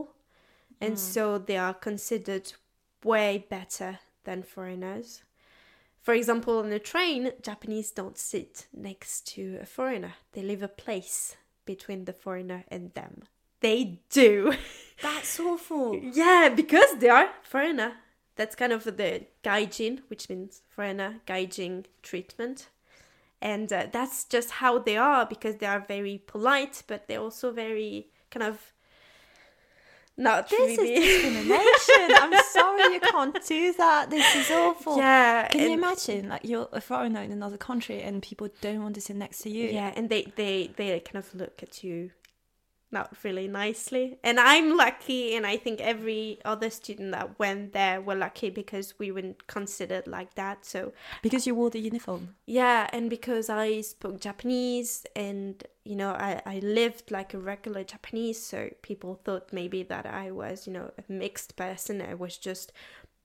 and 0.81 0.97
so 0.97 1.37
they 1.37 1.57
are 1.57 1.73
considered 1.73 2.53
way 3.03 3.45
better 3.49 3.99
than 4.23 4.43
foreigners. 4.43 5.23
For 6.01 6.13
example, 6.13 6.59
on 6.59 6.71
a 6.71 6.79
train, 6.79 7.31
Japanese 7.41 7.91
don't 7.91 8.17
sit 8.17 8.67
next 8.73 9.27
to 9.33 9.59
a 9.61 9.65
foreigner. 9.65 10.13
They 10.31 10.41
leave 10.41 10.63
a 10.63 10.69
place 10.69 11.35
between 11.69 12.05
the 12.05 12.13
foreigner 12.13 12.63
and 12.69 12.91
them. 12.95 13.21
They 13.59 13.99
do. 14.09 14.53
That's 15.03 15.39
awful. 15.39 15.95
yeah, 15.95 16.49
because 16.49 16.97
they 16.97 17.09
are 17.09 17.29
foreigner. 17.43 17.91
That's 18.35 18.55
kind 18.55 18.73
of 18.73 18.85
the 18.85 19.25
gaijin, 19.43 19.99
which 20.07 20.29
means 20.29 20.63
foreigner 20.67 21.21
gaijin 21.27 21.85
treatment. 22.01 22.69
And 23.39 23.71
uh, 23.71 23.85
that's 23.91 24.25
just 24.25 24.49
how 24.61 24.79
they 24.79 24.97
are 24.97 25.25
because 25.25 25.57
they 25.57 25.65
are 25.67 25.85
very 25.95 26.17
polite, 26.25 26.83
but 26.87 27.07
they're 27.07 27.21
also 27.21 27.51
very 27.51 28.07
kind 28.31 28.43
of 28.43 28.73
not 30.19 30.49
This 30.49 30.77
really. 30.77 30.93
is 30.95 31.23
discrimination. 31.23 32.17
I'm 32.23 32.43
sorry 32.51 32.93
you 32.93 32.99
can't 32.99 33.37
do 33.47 33.73
that. 33.73 34.09
This 34.09 34.35
is 34.35 34.51
awful. 34.51 34.97
Yeah, 34.97 35.47
Can 35.47 35.61
you 35.61 35.71
imagine, 35.71 36.29
like 36.29 36.41
you're 36.43 36.67
a 36.71 36.81
foreigner 36.81 37.21
in 37.21 37.31
another 37.31 37.57
country 37.57 38.01
and 38.01 38.21
people 38.21 38.49
don't 38.61 38.83
want 38.83 38.95
to 38.95 39.01
sit 39.01 39.15
next 39.15 39.39
to 39.43 39.49
you? 39.49 39.69
Yeah, 39.69 39.93
and 39.95 40.09
they 40.09 40.23
they 40.35 40.71
they 40.75 40.99
kind 40.99 41.17
of 41.23 41.33
look 41.33 41.63
at 41.63 41.83
you 41.83 42.11
not 42.91 43.15
really 43.23 43.47
nicely. 43.47 44.17
And 44.23 44.39
I'm 44.39 44.75
lucky, 44.75 45.35
and 45.35 45.45
I 45.45 45.57
think 45.57 45.79
every 45.79 46.39
other 46.43 46.69
student 46.69 47.11
that 47.11 47.37
went 47.37 47.73
there 47.73 48.01
were 48.01 48.15
lucky 48.15 48.49
because 48.49 48.97
we 48.97 49.11
weren't 49.11 49.45
considered 49.47 50.07
like 50.07 50.33
that. 50.35 50.65
So 50.65 50.93
Because 51.21 51.45
you 51.45 51.53
wore 51.55 51.69
the 51.69 51.79
uniform. 51.79 52.35
yeah, 52.45 52.89
and 52.91 53.09
because 53.09 53.49
I 53.49 53.81
spoke 53.81 54.19
Japanese 54.19 55.05
and 55.15 55.63
you 55.83 55.95
know 55.95 56.11
I, 56.11 56.41
I 56.45 56.59
lived 56.59 57.11
like 57.11 57.33
a 57.33 57.39
regular 57.39 57.83
Japanese, 57.83 58.41
so 58.41 58.69
people 58.81 59.19
thought 59.23 59.53
maybe 59.53 59.83
that 59.83 60.05
I 60.05 60.31
was 60.31 60.65
you 60.67 60.73
know 60.73 60.91
a 60.97 61.11
mixed 61.11 61.55
person. 61.55 62.01
I 62.01 62.15
was 62.15 62.37
just 62.37 62.71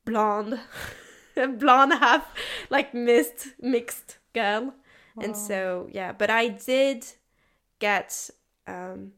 blonde, 0.05 0.61
a 1.37 1.49
blonde 1.49 1.95
half 1.95 2.27
like 2.69 2.93
mixed 2.93 3.49
mixed 3.61 4.19
girl, 4.35 4.75
and 5.21 5.35
so 5.37 5.89
yeah. 5.91 6.13
But 6.13 6.29
I 6.29 6.49
did 6.49 7.07
get 7.79 8.31
um, 8.67 9.13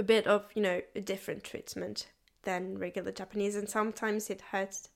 a 0.00 0.02
bit 0.02 0.26
of 0.26 0.50
you 0.54 0.62
know 0.62 0.80
a 0.96 1.00
different 1.00 1.44
treatment 1.44 2.08
than 2.42 2.78
regular 2.78 3.12
Japanese, 3.12 3.54
and 3.54 3.68
sometimes 3.68 4.30
it 4.30 4.40
hurts 4.50 4.88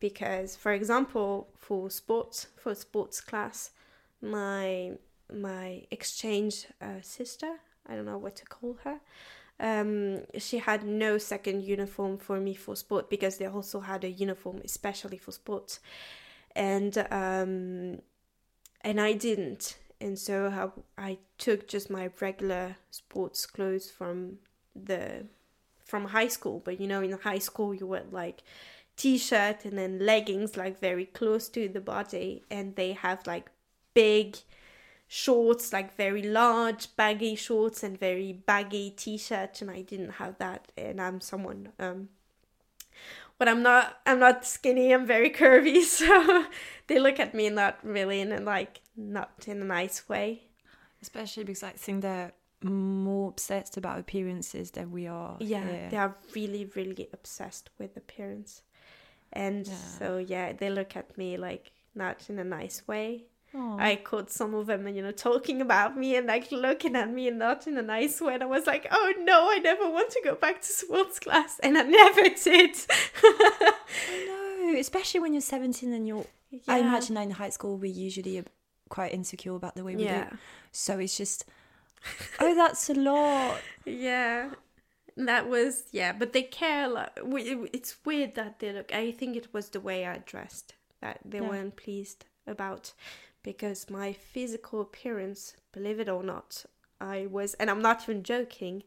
because 0.00 0.56
for 0.56 0.72
example 0.72 1.48
for 1.54 1.88
sports 1.90 2.48
for 2.56 2.74
sports 2.74 3.20
class 3.20 3.70
my 4.20 4.92
my 5.32 5.82
exchange 5.90 6.66
uh, 6.82 7.00
sister 7.00 7.52
i 7.86 7.94
don't 7.94 8.04
know 8.04 8.18
what 8.18 8.36
to 8.36 8.44
call 8.44 8.76
her 8.84 8.98
um, 9.60 10.22
she 10.36 10.58
had 10.58 10.84
no 10.84 11.16
second 11.16 11.62
uniform 11.62 12.18
for 12.18 12.40
me 12.40 12.54
for 12.54 12.74
sport 12.74 13.08
because 13.08 13.38
they 13.38 13.46
also 13.46 13.80
had 13.80 14.02
a 14.04 14.10
uniform 14.10 14.60
especially 14.64 15.16
for 15.16 15.30
sports. 15.30 15.78
And 16.56 16.98
um, 17.10 18.00
and 18.80 19.00
i 19.00 19.12
didn't 19.12 19.76
and 20.04 20.18
so 20.18 20.72
I, 20.98 21.16
took 21.38 21.66
just 21.66 21.88
my 21.88 22.10
regular 22.20 22.76
sports 22.90 23.46
clothes 23.46 23.90
from 23.90 24.38
the 24.76 25.24
from 25.82 26.04
high 26.08 26.28
school. 26.28 26.60
But 26.62 26.78
you 26.78 26.86
know, 26.86 27.00
in 27.00 27.12
high 27.12 27.38
school, 27.38 27.74
you 27.74 27.86
wear 27.86 28.02
like 28.10 28.42
t-shirt 28.96 29.64
and 29.64 29.78
then 29.78 29.98
leggings 29.98 30.58
like 30.58 30.78
very 30.78 31.06
close 31.06 31.48
to 31.48 31.68
the 31.68 31.80
body. 31.80 32.44
And 32.50 32.76
they 32.76 32.92
have 32.92 33.26
like 33.26 33.50
big 33.94 34.36
shorts 35.08 35.72
like 35.72 35.96
very 35.96 36.22
large 36.22 36.94
baggy 36.96 37.34
shorts 37.34 37.82
and 37.82 37.98
very 37.98 38.32
baggy 38.32 38.90
t-shirt 38.90 39.62
and 39.62 39.70
I 39.70 39.80
didn't 39.80 40.12
have 40.12 40.36
that. 40.36 40.70
And 40.76 41.00
I'm 41.00 41.22
someone 41.22 41.72
um 41.78 42.10
but 43.38 43.48
I'm 43.48 43.62
not 43.62 43.98
I'm 44.06 44.18
not 44.18 44.44
skinny 44.44 44.92
I'm 44.92 45.06
very 45.06 45.30
curvy 45.30 45.82
so 45.98 46.46
they 46.86 46.98
look 46.98 47.18
at 47.20 47.34
me 47.34 47.48
not 47.50 47.78
really 47.82 48.20
in 48.20 48.32
a 48.32 48.40
like 48.40 48.80
not 48.96 49.30
in 49.46 49.60
a 49.60 49.64
nice 49.64 50.08
way. 50.08 50.42
Especially 51.02 51.44
because 51.44 51.62
I 51.62 51.70
think 51.70 52.02
they're 52.02 52.32
more 52.62 53.28
obsessed 53.28 53.76
about 53.76 53.98
appearances 53.98 54.70
than 54.70 54.90
we 54.90 55.06
are 55.06 55.36
yeah 55.38 55.88
they 55.90 55.98
are 55.98 56.16
really 56.34 56.70
really 56.74 57.08
obsessed 57.12 57.70
with 57.78 57.96
appearance. 57.96 58.62
And 59.32 59.66
yeah. 59.66 59.74
so 59.98 60.18
yeah 60.18 60.52
they 60.52 60.70
look 60.70 60.96
at 60.96 61.16
me 61.18 61.36
like 61.36 61.72
not 61.94 62.28
in 62.28 62.38
a 62.38 62.44
nice 62.44 62.82
way 62.86 63.24
Aww. 63.54 63.80
I 63.80 63.96
caught 63.96 64.30
some 64.30 64.54
of 64.54 64.66
them, 64.66 64.88
you 64.88 65.02
know, 65.02 65.12
talking 65.12 65.60
about 65.60 65.96
me 65.96 66.16
and 66.16 66.26
like 66.26 66.50
looking 66.50 66.96
at 66.96 67.10
me 67.10 67.28
and 67.28 67.38
not 67.38 67.66
in 67.66 67.78
a 67.78 67.82
nice 67.82 68.20
way. 68.20 68.34
And 68.34 68.42
I 68.42 68.46
was 68.46 68.66
like, 68.66 68.86
oh 68.90 69.12
no, 69.20 69.48
I 69.50 69.58
never 69.58 69.88
want 69.88 70.10
to 70.10 70.20
go 70.24 70.34
back 70.34 70.60
to 70.62 70.66
sports 70.66 71.20
class. 71.20 71.60
And 71.62 71.78
I 71.78 71.82
never 71.82 72.22
did. 72.44 72.76
no, 74.26 74.78
especially 74.78 75.20
when 75.20 75.32
you're 75.34 75.40
17 75.40 75.92
and 75.92 76.08
you're, 76.08 76.26
yeah. 76.50 76.60
I 76.66 76.78
imagine 76.78 77.16
in 77.16 77.30
high 77.30 77.50
school, 77.50 77.76
we 77.76 77.90
usually 77.90 78.38
are 78.38 78.44
quite 78.88 79.14
insecure 79.14 79.54
about 79.54 79.76
the 79.76 79.84
way 79.84 79.94
we 79.94 80.04
yeah. 80.04 80.30
do. 80.30 80.36
So 80.72 80.98
it's 80.98 81.16
just, 81.16 81.44
oh, 82.40 82.54
that's 82.56 82.90
a 82.90 82.94
lot. 82.94 83.60
Yeah 83.84 84.50
that 85.16 85.48
was 85.48 85.84
yeah 85.92 86.12
but 86.12 86.32
they 86.32 86.42
care 86.42 86.86
a 86.86 86.88
lot 86.88 87.12
it's 87.72 87.96
weird 88.04 88.34
that 88.34 88.58
they 88.58 88.72
look 88.72 88.92
i 88.92 89.12
think 89.12 89.36
it 89.36 89.46
was 89.52 89.68
the 89.68 89.80
way 89.80 90.06
i 90.06 90.18
dressed 90.26 90.74
that 91.00 91.20
they 91.24 91.38
yeah. 91.38 91.48
weren't 91.48 91.76
pleased 91.76 92.24
about 92.46 92.92
because 93.44 93.88
my 93.88 94.12
physical 94.12 94.80
appearance 94.80 95.54
believe 95.72 96.00
it 96.00 96.08
or 96.08 96.24
not 96.24 96.64
i 97.00 97.26
was 97.26 97.54
and 97.54 97.70
i'm 97.70 97.80
not 97.80 98.02
even 98.02 98.24
joking 98.24 98.82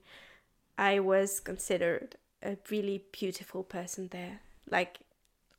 i 0.78 1.00
was 1.00 1.40
considered 1.40 2.18
a 2.44 2.58
really 2.70 3.06
beautiful 3.14 3.64
person 3.64 4.10
there 4.12 4.42
like 4.70 5.00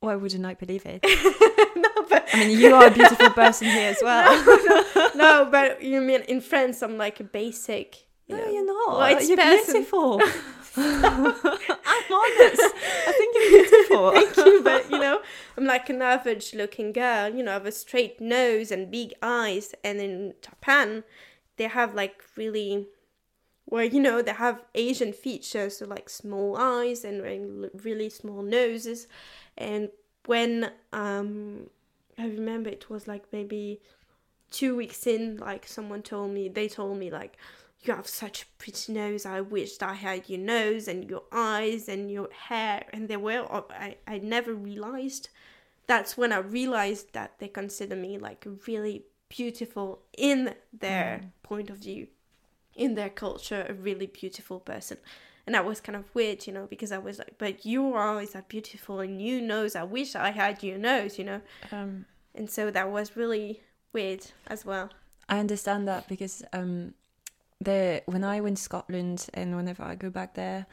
why 0.01 0.15
wouldn't 0.15 0.45
i 0.45 0.53
believe 0.53 0.85
it 0.85 1.03
no 1.75 1.89
but 2.07 2.27
i 2.33 2.45
mean 2.45 2.59
you 2.59 2.75
are 2.75 2.87
a 2.87 2.91
beautiful 2.91 3.29
person 3.31 3.67
here 3.67 3.89
as 3.89 3.97
well 4.03 4.45
no, 4.45 4.83
no, 4.95 5.11
no 5.15 5.49
but 5.49 5.81
you 5.81 5.99
mean 5.99 6.21
in 6.21 6.39
france 6.39 6.83
i'm 6.83 6.97
like 6.97 7.19
a 7.19 7.23
basic 7.23 8.05
you 8.29 8.37
no, 8.37 8.45
know, 8.45 8.51
you're 8.51 8.65
not. 8.65 9.27
You're 9.27 9.37
person. 9.37 9.73
beautiful. 9.73 10.21
I'm 10.77 12.13
honest. 12.13 12.61
I 13.07 13.13
think 13.17 13.35
you're 13.35 13.65
beautiful. 13.89 14.11
Thank 14.33 14.37
you, 14.37 14.61
but 14.63 14.89
you 14.89 14.99
know, 14.99 15.21
I'm 15.57 15.65
like 15.65 15.89
an 15.89 16.01
average 16.01 16.53
looking 16.53 16.91
girl. 16.91 17.29
You 17.29 17.43
know, 17.43 17.51
I 17.51 17.55
have 17.55 17.65
a 17.65 17.71
straight 17.71 18.21
nose 18.21 18.71
and 18.71 18.91
big 18.91 19.13
eyes. 19.21 19.73
And 19.83 19.99
in 19.99 20.33
Japan, 20.41 21.03
they 21.57 21.65
have 21.65 21.93
like 21.93 22.23
really, 22.35 22.87
well, 23.65 23.85
you 23.85 23.99
know, 23.99 24.21
they 24.21 24.33
have 24.33 24.63
Asian 24.75 25.13
features, 25.13 25.77
so 25.77 25.85
like 25.85 26.09
small 26.09 26.57
eyes 26.57 27.03
and 27.03 27.69
really 27.83 28.09
small 28.09 28.41
noses. 28.41 29.07
And 29.57 29.89
when 30.25 30.71
um, 30.93 31.69
I 32.17 32.25
remember 32.27 32.69
it 32.69 32.89
was 32.89 33.07
like 33.07 33.23
maybe 33.31 33.81
two 34.51 34.75
weeks 34.75 35.05
in, 35.05 35.37
like 35.37 35.67
someone 35.67 36.01
told 36.01 36.31
me, 36.31 36.49
they 36.49 36.67
told 36.67 36.97
me 36.97 37.11
like 37.11 37.37
you 37.81 37.93
have 37.93 38.07
such 38.07 38.43
a 38.43 38.45
pretty 38.57 38.91
nose. 38.91 39.25
I 39.25 39.41
wished 39.41 39.81
I 39.81 39.93
had 39.93 40.29
your 40.29 40.39
nose 40.39 40.87
and 40.87 41.09
your 41.09 41.23
eyes 41.31 41.87
and 41.87 42.11
your 42.11 42.29
hair. 42.31 42.85
And 42.91 43.07
they 43.07 43.17
were, 43.17 43.45
I, 43.71 43.95
I 44.05 44.17
never 44.17 44.53
realized. 44.53 45.29
That's 45.87 46.17
when 46.17 46.33
I 46.33 46.39
realized 46.39 47.13
that 47.13 47.39
they 47.39 47.47
consider 47.47 47.95
me 47.95 48.17
like 48.17 48.45
really 48.67 49.05
beautiful 49.29 50.01
in 50.17 50.55
their 50.77 51.21
mm. 51.23 51.29
point 51.41 51.69
of 51.69 51.77
view, 51.77 52.07
in 52.75 52.95
their 52.95 53.09
culture, 53.09 53.65
a 53.67 53.73
really 53.73 54.07
beautiful 54.07 54.59
person. 54.59 54.97
And 55.45 55.55
that 55.55 55.65
was 55.65 55.79
kind 55.79 55.95
of 55.95 56.13
weird, 56.13 56.45
you 56.45 56.53
know, 56.53 56.67
because 56.69 56.91
I 56.91 56.97
was 56.97 57.17
like, 57.17 57.35
but 57.37 57.65
your 57.65 57.97
eyes 57.97 58.35
are 58.35 58.43
beautiful 58.47 58.99
and 58.99 59.21
you 59.21 59.41
nose, 59.41 59.75
I 59.75 59.83
wish 59.83 60.15
I 60.15 60.31
had 60.31 60.61
your 60.61 60.77
nose, 60.77 61.17
you 61.17 61.23
know. 61.23 61.41
Um, 61.71 62.05
and 62.35 62.49
so 62.49 62.69
that 62.69 62.91
was 62.91 63.15
really 63.15 63.61
weird 63.93 64.27
as 64.47 64.65
well. 64.65 64.89
I 65.27 65.39
understand 65.39 65.87
that 65.87 66.07
because 66.07 66.43
um, 66.53 66.93
the 67.61 68.01
when 68.05 68.23
I 68.23 68.41
went 68.41 68.57
to 68.57 68.63
Scotland 68.63 69.27
and 69.33 69.55
whenever 69.55 69.83
I 69.83 69.95
go 69.95 70.09
back 70.09 70.35
there, 70.35 70.65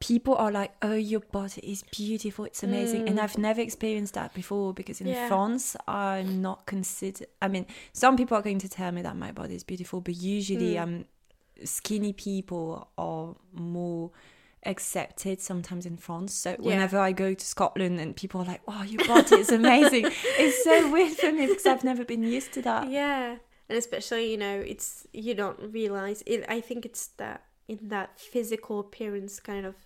people 0.00 0.34
are 0.34 0.50
like, 0.50 0.72
"Oh, 0.82 0.94
your 0.94 1.20
body 1.20 1.60
is 1.62 1.84
beautiful. 1.90 2.44
It's 2.46 2.62
amazing." 2.62 3.04
Mm. 3.04 3.10
And 3.10 3.20
I've 3.20 3.38
never 3.38 3.60
experienced 3.60 4.14
that 4.14 4.34
before 4.34 4.74
because 4.74 5.00
in 5.00 5.06
yeah. 5.06 5.28
France, 5.28 5.76
I'm 5.86 6.42
not 6.42 6.66
considered. 6.66 7.28
I 7.40 7.48
mean, 7.48 7.66
some 7.92 8.16
people 8.16 8.36
are 8.36 8.42
going 8.42 8.58
to 8.58 8.68
tell 8.68 8.90
me 8.92 9.02
that 9.02 9.16
my 9.16 9.30
body 9.30 9.54
is 9.54 9.62
beautiful, 9.62 10.00
but 10.00 10.16
usually, 10.16 10.74
mm. 10.74 10.82
um, 10.82 11.04
skinny 11.64 12.12
people 12.12 12.88
are 12.98 13.36
more 13.52 14.10
accepted 14.66 15.40
sometimes 15.40 15.86
in 15.86 15.96
France. 15.96 16.34
So 16.34 16.50
yeah. 16.50 16.56
whenever 16.58 16.98
I 16.98 17.12
go 17.12 17.32
to 17.32 17.46
Scotland 17.46 18.00
and 18.00 18.16
people 18.16 18.40
are 18.40 18.46
like, 18.46 18.66
"Wow, 18.66 18.82
your 18.82 19.06
body 19.06 19.36
is 19.36 19.52
amazing," 19.52 20.06
it's 20.38 20.64
so 20.64 20.90
weird 20.90 21.12
for 21.12 21.30
me 21.30 21.46
because 21.46 21.66
I've 21.66 21.84
never 21.84 22.04
been 22.04 22.24
used 22.24 22.52
to 22.54 22.62
that. 22.62 22.90
Yeah 22.90 23.36
and 23.70 23.78
especially 23.78 24.32
you 24.32 24.36
know 24.36 24.58
it's 24.58 25.06
you 25.12 25.32
don't 25.32 25.72
realize 25.72 26.22
it 26.26 26.44
i 26.48 26.60
think 26.60 26.84
it's 26.84 27.06
that 27.18 27.44
in 27.68 27.78
that 27.82 28.18
physical 28.18 28.80
appearance 28.80 29.38
kind 29.38 29.64
of 29.64 29.76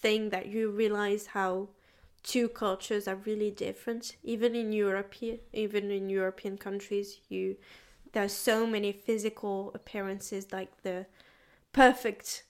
thing 0.00 0.30
that 0.30 0.46
you 0.46 0.68
realize 0.68 1.26
how 1.26 1.68
two 2.22 2.48
cultures 2.48 3.08
are 3.08 3.16
really 3.16 3.50
different. 3.50 4.16
Even 4.22 4.54
in 4.54 4.72
europe 4.72 5.14
even 5.52 5.90
in 5.90 6.10
european 6.10 6.58
countries 6.58 7.18
you 7.28 7.56
there's 8.12 8.32
so 8.32 8.66
many 8.66 8.92
physical 8.92 9.70
appearances 9.74 10.52
like 10.52 10.82
the 10.82 11.06
perfect 11.72 12.42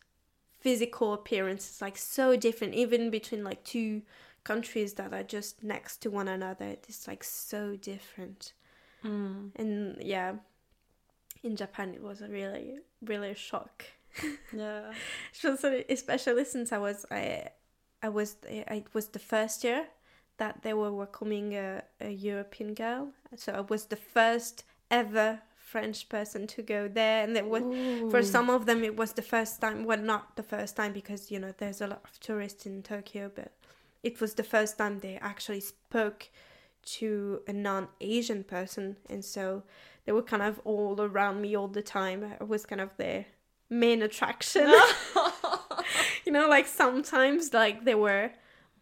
physical 0.59 1.13
appearance 1.13 1.71
is 1.71 1.83
like 1.83 1.99
so 1.99 2.37
different. 2.37 2.75
Even 2.75 3.11
between 3.11 3.45
like 3.45 3.63
two 3.65 4.03
countries 4.45 4.95
that 4.95 5.13
are 5.13 5.23
just 5.23 5.63
next 5.63 5.99
to 5.99 6.11
one 6.11 6.29
another 6.29 6.77
it's 6.89 7.07
like 7.07 7.23
so 7.23 7.77
different. 7.77 8.55
Mm. 9.05 9.51
and 9.57 9.97
yeah 10.03 10.35
in 11.43 11.57
Japan 11.57 11.95
it 11.95 12.03
was 12.03 12.21
a 12.21 12.29
really 12.29 12.79
really 13.03 13.31
a 13.31 13.35
shock. 13.35 13.85
Yeah, 14.53 14.93
especially 15.89 16.45
since 16.45 16.73
I 16.73 16.79
was 16.79 17.07
I 17.11 17.51
I 18.03 18.09
was 18.09 18.37
I 18.49 18.85
was 18.93 19.09
the 19.09 19.19
first 19.19 19.63
year 19.65 19.87
that 20.39 20.63
they 20.63 20.75
were 20.75 20.93
welcoming 20.93 21.55
a, 21.55 21.83
a 22.01 22.11
European 22.11 22.75
girl, 22.75 23.13
so 23.37 23.53
I 23.53 23.61
was 23.61 23.87
the 23.87 23.97
first 23.97 24.65
ever 24.91 25.41
French 25.57 26.09
person 26.09 26.47
to 26.49 26.63
go 26.63 26.89
there, 26.89 27.23
and 27.23 27.37
it 27.37 27.47
was 27.47 27.63
Ooh. 27.63 28.11
for 28.11 28.23
some 28.23 28.51
of 28.51 28.67
them 28.67 28.83
it 28.83 28.97
was 28.97 29.13
the 29.13 29.23
first 29.23 29.61
time. 29.61 29.85
Well, 29.85 29.99
not 29.99 30.35
the 30.35 30.43
first 30.43 30.77
time 30.77 30.93
because 30.93 31.31
you 31.31 31.39
know 31.39 31.55
there's 31.57 31.81
a 31.81 31.87
lot 31.87 32.03
of 32.05 32.19
tourists 32.19 32.67
in 32.67 32.83
Tokyo, 32.83 33.31
but 33.33 33.53
it 34.03 34.21
was 34.21 34.35
the 34.35 34.43
first 34.43 34.79
time 34.79 34.99
they 34.99 35.17
actually 35.19 35.61
spoke 35.61 36.29
to 36.83 37.43
a 37.47 37.53
non-Asian 37.53 38.43
person, 38.45 38.97
and 39.09 39.25
so 39.25 39.63
they 40.05 40.13
were 40.13 40.23
kind 40.23 40.43
of 40.43 40.61
all 40.65 41.01
around 41.01 41.41
me 41.41 41.57
all 41.57 41.69
the 41.69 41.83
time. 41.83 42.35
I 42.41 42.45
was 42.45 42.67
kind 42.67 42.81
of 42.81 42.97
their 42.97 43.27
main 43.69 44.03
attraction. 44.03 44.67
you 46.25 46.33
know, 46.33 46.49
like 46.49 46.67
sometimes 46.67 47.53
like 47.53 47.85
there 47.85 47.99
were 47.99 48.33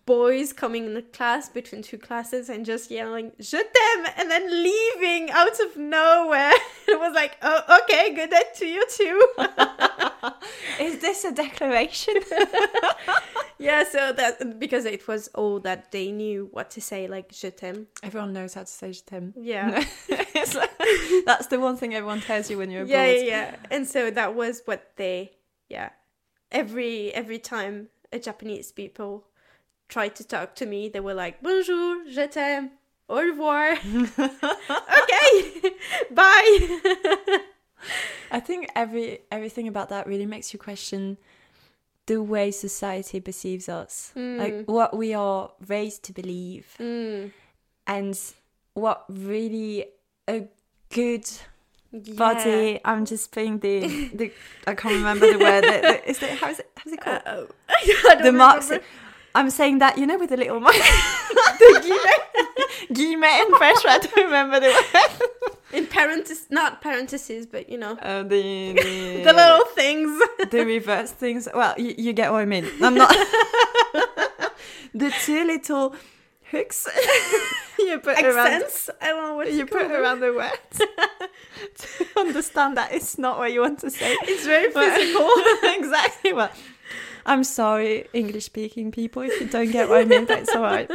boys 0.07 0.55
coming 0.55 0.87
in 0.87 0.95
the 0.95 1.03
class 1.03 1.51
between 1.51 1.83
two 1.83 1.99
classes 1.99 2.49
and 2.49 2.65
just 2.65 2.91
yelling 2.91 3.31
"Je 3.39 3.59
t'aime" 3.59 4.07
and 4.17 4.31
then 4.31 4.51
leaving 4.51 5.31
out 5.31 5.61
of 5.61 5.77
nowhere. 5.77 6.53
it 6.89 6.99
was 6.99 7.15
like, 7.15 7.37
oh, 7.43 7.81
okay, 7.83 8.15
good 8.15 8.31
day 8.31 8.43
to 8.57 8.67
you 8.67 8.85
too. 8.89 9.29
Is 10.81 11.01
this 11.01 11.25
a 11.25 11.33
declaration? 11.33 12.15
Yeah, 13.59 13.85
so 13.85 14.13
that 14.13 14.59
because 14.59 14.85
it 14.85 15.07
was 15.09 15.29
all 15.35 15.61
that 15.61 15.93
they 15.93 16.11
knew 16.11 16.49
what 16.53 16.71
to 16.73 16.81
say, 16.81 17.09
like 17.09 17.31
"Je 17.31 17.51
t'aime." 17.51 17.87
Everyone 18.03 18.33
knows 18.33 18.55
how 18.55 18.63
to 18.63 18.67
say 18.71 18.93
"Je 18.93 19.03
t'aime." 19.05 19.35
Yeah, 19.37 19.85
like, 20.09 20.71
that's 21.27 21.49
the 21.49 21.59
one 21.59 21.77
thing 21.77 21.95
everyone 21.95 22.21
tells 22.21 22.51
you 22.51 22.59
when 22.59 22.71
you're 22.71 22.83
abroad. 22.83 22.97
Yeah, 22.97 23.13
yeah, 23.13 23.23
yeah. 23.23 23.57
And 23.71 23.87
so 23.87 24.11
that 24.11 24.35
was 24.35 24.63
what 24.65 24.93
they, 24.97 25.33
yeah, 25.69 25.91
every 26.53 27.13
every 27.15 27.39
time 27.39 27.89
a 28.13 28.19
Japanese 28.19 28.73
people 28.73 29.25
tried 29.89 30.15
to 30.17 30.25
talk 30.25 30.55
to 30.57 30.67
me, 30.67 30.89
they 30.89 31.01
were 31.01 31.15
like 31.15 31.43
"Bonjour, 31.43 32.05
je 32.09 32.27
t'aime." 32.29 32.71
Au 33.09 33.17
revoir. 33.17 33.73
okay. 34.19 35.73
Bye. 36.11 36.79
I 38.31 38.41
think 38.41 38.69
every 38.75 39.21
everything 39.31 39.67
about 39.67 39.89
that 39.89 40.07
really 40.07 40.27
makes 40.27 40.53
you 40.53 40.59
question 40.59 41.17
the 42.09 42.23
way 42.23 42.51
society 42.51 43.21
perceives 43.21 43.69
us, 43.69 44.13
mm. 44.17 44.39
like 44.39 44.65
what 44.67 44.97
we 44.97 45.15
are 45.15 45.51
raised 45.69 46.03
to 46.05 46.13
believe, 46.13 46.75
mm. 46.81 47.31
and 47.87 48.19
what 48.73 49.05
really 49.09 49.87
a 50.27 50.49
good 50.91 51.29
body. 51.93 52.81
I'm 52.85 53.05
just 53.05 53.33
being 53.35 53.59
the 53.59 53.81
the. 54.15 54.33
I 54.67 54.75
can't 54.75 54.95
remember 54.95 55.31
the 55.31 55.39
word. 55.39 55.65
The, 55.65 55.81
the, 55.83 56.11
is 56.11 56.23
it 56.23 56.31
how 56.39 56.49
is 56.49 56.59
it 56.59 56.71
how's 56.77 56.93
it 56.93 57.01
called? 57.01 57.23
Uh, 57.27 57.45
I 57.69 58.15
don't 58.15 58.23
the 58.23 58.33
marks. 58.33 58.73
I'm 59.35 59.51
saying 59.51 59.79
that 59.79 59.99
you 59.99 60.07
know 60.07 60.19
with 60.19 60.31
the 60.31 60.39
little 60.39 60.61
mark. 60.61 60.75
the 61.59 61.81
guillemets. 61.85 62.93
Guillemets 62.93 63.45
in 63.47 63.57
French. 63.57 63.85
I 63.85 63.99
don't 63.99 64.25
remember 64.25 64.61
the 64.61 64.69
word. 64.69 65.58
In 65.73 65.87
parentheses, 65.87 66.47
not 66.51 66.81
parentheses, 66.81 67.47
but 67.47 67.69
you 67.69 67.79
know 67.79 67.97
Uh, 68.01 68.23
the 68.23 68.73
the, 68.73 69.23
the 69.27 69.33
little 69.33 69.67
things. 69.75 70.21
the 70.51 70.65
reverse 70.65 71.13
things. 71.13 71.49
Well, 71.55 71.75
you, 71.79 71.95
you 71.99 72.13
get 72.13 72.33
what 72.33 72.41
I 72.41 72.45
mean. 72.47 72.67
I'm 72.83 72.95
not 72.95 73.11
the 74.95 75.13
two 75.25 75.45
little 75.45 75.95
hooks 76.51 76.89
you 77.79 77.99
put 77.99 78.19
around 78.23 78.47
Accents. 78.63 78.91
I 79.03 79.09
don't 79.09 79.23
know 79.23 79.35
what 79.37 79.53
you 79.53 79.67
put 79.67 79.89
them. 79.89 79.93
around 80.01 80.21
the 80.21 80.33
words 80.33 80.79
to 80.79 82.07
understand 82.17 82.77
that 82.77 82.93
it's 82.93 83.19
not 83.19 83.39
what 83.39 83.53
you 83.53 83.61
want 83.61 83.81
to 83.81 83.91
say. 83.91 84.17
It's 84.23 84.47
very 84.47 84.71
physical. 84.73 85.29
exactly. 85.79 86.33
Well, 86.33 86.51
I'm 87.27 87.45
sorry, 87.45 88.09
English 88.15 88.47
speaking 88.47 88.91
people, 88.91 89.21
if 89.23 89.39
you 89.41 89.47
don't 89.49 89.71
get 89.71 89.91
what 89.91 90.01
I 90.01 90.05
mean, 90.07 90.25
that's 90.25 90.55
all 90.57 90.63
right. 90.63 90.91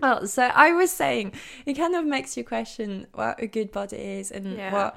Well, 0.00 0.26
so 0.26 0.42
I 0.54 0.72
was 0.72 0.90
saying, 0.90 1.32
it 1.64 1.74
kind 1.74 1.94
of 1.94 2.04
makes 2.04 2.36
you 2.36 2.44
question 2.44 3.06
what 3.14 3.40
a 3.42 3.46
good 3.46 3.70
body 3.72 3.96
is 3.96 4.30
and 4.30 4.56
Yeah. 4.56 4.72
what 4.72 4.96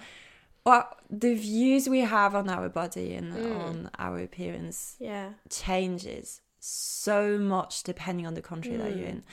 what 0.64 1.00
the 1.10 1.34
views 1.34 1.88
we 1.90 2.02
have 2.02 2.36
on 2.36 2.50
our 2.50 2.70
body 2.70 3.16
and 3.16 3.34
Mm. 3.34 3.60
on 3.68 3.90
our 3.98 4.20
appearance 4.20 4.96
yeah. 5.00 5.30
changes 5.50 6.42
so 6.60 7.38
much 7.40 7.82
depending 7.84 8.28
on 8.28 8.34
the 8.36 8.42
country 8.42 8.76
that 8.76 8.96
you're 8.96 9.08
Mm. 9.08 9.10
in. 9.10 9.24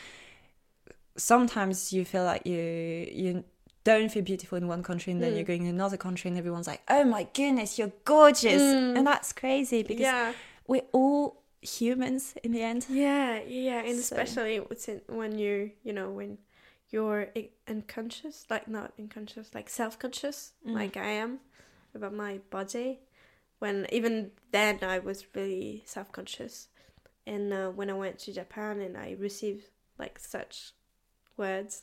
Sometimes 1.16 1.92
you 1.92 2.04
feel 2.04 2.24
like 2.24 2.46
you 2.46 3.08
you 3.10 3.44
don't 3.84 4.10
feel 4.10 4.22
beautiful 4.22 4.58
in 4.58 4.66
one 4.66 4.82
country 4.82 5.12
and 5.12 5.22
then 5.22 5.32
Mm. 5.32 5.36
you're 5.36 5.44
going 5.44 5.62
to 5.62 5.68
another 5.70 5.96
country 5.96 6.28
and 6.28 6.36
everyone's 6.38 6.66
like, 6.66 6.82
"Oh 6.88 7.04
my 7.04 7.24
goodness, 7.34 7.78
you're 7.78 7.92
gorgeous." 8.04 8.60
Mm. 8.62 8.96
And 8.98 9.06
that's 9.06 9.32
crazy 9.32 9.82
because 9.82 10.00
Yeah. 10.02 10.32
we're 10.66 10.86
all 10.92 11.42
humans 11.66 12.34
in 12.42 12.52
the 12.52 12.62
end. 12.62 12.86
Yeah, 12.88 13.40
yeah, 13.42 13.80
and 13.84 13.98
So- 13.98 14.16
especially 14.16 14.58
when 15.08 15.38
you, 15.38 15.72
you 15.82 15.92
know, 15.92 16.10
when 16.10 16.38
you're 16.90 17.28
unconscious, 17.68 18.46
like 18.48 18.68
not 18.68 18.92
unconscious, 18.98 19.54
like 19.54 19.68
self-conscious, 19.68 20.52
Mm. 20.66 20.74
like 20.74 20.96
I 20.96 21.10
am 21.10 21.40
about 21.94 22.14
my 22.14 22.38
body. 22.50 23.00
When 23.58 23.86
even 23.90 24.32
then 24.52 24.78
I 24.82 24.98
was 24.98 25.26
really 25.34 25.82
self-conscious, 25.86 26.68
and 27.26 27.52
uh, 27.52 27.70
when 27.70 27.90
I 27.90 27.94
went 27.94 28.18
to 28.20 28.32
Japan 28.32 28.80
and 28.80 28.96
I 28.96 29.16
received 29.18 29.64
like 29.98 30.18
such 30.18 30.72
words, 31.36 31.82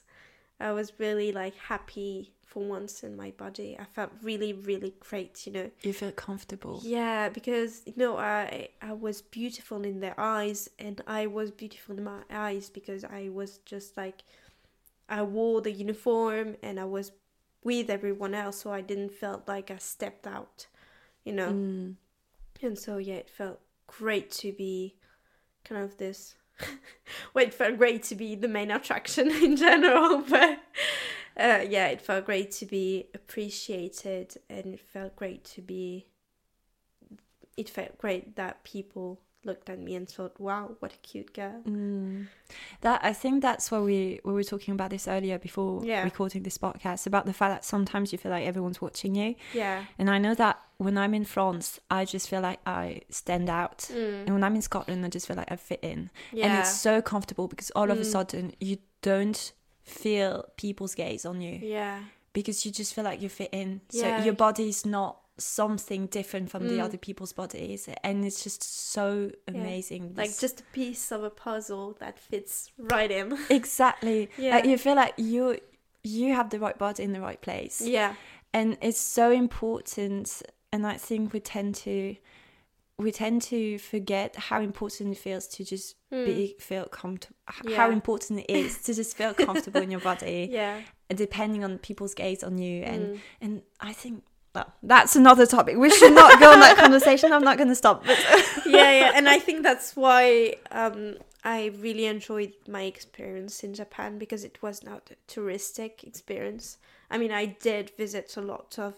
I 0.63 0.71
was 0.71 0.93
really 0.97 1.31
like 1.31 1.55
happy 1.55 2.31
for 2.45 2.63
once 2.63 3.03
in 3.03 3.17
my 3.17 3.31
body. 3.31 3.75
I 3.79 3.83
felt 3.83 4.11
really, 4.21 4.53
really 4.53 4.93
great, 4.99 5.45
you 5.45 5.51
know. 5.51 5.71
You 5.81 5.91
feel 5.91 6.11
comfortable. 6.11 6.79
Yeah, 6.83 7.29
because 7.29 7.81
you 7.85 7.93
know 7.97 8.17
I 8.17 8.69
I 8.81 8.93
was 8.93 9.21
beautiful 9.21 9.83
in 9.83 9.99
their 9.99 10.17
eyes, 10.19 10.69
and 10.79 11.01
I 11.05 11.27
was 11.27 11.51
beautiful 11.51 11.97
in 11.97 12.03
my 12.03 12.21
eyes 12.31 12.69
because 12.69 13.03
I 13.03 13.29
was 13.29 13.59
just 13.65 13.97
like 13.97 14.23
I 15.09 15.21
wore 15.23 15.61
the 15.61 15.71
uniform 15.71 16.55
and 16.63 16.79
I 16.79 16.85
was 16.85 17.11
with 17.63 17.89
everyone 17.89 18.33
else, 18.33 18.61
so 18.61 18.71
I 18.71 18.81
didn't 18.81 19.11
feel 19.11 19.43
like 19.47 19.69
I 19.69 19.77
stepped 19.77 20.27
out, 20.27 20.67
you 21.25 21.33
know. 21.33 21.51
Mm. 21.51 21.95
And 22.61 22.79
so 22.79 22.97
yeah, 22.97 23.15
it 23.15 23.29
felt 23.29 23.59
great 23.87 24.31
to 24.31 24.53
be 24.53 24.95
kind 25.65 25.83
of 25.83 25.97
this. 25.97 26.35
well, 27.33 27.45
it 27.45 27.53
felt 27.53 27.77
great 27.77 28.03
to 28.03 28.15
be 28.15 28.35
the 28.35 28.47
main 28.47 28.71
attraction 28.71 29.29
in 29.43 29.55
general, 29.55 30.21
but 30.29 30.59
uh, 31.37 31.63
yeah, 31.67 31.87
it 31.87 32.01
felt 32.01 32.25
great 32.25 32.51
to 32.51 32.65
be 32.65 33.07
appreciated, 33.13 34.37
and 34.49 34.73
it 34.73 34.79
felt 34.79 35.15
great 35.15 35.43
to 35.45 35.61
be. 35.61 36.07
It 37.55 37.69
felt 37.69 37.97
great 37.97 38.35
that 38.35 38.63
people 38.63 39.19
looked 39.45 39.69
at 39.69 39.79
me 39.79 39.95
and 39.95 40.07
thought, 40.07 40.39
"Wow, 40.39 40.75
what 40.79 40.93
a 40.93 40.97
cute 40.97 41.33
girl." 41.33 41.61
Mm. 41.67 42.27
That 42.81 42.99
I 43.03 43.13
think 43.13 43.41
that's 43.41 43.71
why 43.71 43.79
we 43.79 44.19
we 44.23 44.33
were 44.33 44.43
talking 44.43 44.73
about 44.73 44.89
this 44.89 45.07
earlier 45.07 45.37
before 45.39 45.83
Yeah. 45.85 46.03
recording 46.03 46.43
this 46.43 46.57
podcast 46.57 47.07
about 47.07 47.25
the 47.25 47.33
fact 47.33 47.51
that 47.55 47.65
sometimes 47.65 48.11
you 48.11 48.17
feel 48.17 48.31
like 48.31 48.45
everyone's 48.45 48.81
watching 48.81 49.15
you, 49.15 49.35
Yeah. 49.53 49.85
and 49.99 50.09
I 50.09 50.17
know 50.19 50.35
that 50.35 50.59
when 50.77 50.97
I'm 50.97 51.13
in 51.13 51.25
France, 51.25 51.79
I 51.89 52.05
just 52.05 52.29
feel 52.29 52.41
like 52.41 52.59
I 52.65 53.01
stand 53.09 53.49
out, 53.49 53.79
Mm. 53.91 54.21
and 54.25 54.29
when 54.33 54.43
I'm 54.43 54.55
in 54.55 54.61
Scotland, 54.61 55.05
I 55.05 55.09
just 55.09 55.27
feel 55.27 55.37
like 55.37 55.51
I 55.51 55.55
fit 55.55 55.79
in, 55.81 56.09
Yeah. 56.31 56.45
and 56.47 56.59
it's 56.59 56.75
so 56.79 57.01
comfortable 57.01 57.47
because 57.47 57.71
all 57.71 57.89
of 57.91 57.97
a 57.97 58.01
Mm. 58.01 58.11
sudden 58.11 58.53
you 58.59 58.77
don't 59.01 59.51
feel 59.83 60.45
people's 60.57 60.95
gaze 60.95 61.25
on 61.25 61.41
you 61.41 61.59
yeah. 61.61 62.03
because 62.33 62.65
you 62.65 62.71
just 62.71 62.93
feel 62.93 63.03
like 63.03 63.21
you 63.21 63.29
fit 63.29 63.49
in. 63.51 63.81
So 63.89 64.07
Yeah. 64.07 64.23
your 64.23 64.33
body's 64.33 64.85
not 64.85 65.19
something 65.37 66.05
different 66.07 66.49
from 66.49 66.67
the 66.67 66.75
Mm. 66.77 66.83
other 66.83 66.97
people's 66.97 67.33
bodies, 67.33 67.89
and 68.03 68.23
it's 68.25 68.43
just 68.43 68.61
so 68.63 69.31
amazing. 69.47 70.13
Like 70.15 70.29
This- 70.29 70.39
just 70.39 70.61
a 70.61 70.63
piece 70.73 71.11
of 71.11 71.23
a 71.23 71.29
puzzle 71.29 71.93
that 71.99 72.19
fits 72.19 72.71
right 72.77 73.09
in. 73.11 73.37
exactly. 73.49 74.29
Yeah. 74.37 74.55
Like 74.55 74.65
you 74.65 74.77
feel 74.77 74.95
like 74.95 75.13
you 75.17 75.59
you 76.03 76.33
have 76.33 76.49
the 76.49 76.59
right 76.59 76.77
body 76.77 77.01
in 77.03 77.13
the 77.13 77.21
right 77.21 77.39
place, 77.41 77.79
yeah. 77.81 78.15
and 78.53 78.77
it's 78.81 78.99
so 78.99 79.31
important. 79.31 80.41
And 80.71 80.85
I 80.87 80.97
think 80.97 81.33
we 81.33 81.39
tend 81.39 81.75
to 81.75 82.15
we 82.99 83.11
tend 83.11 83.41
to 83.41 83.79
forget 83.79 84.35
how 84.35 84.61
important 84.61 85.11
it 85.15 85.17
feels 85.17 85.47
to 85.47 85.63
just 85.65 85.95
be 86.11 86.55
feel 86.59 86.85
comfortable. 86.85 87.35
How 87.75 87.87
Hmm. 87.87 87.93
Important 87.93 88.39
it 88.41 88.49
is 88.49 88.81
to 88.83 88.93
just 88.93 89.17
feel 89.17 89.33
comfortable 89.47 89.81
in 89.81 89.89
your 89.91 89.99
body, 90.01 90.47
Yeah. 90.51 90.81
depending 91.09 91.63
on 91.63 91.79
people's 91.79 92.13
gaze 92.13 92.43
on 92.43 92.57
you. 92.59 92.83
And 92.83 93.01
Mm. 93.15 93.19
and 93.41 93.61
I 93.79 93.93
think. 93.93 94.23
Well, 94.53 94.71
that's 94.83 95.15
another 95.15 95.47
topic. 95.47 95.77
We 95.77 95.89
should 95.89 96.13
not 96.13 96.39
go 96.39 96.51
on 96.51 96.59
that 96.59 96.77
conversation. 96.85 97.33
I'm 97.33 97.43
not 97.43 97.57
going 97.57 97.69
to 97.69 97.75
stop. 97.75 98.05
But 98.05 98.19
yeah, 98.65 98.91
yeah, 98.91 99.11
and 99.15 99.27
I 99.27 99.39
think 99.39 99.63
that's 99.63 99.95
why 99.95 100.55
um, 100.71 101.15
I 101.43 101.71
really 101.79 102.05
enjoyed 102.05 102.53
my 102.67 102.83
experience 102.83 103.63
in 103.63 103.73
Japan 103.73 104.19
because 104.19 104.43
it 104.43 104.61
was 104.61 104.83
not 104.83 105.09
a 105.11 105.31
touristic 105.31 106.03
experience. 106.03 106.77
I 107.09 107.17
mean, 107.17 107.31
I 107.31 107.45
did 107.45 107.91
visit 107.97 108.37
a 108.37 108.41
lot 108.41 108.77
of 108.77 108.95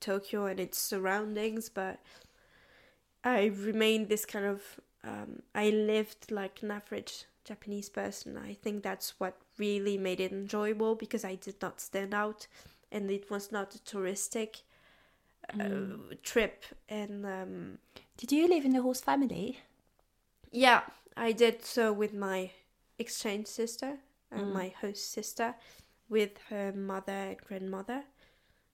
Tokyo 0.00 0.46
and 0.46 0.60
its 0.60 0.78
surroundings, 0.78 1.70
but 1.70 1.98
I 3.24 3.46
remained 3.46 4.08
this 4.08 4.26
kind 4.26 4.44
of. 4.44 4.62
Um, 5.02 5.42
I 5.54 5.70
lived 5.70 6.30
like 6.30 6.62
an 6.62 6.70
average 6.70 7.24
Japanese 7.44 7.88
person. 7.88 8.36
I 8.36 8.52
think 8.52 8.82
that's 8.82 9.18
what 9.18 9.38
really 9.56 9.96
made 9.96 10.20
it 10.20 10.30
enjoyable 10.30 10.94
because 10.94 11.24
I 11.24 11.36
did 11.36 11.56
not 11.62 11.80
stand 11.80 12.12
out, 12.12 12.46
and 12.92 13.10
it 13.10 13.30
was 13.30 13.50
not 13.50 13.74
a 13.74 13.80
touristic 15.50 15.98
uh, 16.12 16.14
trip. 16.22 16.64
And 16.88 17.26
um, 17.26 17.78
did 18.16 18.32
you 18.32 18.48
live 18.48 18.64
in 18.64 18.72
the 18.72 18.82
host 18.82 19.04
family? 19.04 19.58
yeah, 20.52 20.82
I 21.16 21.32
did 21.32 21.64
so 21.64 21.92
with 21.92 22.12
my 22.14 22.50
exchange 22.98 23.46
sister 23.46 23.98
and 24.30 24.46
Mm. 24.46 24.52
my 24.52 24.68
host 24.80 25.12
sister, 25.12 25.54
with 26.08 26.38
her 26.48 26.72
mother 26.72 27.12
and 27.12 27.38
grandmother. 27.38 28.04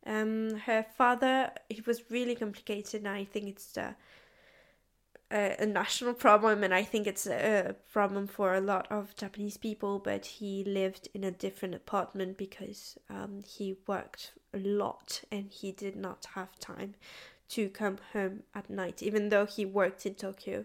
Um, 0.06 0.54
her 0.66 0.82
father, 0.82 1.50
it 1.68 1.86
was 1.86 2.10
really 2.10 2.34
complicated, 2.34 3.02
and 3.02 3.08
I 3.08 3.24
think 3.24 3.48
it's 3.48 3.76
a, 3.76 3.96
a, 5.30 5.56
a 5.58 5.66
national 5.66 6.14
problem, 6.14 6.64
and 6.64 6.74
I 6.74 6.82
think 6.82 7.06
it's 7.06 7.26
a, 7.26 7.74
problem 7.92 8.26
for 8.26 8.54
a 8.54 8.60
lot 8.60 8.86
of 8.90 9.16
Japanese 9.16 9.56
people. 9.56 9.98
But 9.98 10.26
he 10.26 10.64
lived 10.64 11.08
in 11.14 11.24
a 11.24 11.30
different 11.30 11.74
apartment 11.74 12.36
because 12.36 12.98
um, 13.10 13.42
he 13.46 13.76
worked 13.86 14.32
a 14.54 14.58
lot, 14.58 15.22
and 15.30 15.50
he 15.50 15.72
did 15.72 15.96
not 15.96 16.26
have 16.34 16.58
time 16.58 16.94
to 17.48 17.68
come 17.68 17.98
home 18.12 18.42
at 18.54 18.68
night, 18.68 19.02
even 19.02 19.28
though 19.28 19.46
he 19.46 19.64
worked 19.64 20.04
in 20.04 20.14
Tokyo 20.14 20.64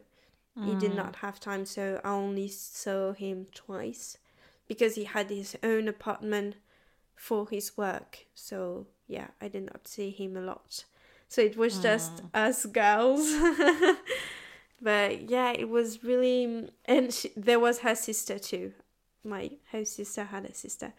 he 0.60 0.76
did 0.76 0.96
not 0.96 1.18
have 1.18 1.40
time 1.40 1.66
so 1.66 2.02
i 2.04 2.10
only 2.10 2.48
saw 2.48 3.14
him 3.14 3.48
twice 3.54 4.18
because 4.68 4.96
he 4.96 5.06
had 5.06 5.30
his 5.30 5.56
own 5.64 5.88
apartment 5.88 6.56
for 7.16 7.48
his 7.50 7.78
work. 7.78 8.26
So 8.34 8.88
yeah 9.08 9.28
i 9.40 9.48
did 9.48 9.66
not 9.66 9.88
see 9.88 10.10
him 10.10 10.36
a 10.36 10.42
lot. 10.42 10.86
So 11.30 11.42
it 11.42 11.56
was 11.56 11.80
just 11.80 12.22
us 12.34 12.66
girls 12.66 13.22
but 14.82 15.30
yeah 15.30 15.52
it 15.52 15.70
was 15.70 16.04
really 16.04 16.70
and 16.86 17.14
she, 17.14 17.32
there 17.36 17.60
was 17.60 17.80
her 17.80 17.96
sister 17.96 18.40
too. 18.40 18.74
My 19.24 19.52
host 19.72 19.96
sister 19.96 20.24
had 20.24 20.46
a 20.46 20.54
sister. 20.54 20.94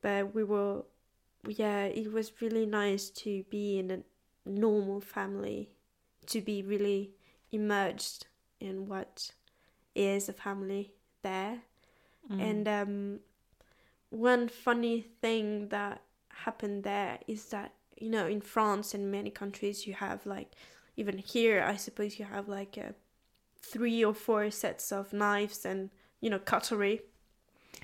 But 0.00 0.34
we 0.34 0.44
were 0.44 0.82
yeah 1.46 1.84
it 1.84 2.12
was 2.12 2.40
really 2.40 2.66
nice 2.66 3.10
to 3.10 3.44
be 3.50 3.78
in 3.78 3.90
a 3.90 3.98
normal 4.44 5.00
family 5.00 5.70
to 6.26 6.40
be 6.40 6.62
really 6.62 7.10
immersed 7.50 8.26
in 8.60 8.86
what 8.86 9.32
is 9.94 10.28
a 10.28 10.32
family 10.32 10.92
there. 11.22 11.62
And 12.30 12.68
um, 12.68 13.20
one 14.10 14.48
funny 14.48 15.06
thing 15.20 15.68
that 15.68 16.02
happened 16.28 16.84
there 16.84 17.18
is 17.26 17.46
that, 17.46 17.72
you 17.98 18.08
know, 18.10 18.26
in 18.26 18.40
France 18.40 18.94
and 18.94 19.10
many 19.10 19.30
countries, 19.30 19.86
you 19.86 19.94
have 19.94 20.24
like, 20.24 20.52
even 20.96 21.18
here, 21.18 21.62
I 21.62 21.76
suppose 21.76 22.18
you 22.18 22.24
have 22.24 22.48
like 22.48 22.76
a 22.76 22.94
three 23.62 24.04
or 24.04 24.14
four 24.14 24.50
sets 24.50 24.92
of 24.92 25.12
knives 25.12 25.64
and, 25.64 25.90
you 26.20 26.28
know, 26.30 26.38
cutlery 26.38 27.00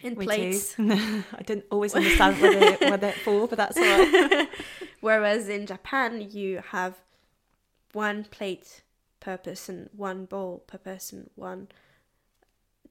and 0.03 0.17
We 0.17 0.25
plates. 0.27 0.75
do. 0.75 0.91
I 1.39 1.43
didn't 1.43 1.67
always 1.71 1.95
understand 1.95 2.41
what, 2.41 2.79
they, 2.81 2.91
what 2.91 3.01
they're 3.01 3.13
for, 3.13 3.49
but 3.49 3.57
that's 3.57 3.77
all 3.77 3.83
right. 3.85 4.49
Whereas 5.01 5.49
in 5.49 5.67
Japan, 5.67 6.29
you 6.31 6.63
have 6.71 6.95
one 7.93 8.25
plate 8.25 8.83
per 9.21 9.37
person, 9.37 9.91
one 9.97 10.25
bowl 10.27 10.65
per 10.67 10.79
person, 10.79 11.31
one 11.35 11.69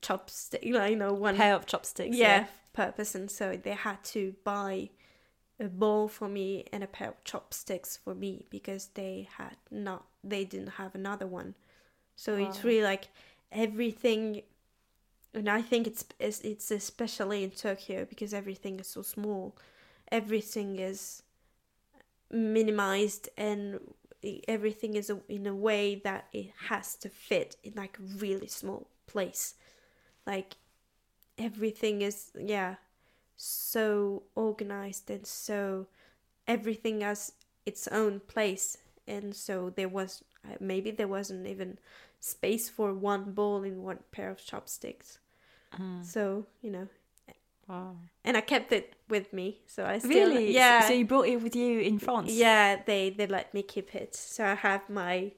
chopstick, 0.02 0.64
you 0.64 0.96
know, 0.96 1.14
one 1.14 1.36
pair 1.38 1.56
of 1.56 1.66
chopsticks. 1.66 2.16
yeah, 2.16 2.48
per 2.74 2.92
person. 2.92 3.28
So 3.28 3.58
they 3.62 3.72
had 3.72 4.04
to 4.06 4.36
buy 4.44 4.90
a 5.60 5.66
bowl 5.68 6.08
for 6.08 6.28
me 6.30 6.66
and 6.72 6.84
a 6.84 6.88
pair 6.88 7.10
of 7.10 7.24
chopsticks 7.24 7.98
for 7.98 8.14
me 8.14 8.46
because 8.50 8.88
they 8.94 9.28
had 9.38 9.58
not, 9.72 10.06
they 10.24 10.46
didn't 10.46 10.72
have 10.74 10.94
another 10.96 11.26
one. 11.28 11.56
So 12.18 12.36
it's 12.36 12.66
really 12.66 12.84
like 12.84 13.10
everything, 13.54 14.44
and 15.34 15.50
I 15.50 15.62
think 15.64 15.88
it's 15.88 16.06
it's 16.20 16.42
it's 16.42 16.72
especially 16.72 17.44
in 17.44 17.52
Tokyo 17.52 18.06
because 18.06 18.34
everything 18.34 18.80
is 18.80 18.88
so 18.88 19.04
small. 19.04 19.56
Everything 20.12 20.80
is 20.80 21.24
minimized 22.32 23.30
and 23.38 23.80
everything 24.48 24.96
is 24.96 25.10
a, 25.10 25.20
in 25.30 25.48
a 25.48 25.56
way 25.56 25.96
that 25.96 26.28
it 26.34 26.52
has 26.70 26.96
to 26.96 27.10
fit 27.10 27.56
in 27.64 27.74
like 27.76 27.98
a 28.00 28.18
really 28.18 28.48
small 28.48 28.88
place. 29.06 29.56
Like 30.26 30.56
everything 31.38 32.02
is 32.02 32.32
yeah 32.40 32.76
so 33.38 34.24
organized 34.36 35.10
and 35.10 35.26
so 35.28 35.88
everything 36.48 37.02
has 37.02 37.34
its 37.66 37.88
own 37.90 38.22
place. 38.22 38.78
And 39.08 39.36
so 39.36 39.72
there 39.76 39.90
was 39.90 40.24
uh, 40.46 40.56
maybe 40.60 40.92
there 40.92 41.08
wasn't 41.10 41.48
even 41.48 41.80
space 42.20 42.70
for 42.70 42.94
one 42.94 43.32
bowl 43.34 43.64
in 43.64 43.84
one 43.84 44.00
pair 44.12 44.30
of 44.32 44.44
chopsticks 44.46 45.20
Mm. 45.78 46.04
so 46.06 46.46
you 46.62 46.72
know 46.72 46.88
Wow. 47.68 47.98
and 48.24 48.38
i 48.38 48.42
kept 48.42 48.72
it 48.72 48.94
with 49.10 49.34
me 49.34 49.60
so 49.68 49.86
i 49.86 49.98
still 50.00 50.10
Really? 50.30 50.54
yeah 50.54 50.88
So 50.88 50.94
you 50.94 51.06
brought 51.06 51.28
it 51.28 51.42
with 51.44 51.56
you 51.56 51.80
in 51.82 52.00
France? 52.00 52.32
yeah, 52.32 52.78
they 52.86 53.10
they 53.10 53.28
let 53.28 53.54
me 53.54 53.62
keep 53.64 53.94
it. 53.94 54.16
So 54.16 54.46
I 54.46 54.56
have 54.56 54.90
my 54.90 55.34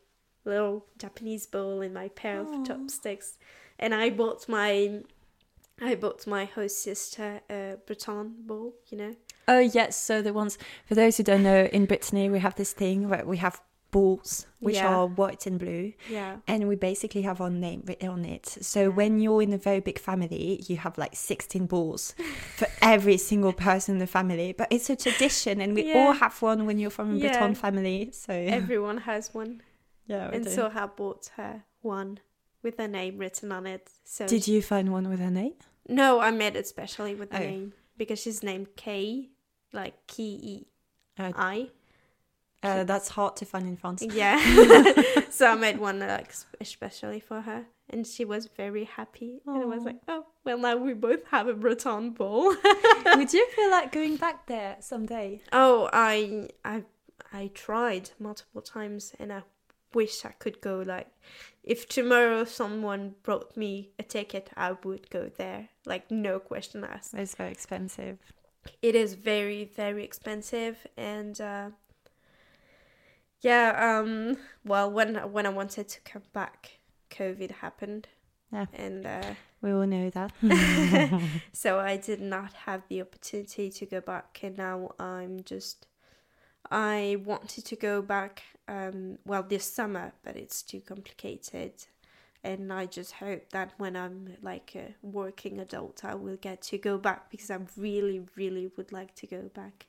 little 0.45 0.86
Japanese 0.99 1.47
bowl 1.47 1.82
and 1.82 1.93
my 1.93 2.09
pair 2.09 2.39
Aw. 2.39 2.43
of 2.61 2.67
chopsticks, 2.67 3.38
and 3.80 3.93
I 3.95 4.11
bought 4.11 4.47
my 4.47 5.01
I 5.82 5.95
bought 5.95 6.27
my 6.27 6.45
host 6.45 6.84
sister 6.84 7.41
a 7.49 7.77
Breton 7.88 8.36
bowl. 8.45 8.75
You 8.89 8.97
know. 8.99 9.15
Oh 9.47 9.59
yes. 9.59 9.95
So 9.97 10.21
the 10.21 10.32
ones 10.34 10.57
for 10.86 10.93
those 10.95 11.17
who 11.17 11.23
don't 11.23 11.43
know, 11.43 11.67
in 11.73 11.86
Brittany 11.86 12.30
we 12.30 12.39
have 12.39 12.53
this 12.55 12.73
thing 12.73 13.09
where 13.09 13.25
we 13.25 13.38
have 13.38 13.59
balls 13.92 14.46
which 14.60 14.76
Yeah. 14.76 14.94
are 14.94 15.08
white 15.08 15.46
and 15.48 15.58
blue, 15.58 15.94
Yeah. 16.10 16.38
and 16.48 16.68
we 16.68 16.76
basically 16.76 17.22
have 17.24 17.40
our 17.42 17.50
name 17.50 17.84
written 17.86 18.10
on 18.10 18.26
it. 18.26 18.46
So 18.62 18.82
Yeah. 18.82 18.88
when 18.90 19.20
you're 19.20 19.42
in 19.42 19.54
a 19.54 19.58
very 19.58 19.80
big 19.80 19.98
family, 20.00 20.62
you 20.68 20.78
have 20.78 20.98
like 20.98 21.16
16 21.16 21.66
balls 21.66 22.14
for 22.58 22.68
every 22.82 23.18
single 23.18 23.54
person 23.54 23.96
in 23.96 24.00
the 24.00 24.08
family. 24.08 24.54
But 24.54 24.68
it's 24.72 24.90
a 24.90 24.96
tradition, 24.96 25.62
and 25.62 25.74
we 25.76 25.84
Yeah. 25.84 25.98
all 25.98 26.14
have 26.14 26.42
one 26.42 26.66
when 26.66 26.78
you're 26.80 26.92
from 26.92 27.16
a. 27.16 27.20
Breton 27.20 27.56
family. 27.56 28.10
So 28.12 28.34
Everyone 28.60 28.98
has 29.00 29.34
one, 29.34 29.62
yeah. 30.08 30.30
and 30.34 30.44
do. 30.46 30.52
so 30.52 30.72
I 30.74 30.86
bought 30.88 31.28
her 31.38 31.64
one 31.82 32.20
with 32.62 32.78
her 32.78 32.88
name 32.88 33.18
written 33.18 33.52
on 33.52 33.66
it. 33.66 33.90
So 34.04 34.28
did 34.28 34.48
you 34.48 34.62
find 34.62 34.92
one 34.92 35.10
with 35.10 35.20
her 35.20 35.32
name? 35.32 35.54
No, 35.88 36.20
I 36.20 36.32
made 36.32 36.56
it 36.58 36.68
specially 36.68 37.16
with 37.16 37.32
the 37.32 37.38
Oh. 37.38 37.50
name 37.50 37.74
because 37.98 38.20
she's 38.20 38.44
named 38.44 38.68
K, 38.76 39.30
like 39.72 39.96
K 40.08 40.24
E 40.24 40.66
I. 41.18 41.70
Oh. 41.70 41.70
Uh, 42.62 42.84
that's 42.84 43.10
hard 43.10 43.36
to 43.38 43.45
find 43.45 43.68
in 43.68 43.78
France. 43.78 44.03
Yeah. 44.03 44.38
so 45.30 45.47
I 45.47 45.55
made 45.55 45.80
one 45.80 45.99
like 45.99 46.34
especially 46.60 47.20
for 47.20 47.41
her, 47.41 47.66
and 47.89 48.05
she 48.05 48.26
was 48.26 48.47
very 48.47 48.84
happy. 48.84 49.41
And 49.45 49.64
I 49.64 49.66
was 49.66 49.84
like, 49.84 50.01
oh, 50.07 50.26
well, 50.43 50.57
now 50.57 50.76
we 50.76 50.93
both 50.93 51.26
have 51.28 51.47
a 51.47 51.53
Breton 51.53 52.12
ball. 52.12 52.55
Would 53.16 53.34
you 53.34 53.47
feel 53.55 53.72
like 53.72 53.91
going 53.91 54.18
back 54.18 54.47
there 54.47 54.78
someday? 54.80 55.41
oh, 55.53 55.89
I, 55.93 56.49
I, 56.66 56.84
I 57.32 57.51
tried 57.53 58.12
multiple 58.20 58.62
times, 58.62 59.14
and 59.20 59.32
I 59.32 59.43
wish 59.93 60.26
I 60.26 60.32
could 60.32 60.60
go. 60.60 60.84
Like, 60.86 61.07
if 61.64 61.88
tomorrow 61.88 62.43
someone 62.43 63.16
brought 63.24 63.55
me 63.55 63.91
a 63.97 64.03
ticket, 64.03 64.49
I 64.57 64.74
would 64.84 65.10
go 65.10 65.32
there. 65.38 65.70
Like, 65.86 66.12
no 66.12 66.39
question 66.39 66.84
asked. 66.84 67.14
It's 67.14 67.36
very 67.36 67.51
expensive. 67.51 68.20
it 68.82 68.93
is 68.93 69.14
very 69.14 69.64
very 69.64 70.03
expensive 70.03 70.86
and 70.97 71.39
uh 71.39 71.70
yeah 73.42 74.00
um 74.00 74.38
well 74.66 74.92
when 74.92 75.16
when 75.32 75.46
i 75.46 75.50
wanted 75.50 75.88
to 75.88 76.00
come 76.02 76.24
back 76.34 76.80
covid 77.10 77.52
happened 77.52 78.08
Yeah. 78.52 78.66
and 78.74 79.06
uh 79.06 79.34
We 79.62 79.72
all 79.72 79.86
know 79.88 80.10
that. 80.10 80.32
so 81.54 81.80
i 81.80 81.98
did 81.98 82.22
not 82.22 82.54
have 82.66 82.82
the 82.90 83.02
opportunity 83.02 83.70
to 83.70 83.86
go 83.86 84.02
back 84.02 84.40
and 84.44 84.58
now 84.58 84.92
i'm 85.00 85.44
just 85.44 85.88
i 86.72 87.18
wanted 87.26 87.66
to 87.66 87.76
go 87.76 88.02
back 88.02 88.44
um 88.68 89.18
well 89.26 89.44
this 89.44 89.66
summer 89.66 90.12
but 90.24 90.36
it's 90.36 90.62
too 90.62 90.82
complicated 90.82 91.74
and 92.44 92.72
i 92.72 92.86
just 92.86 93.14
hope 93.14 93.50
that 93.52 93.72
when 93.78 93.96
i'm 93.96 94.36
like 94.42 94.76
a 94.76 94.94
working 95.02 95.60
adult 95.60 96.04
i 96.04 96.14
will 96.16 96.38
get 96.38 96.62
to 96.62 96.78
go 96.78 96.98
back 96.98 97.30
because 97.32 97.50
i 97.52 97.58
really 97.78 98.22
really 98.36 98.70
would 98.78 98.92
like 98.92 99.14
to 99.16 99.28
go 99.28 99.50
back 99.54 99.88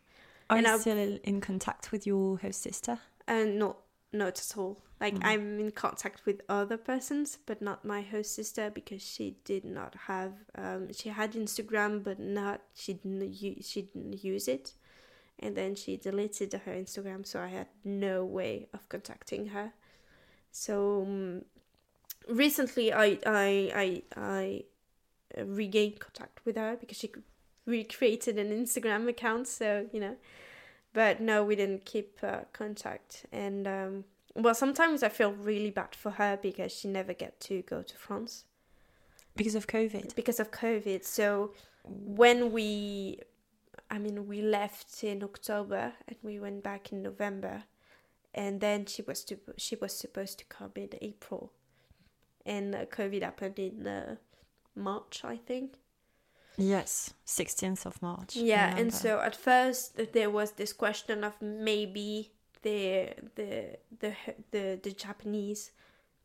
Are 0.48 0.56
And 0.56 0.66
you 0.66 0.72
I've- 0.72 0.80
still 0.80 1.18
in 1.24 1.40
contact 1.40 1.92
with 1.92 2.06
your 2.06 2.38
host 2.38 2.62
sister? 2.62 2.98
And 3.36 3.58
not 3.58 3.76
not 4.12 4.36
at 4.44 4.52
all. 4.58 4.74
Like 5.04 5.14
Mhm. 5.14 5.24
i'm 5.30 5.46
in 5.64 5.70
contact 5.84 6.26
with 6.26 6.38
other 6.58 6.76
persons 6.90 7.38
but 7.48 7.58
not 7.68 7.78
my 7.94 8.02
host 8.12 8.30
sister 8.34 8.64
because 8.78 9.02
she 9.12 9.26
did 9.50 9.64
not 9.64 9.92
have 10.10 10.34
um 10.62 10.92
she 10.92 11.08
had 11.20 11.30
instagram 11.32 11.92
but 12.08 12.18
not 12.18 12.58
she 12.74 12.92
didn't 13.00 13.32
use 13.48 13.62
she 13.70 13.80
didn't 13.82 14.22
use 14.32 14.46
it. 14.56 14.66
And 15.42 15.56
then 15.56 15.74
she 15.74 15.96
deleted 15.96 16.52
her 16.52 16.74
instagram 16.84 17.20
so 17.24 17.36
i 17.40 17.50
had 17.58 17.68
no 17.84 18.16
way 18.38 18.68
of 18.74 18.82
contacting 18.94 19.44
her. 19.56 19.68
So 20.52 20.74
um, 21.02 21.44
recently 22.28 22.86
i 22.92 23.08
i 23.26 23.50
i 23.84 24.02
i 24.16 24.64
uh, 25.38 25.44
regained 25.60 25.98
contact 26.06 26.36
with 26.44 26.56
her 26.56 26.76
because 26.80 26.98
she 26.98 27.08
recreated 27.66 28.36
an 28.38 28.50
instagram 28.60 29.08
account 29.08 29.46
so 29.48 29.68
you 29.94 30.00
know 30.04 30.16
but 30.92 31.20
no 31.20 31.44
we 31.44 31.56
didn't 31.56 31.84
keep 31.84 32.18
uh, 32.22 32.40
contact. 32.52 33.26
And 33.32 33.66
um 33.66 34.04
well 34.34 34.54
sometimes 34.54 35.02
i 35.02 35.08
feel 35.08 35.32
really 35.32 35.70
bad 35.70 35.94
for 35.94 36.12
her 36.12 36.38
because 36.40 36.72
she 36.72 36.88
never 36.88 37.12
get 37.12 37.40
to 37.40 37.62
go 37.62 37.82
to 37.82 37.96
france. 37.96 38.44
Because 39.36 39.54
of 39.54 39.66
COVID. 39.66 40.14
because 40.14 40.40
of 40.40 40.50
covid. 40.50 41.04
So 41.04 41.52
when 41.84 42.52
we 42.52 43.18
i 43.90 43.98
mean 43.98 44.26
we 44.26 44.42
left 44.42 45.02
in 45.02 45.22
october 45.22 45.94
and 46.06 46.16
we 46.22 46.38
went 46.38 46.62
back 46.62 46.92
in 46.92 47.02
november 47.02 47.64
and 48.34 48.60
then 48.60 48.86
she 48.86 49.02
was 49.02 49.24
to 49.24 49.38
she 49.56 49.74
was 49.76 49.96
supposed 49.96 50.38
to 50.38 50.44
come 50.44 50.72
in 50.76 50.90
april. 51.00 51.52
And 52.46 52.74
uh, 52.74 52.84
covid 52.86 53.22
happened 53.22 53.58
in 53.58 53.86
uh, 53.86 54.16
march 54.76 55.22
i 55.24 55.36
think 55.36 55.74
Yes, 56.56 57.14
16th 57.26 57.86
of 57.86 58.02
March. 58.02 58.36
Yeah, 58.36 58.76
and 58.76 58.92
so 58.92 59.20
at 59.20 59.34
first 59.34 60.12
there 60.12 60.30
was 60.30 60.52
this 60.52 60.72
question 60.72 61.24
of 61.24 61.34
maybe 61.40 62.32
the 62.62 63.14
the 63.34 63.78
the 64.00 64.12
the, 64.50 64.80
the 64.82 64.90
Japanese 64.92 65.70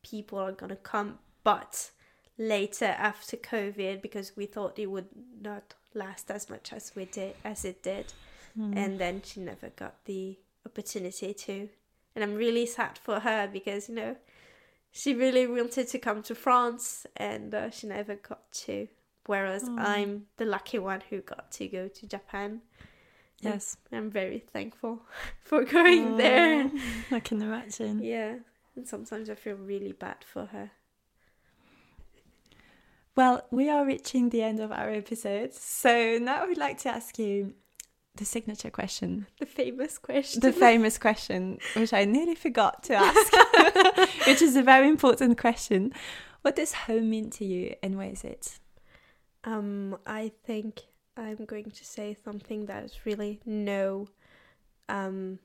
people 0.04 0.40
are 0.40 0.52
gonna 0.52 0.76
come, 0.76 1.20
but 1.44 1.92
later 2.38 2.86
after 2.98 3.38
COVID, 3.38 4.02
because 4.02 4.36
we 4.36 4.46
thought 4.46 4.78
it 4.78 4.88
would 4.88 5.08
not 5.42 5.74
last 5.94 6.30
as 6.30 6.50
much 6.50 6.74
as 6.74 6.92
we 6.96 7.06
did 7.06 7.36
as 7.44 7.64
it 7.66 7.82
did, 7.84 8.14
Mm. 8.58 8.78
and 8.78 9.00
then 9.00 9.22
she 9.24 9.42
never 9.42 9.70
got 9.70 10.06
the 10.06 10.38
opportunity 10.66 11.34
to, 11.34 11.68
and 12.16 12.24
I'm 12.24 12.36
really 12.36 12.66
sad 12.66 12.98
for 12.98 13.20
her 13.20 13.50
because 13.52 13.90
you 13.90 13.96
know 13.96 14.16
she 14.92 15.14
really 15.14 15.46
wanted 15.46 15.90
to 15.90 16.00
come 16.00 16.24
to 16.24 16.34
France 16.36 17.06
and 17.18 17.54
uh, 17.54 17.70
she 17.70 17.88
never 17.88 18.16
got 18.16 18.50
to. 18.66 18.88
Whereas 19.28 19.64
Mm. 19.64 19.80
I'm 19.80 20.26
the 20.38 20.46
lucky 20.46 20.78
one 20.80 21.02
who 21.10 21.22
got 21.22 21.52
to 21.54 21.68
go 21.68 21.88
to 21.88 22.08
Japan. 22.08 22.62
yes. 23.42 23.78
I'm 23.92 24.10
very 24.12 24.40
thankful 24.40 25.02
for 25.44 25.64
going 25.64 26.18
there. 26.18 26.70
Oh, 27.12 27.16
I 27.16 27.20
can 27.20 27.42
imagine. 27.42 28.02
Yeah, 28.04 28.36
and 28.76 28.88
sometimes 28.88 29.30
I 29.30 29.36
feel 29.36 29.56
really 29.56 29.92
bad 29.94 30.24
for 30.24 30.46
her. 30.48 30.72
Well, 33.16 33.46
we 33.50 33.70
are 33.70 33.86
reaching 33.86 34.30
the 34.30 34.44
end 34.44 34.60
of 34.60 34.72
our 34.72 34.90
episode. 34.90 35.54
So 35.54 36.18
now 36.22 36.44
I 36.44 36.48
would 36.48 36.58
like 36.58 36.80
to 36.80 36.90
ask 36.90 37.18
you 37.18 37.54
the 38.16 38.26
signature 38.26 38.70
question, 38.70 39.26
The 39.40 39.46
famous 39.46 39.98
question. 39.98 40.42
the 40.42 40.52
famous 40.52 40.98
question, 40.98 41.60
which 41.76 41.94
I 41.94 42.06
nearly 42.06 42.36
forgot 42.36 42.84
to 42.84 42.96
ask, 42.96 43.34
which 44.28 44.42
is 44.42 44.56
a 44.56 44.62
very 44.64 44.88
important 44.90 45.38
question. 45.38 45.94
What 46.42 46.56
does 46.58 46.74
home 46.74 47.10
mean 47.10 47.30
to 47.32 47.46
you 47.46 47.76
and 47.82 47.98
where 47.98 48.10
is 48.10 48.24
it? 48.24 48.60
Um, 49.46 49.98
I 50.06 50.32
think 50.44 50.82
I'm 51.16 51.46
going 51.46 51.72
to 51.72 51.86
say 51.86 52.18
something 52.24 52.66
that 52.66 52.84
is 52.84 53.06
really 53.06 53.40
no. 53.46 54.08
Um, 54.90 55.40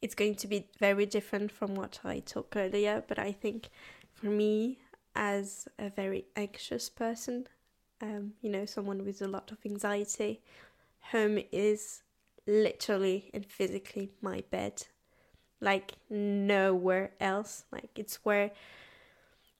it's 0.00 0.14
going 0.14 0.34
to 0.36 0.46
be 0.46 0.68
very 0.78 1.06
different 1.06 1.52
from 1.52 1.74
what 1.74 2.00
I 2.04 2.20
talked 2.20 2.56
earlier, 2.56 3.04
but 3.06 3.18
I 3.18 3.32
think 3.32 3.68
for 4.14 4.26
me, 4.26 4.78
as 5.14 5.68
a 5.78 5.90
very 5.90 6.24
anxious 6.36 6.88
person, 6.88 7.46
um, 8.00 8.32
you 8.40 8.50
know, 8.50 8.64
someone 8.64 9.04
with 9.04 9.20
a 9.20 9.28
lot 9.28 9.50
of 9.50 9.58
anxiety, 9.66 10.40
home 11.00 11.38
is 11.52 12.02
literally 12.46 13.30
and 13.34 13.44
physically 13.44 14.10
my 14.22 14.42
bed. 14.50 14.84
Like 15.60 15.94
nowhere 16.08 17.10
else. 17.20 17.64
Like 17.72 17.90
it's 17.96 18.24
where 18.24 18.52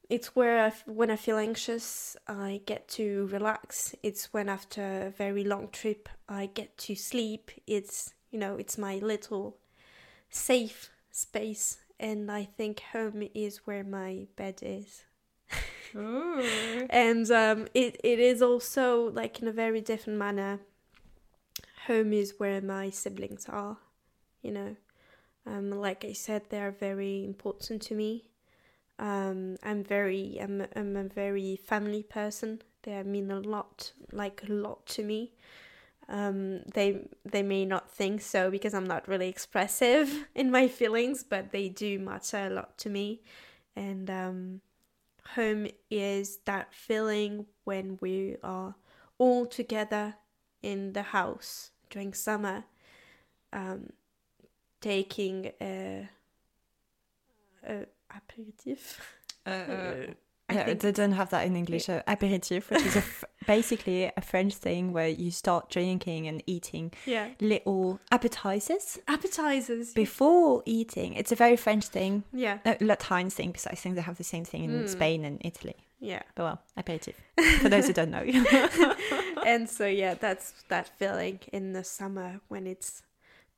it's 0.09 0.35
where 0.35 0.65
I, 0.67 0.73
when 0.87 1.11
I 1.11 1.17
feel 1.17 1.37
anxious, 1.37 2.17
I 2.27 2.63
get 2.65 2.89
to 2.91 3.27
relax. 3.31 3.95
It's 4.03 4.33
when 4.33 4.49
after 4.49 5.09
a 5.09 5.11
very 5.11 5.45
long 5.45 5.69
trip, 5.69 6.09
I 6.29 6.47
get 6.47 6.79
to 6.79 6.95
sleep. 6.95 7.51
It's 7.67 8.15
you 8.31 8.39
know, 8.39 8.57
it's 8.57 8.79
my 8.79 8.97
little 8.97 9.57
safe 10.31 10.91
space, 11.11 11.79
and 11.99 12.31
I 12.31 12.45
think 12.45 12.81
home 12.93 13.29
is 13.35 13.67
where 13.67 13.85
my 13.85 14.27
bed 14.37 14.61
is. 14.63 15.05
and 16.91 17.31
um, 17.31 17.69
it 17.75 18.01
it 18.05 18.19
is 18.19 18.43
also 18.43 19.11
like 19.11 19.41
in 19.41 19.49
a 19.49 19.53
very 19.53 19.81
different 19.81 20.19
manner. 20.19 20.61
Home 21.87 22.13
is 22.13 22.35
where 22.39 22.61
my 22.61 22.91
siblings 22.91 23.47
are, 23.49 23.79
you 24.43 24.53
know. 24.53 24.77
Um, 25.47 25.71
like 25.71 26.05
I 26.05 26.13
said, 26.13 26.43
they 26.51 26.61
are 26.61 26.71
very 26.71 27.25
important 27.25 27.81
to 27.83 27.95
me. 27.95 28.25
Um, 28.99 29.57
I'm 29.63 29.85
very 29.85 30.39
I'm, 30.41 30.67
I'm 30.75 30.97
a 30.97 31.05
very 31.05 31.57
family 31.57 32.03
person. 32.03 32.63
They 32.83 33.03
mean 33.03 33.31
a 33.31 33.41
lot, 33.41 33.93
like 34.13 34.43
a 34.49 34.53
lot 34.53 34.87
to 34.87 35.03
me. 35.03 35.33
Um, 36.09 36.63
they 36.75 37.07
they 37.25 37.43
may 37.43 37.67
not 37.67 37.91
think 37.91 38.23
so 38.23 38.51
because 38.51 38.73
I'm 38.75 38.87
not 38.87 39.07
really 39.09 39.29
expressive 39.29 40.27
in 40.35 40.51
my 40.51 40.69
feelings, 40.69 41.23
but 41.23 41.53
they 41.53 41.69
do 41.69 41.99
matter 41.99 42.47
a 42.47 42.51
lot 42.51 42.79
to 42.79 42.91
me. 42.91 43.21
And 43.77 44.11
um, 44.11 44.61
home 45.35 45.69
is 45.91 46.39
that 46.47 46.75
feeling 46.75 47.47
when 47.65 47.99
we 48.01 48.37
are 48.43 48.75
all 49.19 49.47
together 49.47 50.17
in 50.63 50.93
the 50.93 51.03
house 51.03 51.71
during 51.91 52.15
summer, 52.15 52.65
um, 53.53 53.93
taking 54.81 55.53
a, 55.61 56.09
a 57.67 57.87
aperitif. 58.15 59.01
Uh, 59.47 59.51
uh, 59.51 59.95
yeah, 60.51 60.65
think... 60.65 60.81
they 60.81 60.93
don't 60.93 61.13
have 61.13 61.31
that 61.31 61.47
in 61.47 61.57
English. 61.57 61.89
Uh, 61.89 62.03
aperitif, 62.07 62.71
which 62.71 62.83
is 62.83 62.97
a 62.97 63.01
f- 63.01 63.25
basically 63.47 64.11
a 64.17 64.21
French 64.21 64.55
thing 64.55 64.93
where 64.93 65.09
you 65.09 65.31
start 65.31 65.69
drinking 65.69 66.27
and 66.27 66.43
eating 66.47 66.93
yeah. 67.05 67.29
little 67.41 68.01
appetizers. 68.11 68.99
Appetizers 69.09 69.93
before 69.93 70.63
eating. 70.65 71.15
It's 71.15 71.33
a 71.33 71.37
very 71.37 71.57
French 71.57 71.87
thing. 71.87 72.25
Yeah, 72.33 72.59
uh, 72.65 72.75
Latin 72.81 73.31
thing 73.31 73.49
because 73.49 73.67
I 73.67 73.75
think 73.75 73.97
they 73.97 74.03
have 74.03 74.17
the 74.17 74.25
same 74.25 74.45
thing 74.45 74.65
in 74.65 74.71
mm. 74.71 74.89
Spain 74.89 75.25
and 75.25 75.41
Italy. 75.45 75.77
Yeah, 76.01 76.23
but 76.35 76.45
well, 76.45 76.63
aperitif 76.77 77.17
for 77.61 77.69
those 77.69 77.89
who 77.89 77.93
don't 77.93 78.11
know. 78.11 78.23
and 79.47 79.69
so 79.69 79.87
yeah, 79.87 80.15
that's 80.15 80.55
that 80.69 80.89
feeling 80.99 81.41
in 81.53 81.73
the 81.73 81.85
summer 81.85 82.41
when 82.49 82.67
it's 82.67 83.03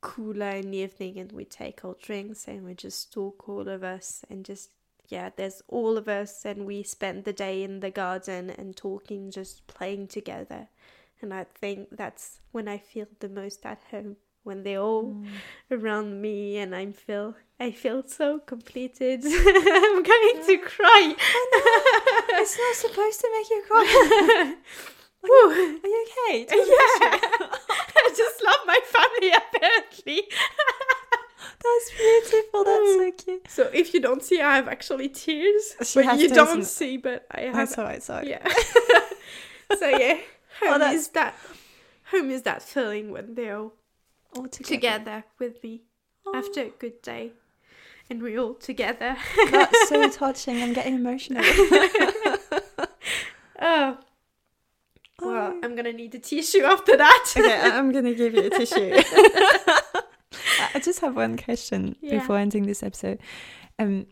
cooler 0.00 0.50
in 0.50 0.70
the 0.70 0.78
evening 0.78 1.18
and 1.18 1.32
we 1.32 1.44
take 1.44 1.84
our 1.84 1.96
drinks 2.00 2.46
and 2.48 2.64
we 2.64 2.74
just 2.74 3.12
talk 3.12 3.48
all 3.48 3.68
of 3.68 3.82
us 3.82 4.24
and 4.30 4.44
just 4.44 4.70
yeah, 5.10 5.30
there's 5.36 5.62
all 5.68 5.98
of 5.98 6.08
us, 6.08 6.44
and 6.44 6.66
we 6.66 6.82
spend 6.82 7.24
the 7.24 7.32
day 7.32 7.62
in 7.62 7.80
the 7.80 7.90
garden 7.90 8.48
and 8.48 8.76
talking, 8.76 9.30
just 9.30 9.66
playing 9.66 10.06
together. 10.06 10.68
And 11.20 11.34
I 11.34 11.44
think 11.44 11.88
that's 11.90 12.40
when 12.52 12.68
I 12.68 12.78
feel 12.78 13.06
the 13.18 13.28
most 13.28 13.66
at 13.66 13.82
home 13.90 14.16
when 14.42 14.62
they're 14.62 14.80
all 14.80 15.04
mm. 15.04 15.28
around 15.70 16.22
me 16.22 16.56
and 16.56 16.74
I 16.74 16.92
feel 16.92 17.34
I 17.58 17.72
feel 17.72 18.02
so 18.06 18.38
completed. 18.38 19.20
I'm 19.26 20.02
going 20.02 20.46
to 20.46 20.58
cry. 20.64 21.14
Oh, 21.18 22.26
no. 22.30 22.40
it's 22.40 22.58
not 22.58 22.74
supposed 22.76 23.20
to 23.20 23.30
make 23.34 23.50
you 23.50 23.62
cry. 23.68 24.54
are, 25.24 25.28
you, 25.28 25.80
are 25.84 25.88
you 25.88 26.06
okay? 26.08 26.46
yeah. 26.50 27.29
I 28.20 28.28
just 28.28 28.44
love 28.44 28.60
my 28.66 28.80
family 28.84 29.32
apparently. 29.56 30.22
That's 31.62 31.90
beautiful. 31.96 32.64
That's 32.64 32.92
so 32.94 33.10
mm. 33.10 33.24
cute. 33.24 33.50
So 33.50 33.70
if 33.72 33.94
you 33.94 34.00
don't 34.00 34.22
see, 34.22 34.40
I 34.40 34.56
have 34.56 34.68
actually 34.68 35.08
tears. 35.08 35.74
She 35.82 36.02
but 36.02 36.18
you 36.18 36.28
don't 36.28 36.64
see, 36.64 36.96
but 36.96 37.26
I 37.30 37.42
have. 37.42 37.54
That's 37.54 37.78
alright. 37.78 38.02
Sorry. 38.02 38.30
Yeah. 38.30 38.46
so 39.78 39.88
yeah, 39.88 40.20
oh, 40.62 40.72
home 40.72 40.82
oh, 40.82 40.92
is 40.92 41.08
that. 41.08 41.34
Home 42.10 42.30
is 42.30 42.42
that 42.42 42.62
feeling 42.62 43.10
when 43.12 43.34
they're 43.34 43.56
all, 43.56 43.72
all 44.36 44.48
together. 44.48 44.74
together 44.74 45.24
with 45.38 45.62
me 45.62 45.82
oh. 46.26 46.36
after 46.36 46.62
a 46.62 46.70
good 46.70 47.02
day, 47.02 47.32
and 48.08 48.22
we're 48.22 48.38
all 48.38 48.54
together. 48.54 49.16
That's 49.50 49.88
so 49.88 50.08
touching. 50.12 50.62
I'm 50.62 50.72
getting 50.72 50.94
emotional. 50.94 51.44
oh. 53.60 53.98
Well, 55.20 55.52
oh. 55.54 55.60
I'm 55.62 55.74
gonna 55.76 55.92
need 55.92 56.14
a 56.14 56.18
tissue 56.18 56.62
after 56.62 56.96
that. 56.96 57.34
okay, 57.36 57.60
I'm 57.60 57.92
gonna 57.92 58.14
give 58.14 58.34
you 58.34 58.44
a 58.44 58.50
tissue. 58.58 59.02
I 60.74 60.80
just 60.80 61.00
have 61.00 61.16
one 61.16 61.36
question 61.36 61.96
yeah. 62.00 62.18
before 62.18 62.38
ending 62.38 62.66
this 62.66 62.82
episode. 62.82 63.18
Um, 63.78 64.06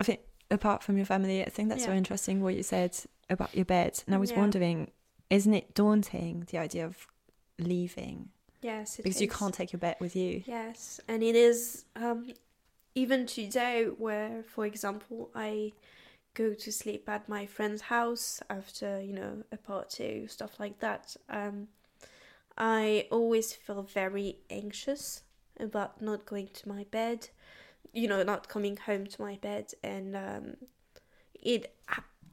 I 0.00 0.04
think 0.04 0.20
apart 0.50 0.82
from 0.82 0.96
your 0.96 1.06
family, 1.06 1.42
I 1.42 1.48
think 1.48 1.68
that's 1.68 1.82
yeah. 1.82 1.88
so 1.88 1.92
interesting 1.92 2.42
what 2.42 2.54
you 2.54 2.62
said 2.62 2.96
about 3.30 3.54
your 3.54 3.64
bed. 3.64 4.02
And 4.06 4.14
I 4.14 4.18
was 4.18 4.30
yeah. 4.30 4.38
wondering, 4.38 4.90
isn't 5.30 5.52
it 5.52 5.74
daunting 5.74 6.46
the 6.50 6.58
idea 6.58 6.84
of 6.84 7.06
leaving? 7.58 8.30
Yes, 8.60 8.96
because 8.96 9.16
is. 9.16 9.22
you 9.22 9.28
can't 9.28 9.54
take 9.54 9.72
your 9.72 9.80
bed 9.80 9.96
with 10.00 10.16
you. 10.16 10.42
Yes, 10.46 11.00
and 11.06 11.22
it 11.22 11.36
is 11.36 11.84
um, 11.94 12.32
even 12.94 13.26
today, 13.26 13.84
where, 13.84 14.42
for 14.42 14.66
example, 14.66 15.30
I 15.34 15.72
go 16.34 16.54
to 16.54 16.72
sleep 16.72 17.08
at 17.08 17.28
my 17.28 17.46
friend's 17.46 17.82
house 17.82 18.40
after 18.48 19.00
you 19.00 19.12
know 19.12 19.44
a 19.52 19.56
party, 19.56 20.26
stuff 20.26 20.58
like 20.58 20.80
that. 20.80 21.16
Um, 21.28 21.68
I 22.56 23.06
always 23.10 23.52
feel 23.52 23.82
very 23.82 24.38
anxious 24.50 25.22
about 25.60 26.02
not 26.02 26.26
going 26.26 26.48
to 26.48 26.68
my 26.68 26.84
bed, 26.90 27.28
you 27.92 28.08
know, 28.08 28.22
not 28.22 28.48
coming 28.48 28.76
home 28.76 29.06
to 29.06 29.22
my 29.22 29.36
bed, 29.36 29.72
and 29.82 30.16
um, 30.16 30.56
it 31.34 31.74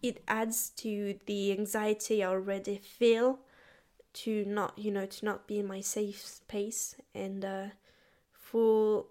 it 0.01 0.23
adds 0.27 0.69
to 0.77 1.19
the 1.25 1.51
anxiety 1.51 2.23
I 2.23 2.27
already 2.27 2.77
feel 2.77 3.39
to 4.13 4.45
not, 4.45 4.77
you 4.77 4.91
know, 4.91 5.05
to 5.05 5.25
not 5.25 5.47
be 5.47 5.59
in 5.59 5.67
my 5.67 5.81
safe 5.81 6.25
space, 6.25 6.95
and 7.13 7.43
uh, 7.43 7.65
for 8.31 9.05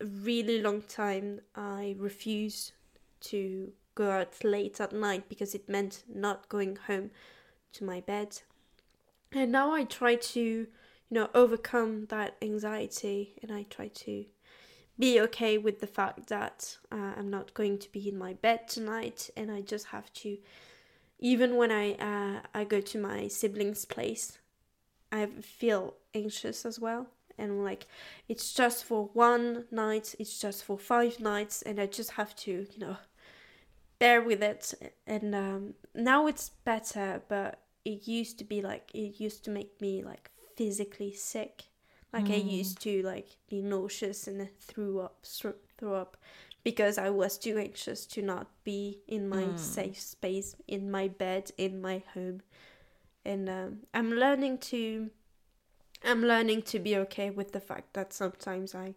a 0.00 0.06
really 0.06 0.60
long 0.60 0.82
time 0.82 1.40
I 1.54 1.94
refused 1.98 2.72
to 3.20 3.72
go 3.96 4.12
out 4.12 4.44
late 4.44 4.80
at 4.80 4.92
night 4.92 5.28
because 5.28 5.56
it 5.56 5.68
meant 5.68 6.04
not 6.08 6.48
going 6.48 6.76
home 6.86 7.10
to 7.72 7.84
my 7.84 8.00
bed. 8.00 8.40
And 9.32 9.50
now 9.50 9.72
I 9.72 9.82
try 9.82 10.14
to 10.14 10.40
you 10.40 10.66
know, 11.10 11.28
overcome 11.34 12.06
that 12.06 12.36
anxiety 12.40 13.34
and 13.42 13.52
I 13.52 13.64
try 13.64 13.88
to 13.88 14.24
be 14.98 15.20
okay 15.20 15.58
with 15.58 15.80
the 15.80 15.86
fact 15.86 16.28
that 16.28 16.78
uh, 16.90 17.12
I'm 17.16 17.30
not 17.30 17.54
going 17.54 17.78
to 17.78 17.92
be 17.92 18.08
in 18.08 18.16
my 18.16 18.32
bed 18.34 18.68
tonight 18.68 19.30
and 19.36 19.50
I 19.50 19.60
just 19.60 19.86
have 19.86 20.12
to 20.14 20.38
even 21.18 21.56
when 21.56 21.70
I 21.70 21.92
uh, 21.94 22.40
I 22.54 22.64
go 22.64 22.80
to 22.80 22.98
my 22.98 23.28
siblings' 23.28 23.84
place 23.84 24.38
I 25.12 25.26
feel 25.26 25.94
anxious 26.14 26.64
as 26.64 26.80
well 26.80 27.08
and 27.38 27.62
like 27.62 27.86
it's 28.28 28.52
just 28.54 28.84
for 28.84 29.10
one 29.12 29.66
night 29.70 30.14
it's 30.18 30.40
just 30.40 30.64
for 30.64 30.78
five 30.78 31.20
nights 31.20 31.62
and 31.62 31.78
I 31.78 31.86
just 31.86 32.12
have 32.12 32.34
to 32.36 32.66
you 32.72 32.78
know 32.78 32.96
bear 33.98 34.20
with 34.22 34.42
it 34.42 34.74
and 35.06 35.34
um, 35.34 35.74
now 35.94 36.26
it's 36.26 36.50
better 36.64 37.22
but 37.28 37.60
it 37.84 38.08
used 38.08 38.38
to 38.38 38.44
be 38.44 38.60
like 38.60 38.90
it 38.94 39.20
used 39.20 39.44
to 39.44 39.50
make 39.50 39.80
me 39.80 40.02
like 40.02 40.30
physically 40.56 41.12
sick. 41.12 41.64
Like 42.12 42.26
mm. 42.26 42.34
I 42.34 42.38
used 42.38 42.80
to 42.82 43.02
like 43.02 43.28
be 43.48 43.62
nauseous 43.62 44.26
and 44.26 44.48
threw 44.58 45.00
up, 45.00 45.24
throw 45.78 45.94
up, 45.94 46.16
because 46.64 46.98
I 46.98 47.10
was 47.10 47.38
too 47.38 47.58
anxious 47.58 48.06
to 48.06 48.22
not 48.22 48.48
be 48.64 49.00
in 49.06 49.28
my 49.28 49.44
mm. 49.44 49.58
safe 49.58 50.00
space, 50.00 50.56
in 50.66 50.90
my 50.90 51.08
bed, 51.08 51.52
in 51.58 51.80
my 51.80 52.02
home. 52.14 52.42
And 53.24 53.48
um, 53.48 53.78
I'm 53.92 54.12
learning 54.12 54.58
to, 54.58 55.10
I'm 56.04 56.22
learning 56.22 56.62
to 56.62 56.78
be 56.78 56.96
okay 56.96 57.30
with 57.30 57.52
the 57.52 57.60
fact 57.60 57.94
that 57.94 58.12
sometimes 58.12 58.74
I 58.74 58.94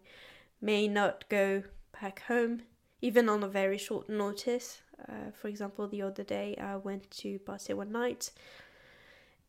may 0.60 0.88
not 0.88 1.24
go 1.28 1.64
back 2.00 2.22
home, 2.22 2.62
even 3.02 3.28
on 3.28 3.42
a 3.42 3.48
very 3.48 3.78
short 3.78 4.08
notice. 4.08 4.82
Uh, 5.08 5.30
for 5.32 5.48
example, 5.48 5.88
the 5.88 6.02
other 6.02 6.24
day 6.24 6.56
I 6.60 6.76
went 6.76 7.10
to 7.12 7.38
party 7.40 7.72
one 7.74 7.92
night, 7.92 8.30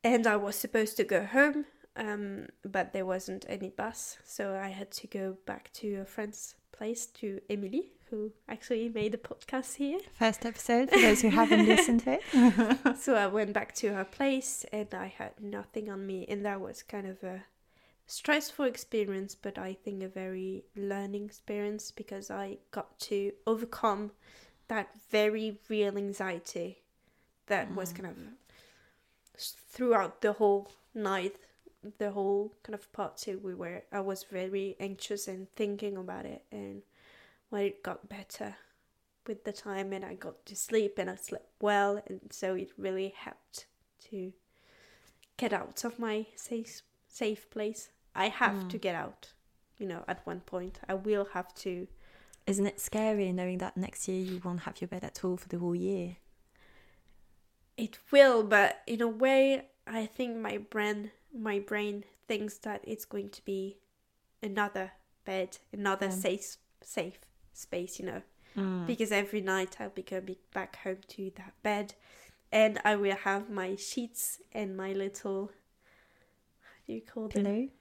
and 0.03 0.25
I 0.27 0.35
was 0.35 0.55
supposed 0.55 0.97
to 0.97 1.03
go 1.03 1.25
home 1.25 1.65
um, 1.95 2.47
but 2.63 2.93
there 2.93 3.05
wasn't 3.05 3.45
any 3.49 3.69
bus, 3.69 4.17
so 4.23 4.55
I 4.55 4.69
had 4.69 4.91
to 4.91 5.07
go 5.07 5.37
back 5.45 5.71
to 5.73 5.95
a 5.95 6.05
friend's 6.05 6.55
place 6.71 7.05
to 7.07 7.41
Emily, 7.49 7.91
who 8.09 8.31
actually 8.47 8.89
made 8.89 9.13
a 9.13 9.17
podcast 9.17 9.75
here. 9.75 9.99
First 10.17 10.45
episode 10.45 10.89
for 10.89 10.99
those 10.99 11.21
who 11.21 11.29
haven't 11.29 11.65
listened 11.67 12.03
to 12.03 12.19
it. 12.19 12.97
so 12.97 13.15
I 13.15 13.27
went 13.27 13.53
back 13.53 13.75
to 13.75 13.93
her 13.93 14.05
place 14.05 14.65
and 14.71 14.87
I 14.93 15.07
had 15.07 15.33
nothing 15.41 15.89
on 15.89 16.05
me, 16.07 16.25
and 16.29 16.45
that 16.45 16.61
was 16.61 16.81
kind 16.81 17.07
of 17.07 17.21
a 17.23 17.43
stressful 18.07 18.65
experience, 18.65 19.35
but 19.35 19.57
I 19.57 19.73
think 19.73 20.01
a 20.01 20.07
very 20.07 20.63
learning 20.75 21.25
experience 21.25 21.91
because 21.91 22.31
I 22.31 22.59
got 22.71 22.99
to 23.01 23.33
overcome 23.45 24.11
that 24.71 24.87
very 25.09 25.47
real 25.69 25.95
anxiety 25.97 26.69
that 27.47 27.69
mm. 27.69 27.75
was 27.75 27.91
kind 27.97 28.07
of 28.11 28.15
throughout 29.73 30.21
the 30.21 30.33
whole 30.33 30.71
night 30.93 31.35
the 31.97 32.11
whole 32.11 32.53
kind 32.63 32.75
of 32.75 32.91
part 32.93 33.17
two, 33.17 33.39
we 33.43 33.53
were 33.55 33.83
I 33.91 34.01
was 34.01 34.23
very 34.23 34.75
anxious 34.79 35.27
and 35.27 35.47
thinking 35.55 35.97
about 35.97 36.25
it, 36.25 36.43
and 36.51 36.83
when 37.49 37.63
it 37.63 37.83
got 37.83 38.07
better 38.07 38.55
with 39.27 39.43
the 39.43 39.51
time, 39.51 39.93
and 39.93 40.05
I 40.05 40.13
got 40.13 40.45
to 40.45 40.55
sleep, 40.55 40.97
and 40.97 41.09
I 41.09 41.15
slept 41.15 41.49
well, 41.59 42.01
and 42.07 42.21
so 42.29 42.55
it 42.55 42.71
really 42.77 43.13
helped 43.15 43.65
to 44.09 44.31
get 45.37 45.53
out 45.53 45.83
of 45.83 45.99
my 45.99 46.27
safe 46.35 46.81
safe 47.07 47.49
place. 47.49 47.89
I 48.13 48.27
have 48.29 48.55
Mm. 48.65 48.69
to 48.69 48.77
get 48.77 48.95
out, 48.95 49.33
you 49.79 49.87
know. 49.87 50.03
At 50.07 50.25
one 50.25 50.41
point, 50.41 50.79
I 50.87 50.93
will 50.93 51.27
have 51.33 51.53
to. 51.65 51.87
Isn't 52.47 52.65
it 52.65 52.79
scary 52.79 53.31
knowing 53.31 53.59
that 53.59 53.77
next 53.77 54.07
year 54.07 54.19
you 54.21 54.41
won't 54.43 54.61
have 54.61 54.81
your 54.81 54.87
bed 54.87 55.03
at 55.03 55.23
all 55.23 55.37
for 55.37 55.47
the 55.47 55.59
whole 55.59 55.75
year? 55.75 56.17
It 57.77 57.99
will, 58.11 58.43
but 58.43 58.81
in 58.85 59.01
a 59.01 59.07
way, 59.07 59.65
I 59.87 60.05
think 60.05 60.37
my 60.37 60.57
brain, 60.57 61.11
my 61.33 61.59
brain 61.59 62.03
thinks 62.27 62.57
that 62.59 62.81
it's 62.83 63.05
going 63.05 63.29
to 63.29 63.45
be 63.45 63.77
another 64.43 64.91
bed, 65.25 65.57
another 65.71 66.07
Yeah. 66.07 66.11
safe, 66.11 66.57
safe 66.81 67.19
space, 67.53 67.99
you 67.99 68.05
know. 68.05 68.21
Mm. 68.55 68.85
Because 68.85 69.11
every 69.11 69.41
night 69.41 69.77
I'll 69.79 69.89
be 69.89 70.01
going 70.03 70.35
back 70.53 70.75
home 70.77 70.99
to 71.09 71.31
that 71.37 71.53
bed, 71.63 71.93
and 72.51 72.79
I 72.83 72.95
will 72.97 73.15
have 73.15 73.49
my 73.49 73.75
sheets 73.75 74.41
and 74.51 74.75
my 74.75 74.91
little, 74.93 75.51
how 76.59 76.75
do 76.85 76.93
you 76.93 77.01
call 77.01 77.29
them? 77.29 77.71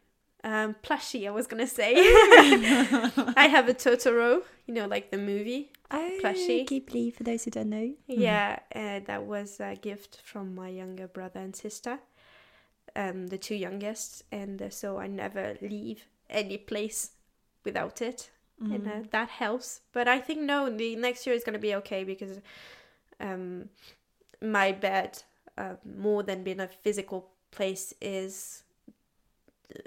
Um, 0.42 0.74
plushie. 0.82 1.26
I 1.26 1.30
was 1.30 1.46
gonna 1.46 1.66
say. 1.66 1.94
I 1.98 3.48
have 3.50 3.68
a 3.68 3.74
Totoro, 3.74 4.42
you 4.66 4.74
know, 4.74 4.86
like 4.86 5.10
the 5.10 5.18
movie. 5.18 5.70
Oh, 5.90 6.18
Plushie. 6.22 6.66
Ghibli, 6.66 7.12
for 7.12 7.24
those 7.24 7.44
who 7.44 7.50
don't 7.50 7.70
know. 7.70 7.92
Yeah, 8.06 8.60
uh, 8.74 9.00
that 9.06 9.24
was 9.24 9.60
a 9.60 9.74
gift 9.74 10.20
from 10.24 10.54
my 10.54 10.68
younger 10.68 11.08
brother 11.08 11.40
and 11.40 11.54
sister, 11.54 11.98
um, 12.94 13.26
the 13.26 13.38
two 13.38 13.56
youngest, 13.56 14.22
and 14.30 14.62
uh, 14.62 14.70
so 14.70 14.98
I 14.98 15.08
never 15.08 15.56
leave 15.60 16.06
any 16.28 16.58
place 16.58 17.10
without 17.64 18.00
it, 18.00 18.30
and 18.60 18.86
uh, 18.86 19.00
that 19.10 19.28
helps. 19.30 19.80
But 19.92 20.06
I 20.06 20.20
think 20.20 20.40
no, 20.42 20.70
the 20.70 20.94
next 20.96 21.26
year 21.26 21.34
is 21.34 21.44
gonna 21.44 21.58
be 21.58 21.74
okay 21.76 22.04
because 22.04 22.40
um, 23.18 23.68
my 24.40 24.72
bed, 24.72 25.22
uh, 25.58 25.74
more 25.84 26.22
than 26.22 26.44
being 26.44 26.60
a 26.60 26.68
physical 26.68 27.30
place, 27.50 27.92
is 28.00 28.62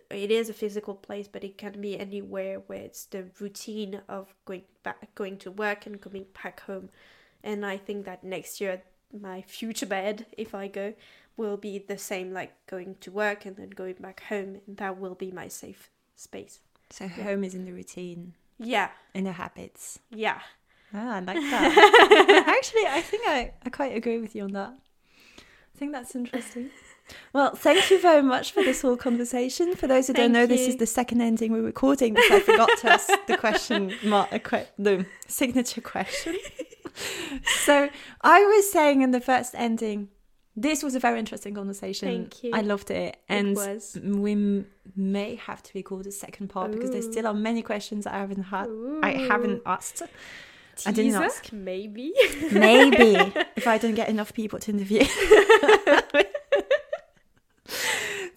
it 0.09 0.31
is 0.31 0.49
a 0.49 0.53
physical 0.53 0.95
place, 0.95 1.27
but 1.27 1.43
it 1.43 1.57
can 1.57 1.79
be 1.81 1.99
anywhere 1.99 2.59
where 2.67 2.81
it's 2.81 3.05
the 3.05 3.25
routine 3.39 4.01
of 4.07 4.33
going 4.45 4.63
back, 4.83 5.13
going 5.15 5.37
to 5.39 5.51
work 5.51 5.85
and 5.85 5.99
coming 6.01 6.25
back 6.43 6.61
home. 6.61 6.89
And 7.43 7.65
I 7.65 7.77
think 7.77 8.05
that 8.05 8.23
next 8.23 8.61
year, 8.61 8.81
my 9.17 9.41
future 9.41 9.85
bed, 9.85 10.25
if 10.37 10.55
I 10.55 10.67
go, 10.67 10.93
will 11.35 11.57
be 11.57 11.77
the 11.79 11.97
same, 11.97 12.31
like 12.33 12.53
going 12.67 12.95
to 13.01 13.11
work 13.11 13.45
and 13.45 13.55
then 13.57 13.69
going 13.71 13.95
back 13.95 14.23
home, 14.29 14.61
and 14.67 14.77
that 14.77 14.97
will 14.99 15.15
be 15.15 15.31
my 15.31 15.47
safe 15.47 15.89
space. 16.15 16.59
So 16.89 17.07
home 17.07 17.43
is 17.43 17.55
in 17.55 17.65
the 17.65 17.71
routine, 17.73 18.33
Yeah, 18.59 18.89
in 19.13 19.23
the 19.23 19.31
habits. 19.33 19.99
yeah. 20.11 20.39
Ah, 20.93 21.15
I 21.15 21.19
like 21.21 21.37
that. 21.37 22.43
Actually, 22.47 22.85
I 22.87 23.01
think 23.01 23.23
I, 23.27 23.51
I 23.65 23.69
quite 23.71 23.95
agree 23.97 24.19
with 24.19 24.35
you 24.35 24.43
on 24.43 24.51
that. 24.51 24.73
I 25.39 25.77
think 25.77 25.91
that's 25.91 26.15
interesting. 26.15 26.69
Well, 27.33 27.55
thank 27.55 27.89
you 27.91 27.99
very 28.01 28.21
much 28.21 28.51
for 28.51 28.63
this 28.63 28.81
whole 28.81 28.97
conversation. 28.97 29.75
For 29.75 29.87
those 29.87 30.07
who 30.07 30.13
don't 30.13 30.31
Thank 30.31 30.33
know, 30.33 30.45
this 30.45 30.67
is 30.67 30.77
the 30.77 30.85
second 30.85 31.21
ending 31.21 31.51
we're 31.51 31.61
recording 31.61 32.13
because 32.13 32.31
I 32.31 32.39
forgot 32.39 32.69
to 32.79 32.91
ask 32.93 33.09
the 33.27 33.37
question, 33.37 33.93
mar- 34.03 34.27
a 34.31 34.39
que- 34.39 34.67
the 34.79 35.05
signature 35.27 35.81
question. 35.81 36.35
so 37.65 37.89
I 38.21 38.39
was 38.45 38.71
saying 38.71 39.01
in 39.01 39.11
the 39.11 39.19
first 39.19 39.53
ending, 39.55 40.09
this 40.55 40.83
was 40.83 40.93
a 40.95 40.99
very 40.99 41.17
interesting 41.19 41.55
conversation. 41.55 42.07
Thank 42.07 42.43
you. 42.43 42.51
I 42.53 42.61
loved 42.61 42.91
it, 42.91 43.17
and 43.27 43.57
it 43.57 44.03
we 44.03 44.33
m- 44.33 44.67
may 44.95 45.35
have 45.35 45.63
to 45.63 45.71
record 45.73 46.05
a 46.07 46.11
second 46.11 46.49
part 46.49 46.71
because 46.71 46.91
there 46.91 47.01
still 47.01 47.25
are 47.27 47.33
many 47.33 47.63
questions 47.63 48.05
I 48.05 48.17
haven't 48.17 48.43
had. 48.43 48.69
I 49.01 49.11
haven't 49.27 49.63
asked. 49.65 50.03
I 50.85 50.91
didn't 50.91 51.15
ask. 51.15 51.51
Maybe. 51.51 52.13
Maybe 52.51 53.15
if 53.55 53.67
I 53.67 53.77
don't 53.77 53.95
get 53.95 54.09
enough 54.15 54.33
people 54.33 54.59
to 54.59 54.71
interview. 54.71 55.05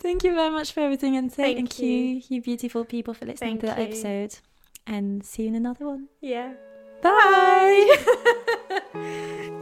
Thank 0.07 0.22
you 0.22 0.34
very 0.34 0.50
much 0.50 0.70
for 0.72 0.80
everything 0.80 1.16
and 1.16 1.32
thank, 1.32 1.57
Thank 1.57 1.80
you. 1.80 1.88
you. 1.88 2.22
you, 2.28 2.40
beautiful 2.40 2.84
people, 2.84 3.12
for 3.12 3.26
listening 3.26 3.59
to 3.59 3.66
Thank 3.66 3.76
that 3.76 3.82
you. 3.82 3.88
episode. 3.88 4.38
And 4.86 5.24
see 5.24 5.42
you 5.42 5.48
in 5.48 5.57
another 5.57 5.84
one. 5.84 6.07
yeah. 6.20 6.52
Bye. 7.02 7.96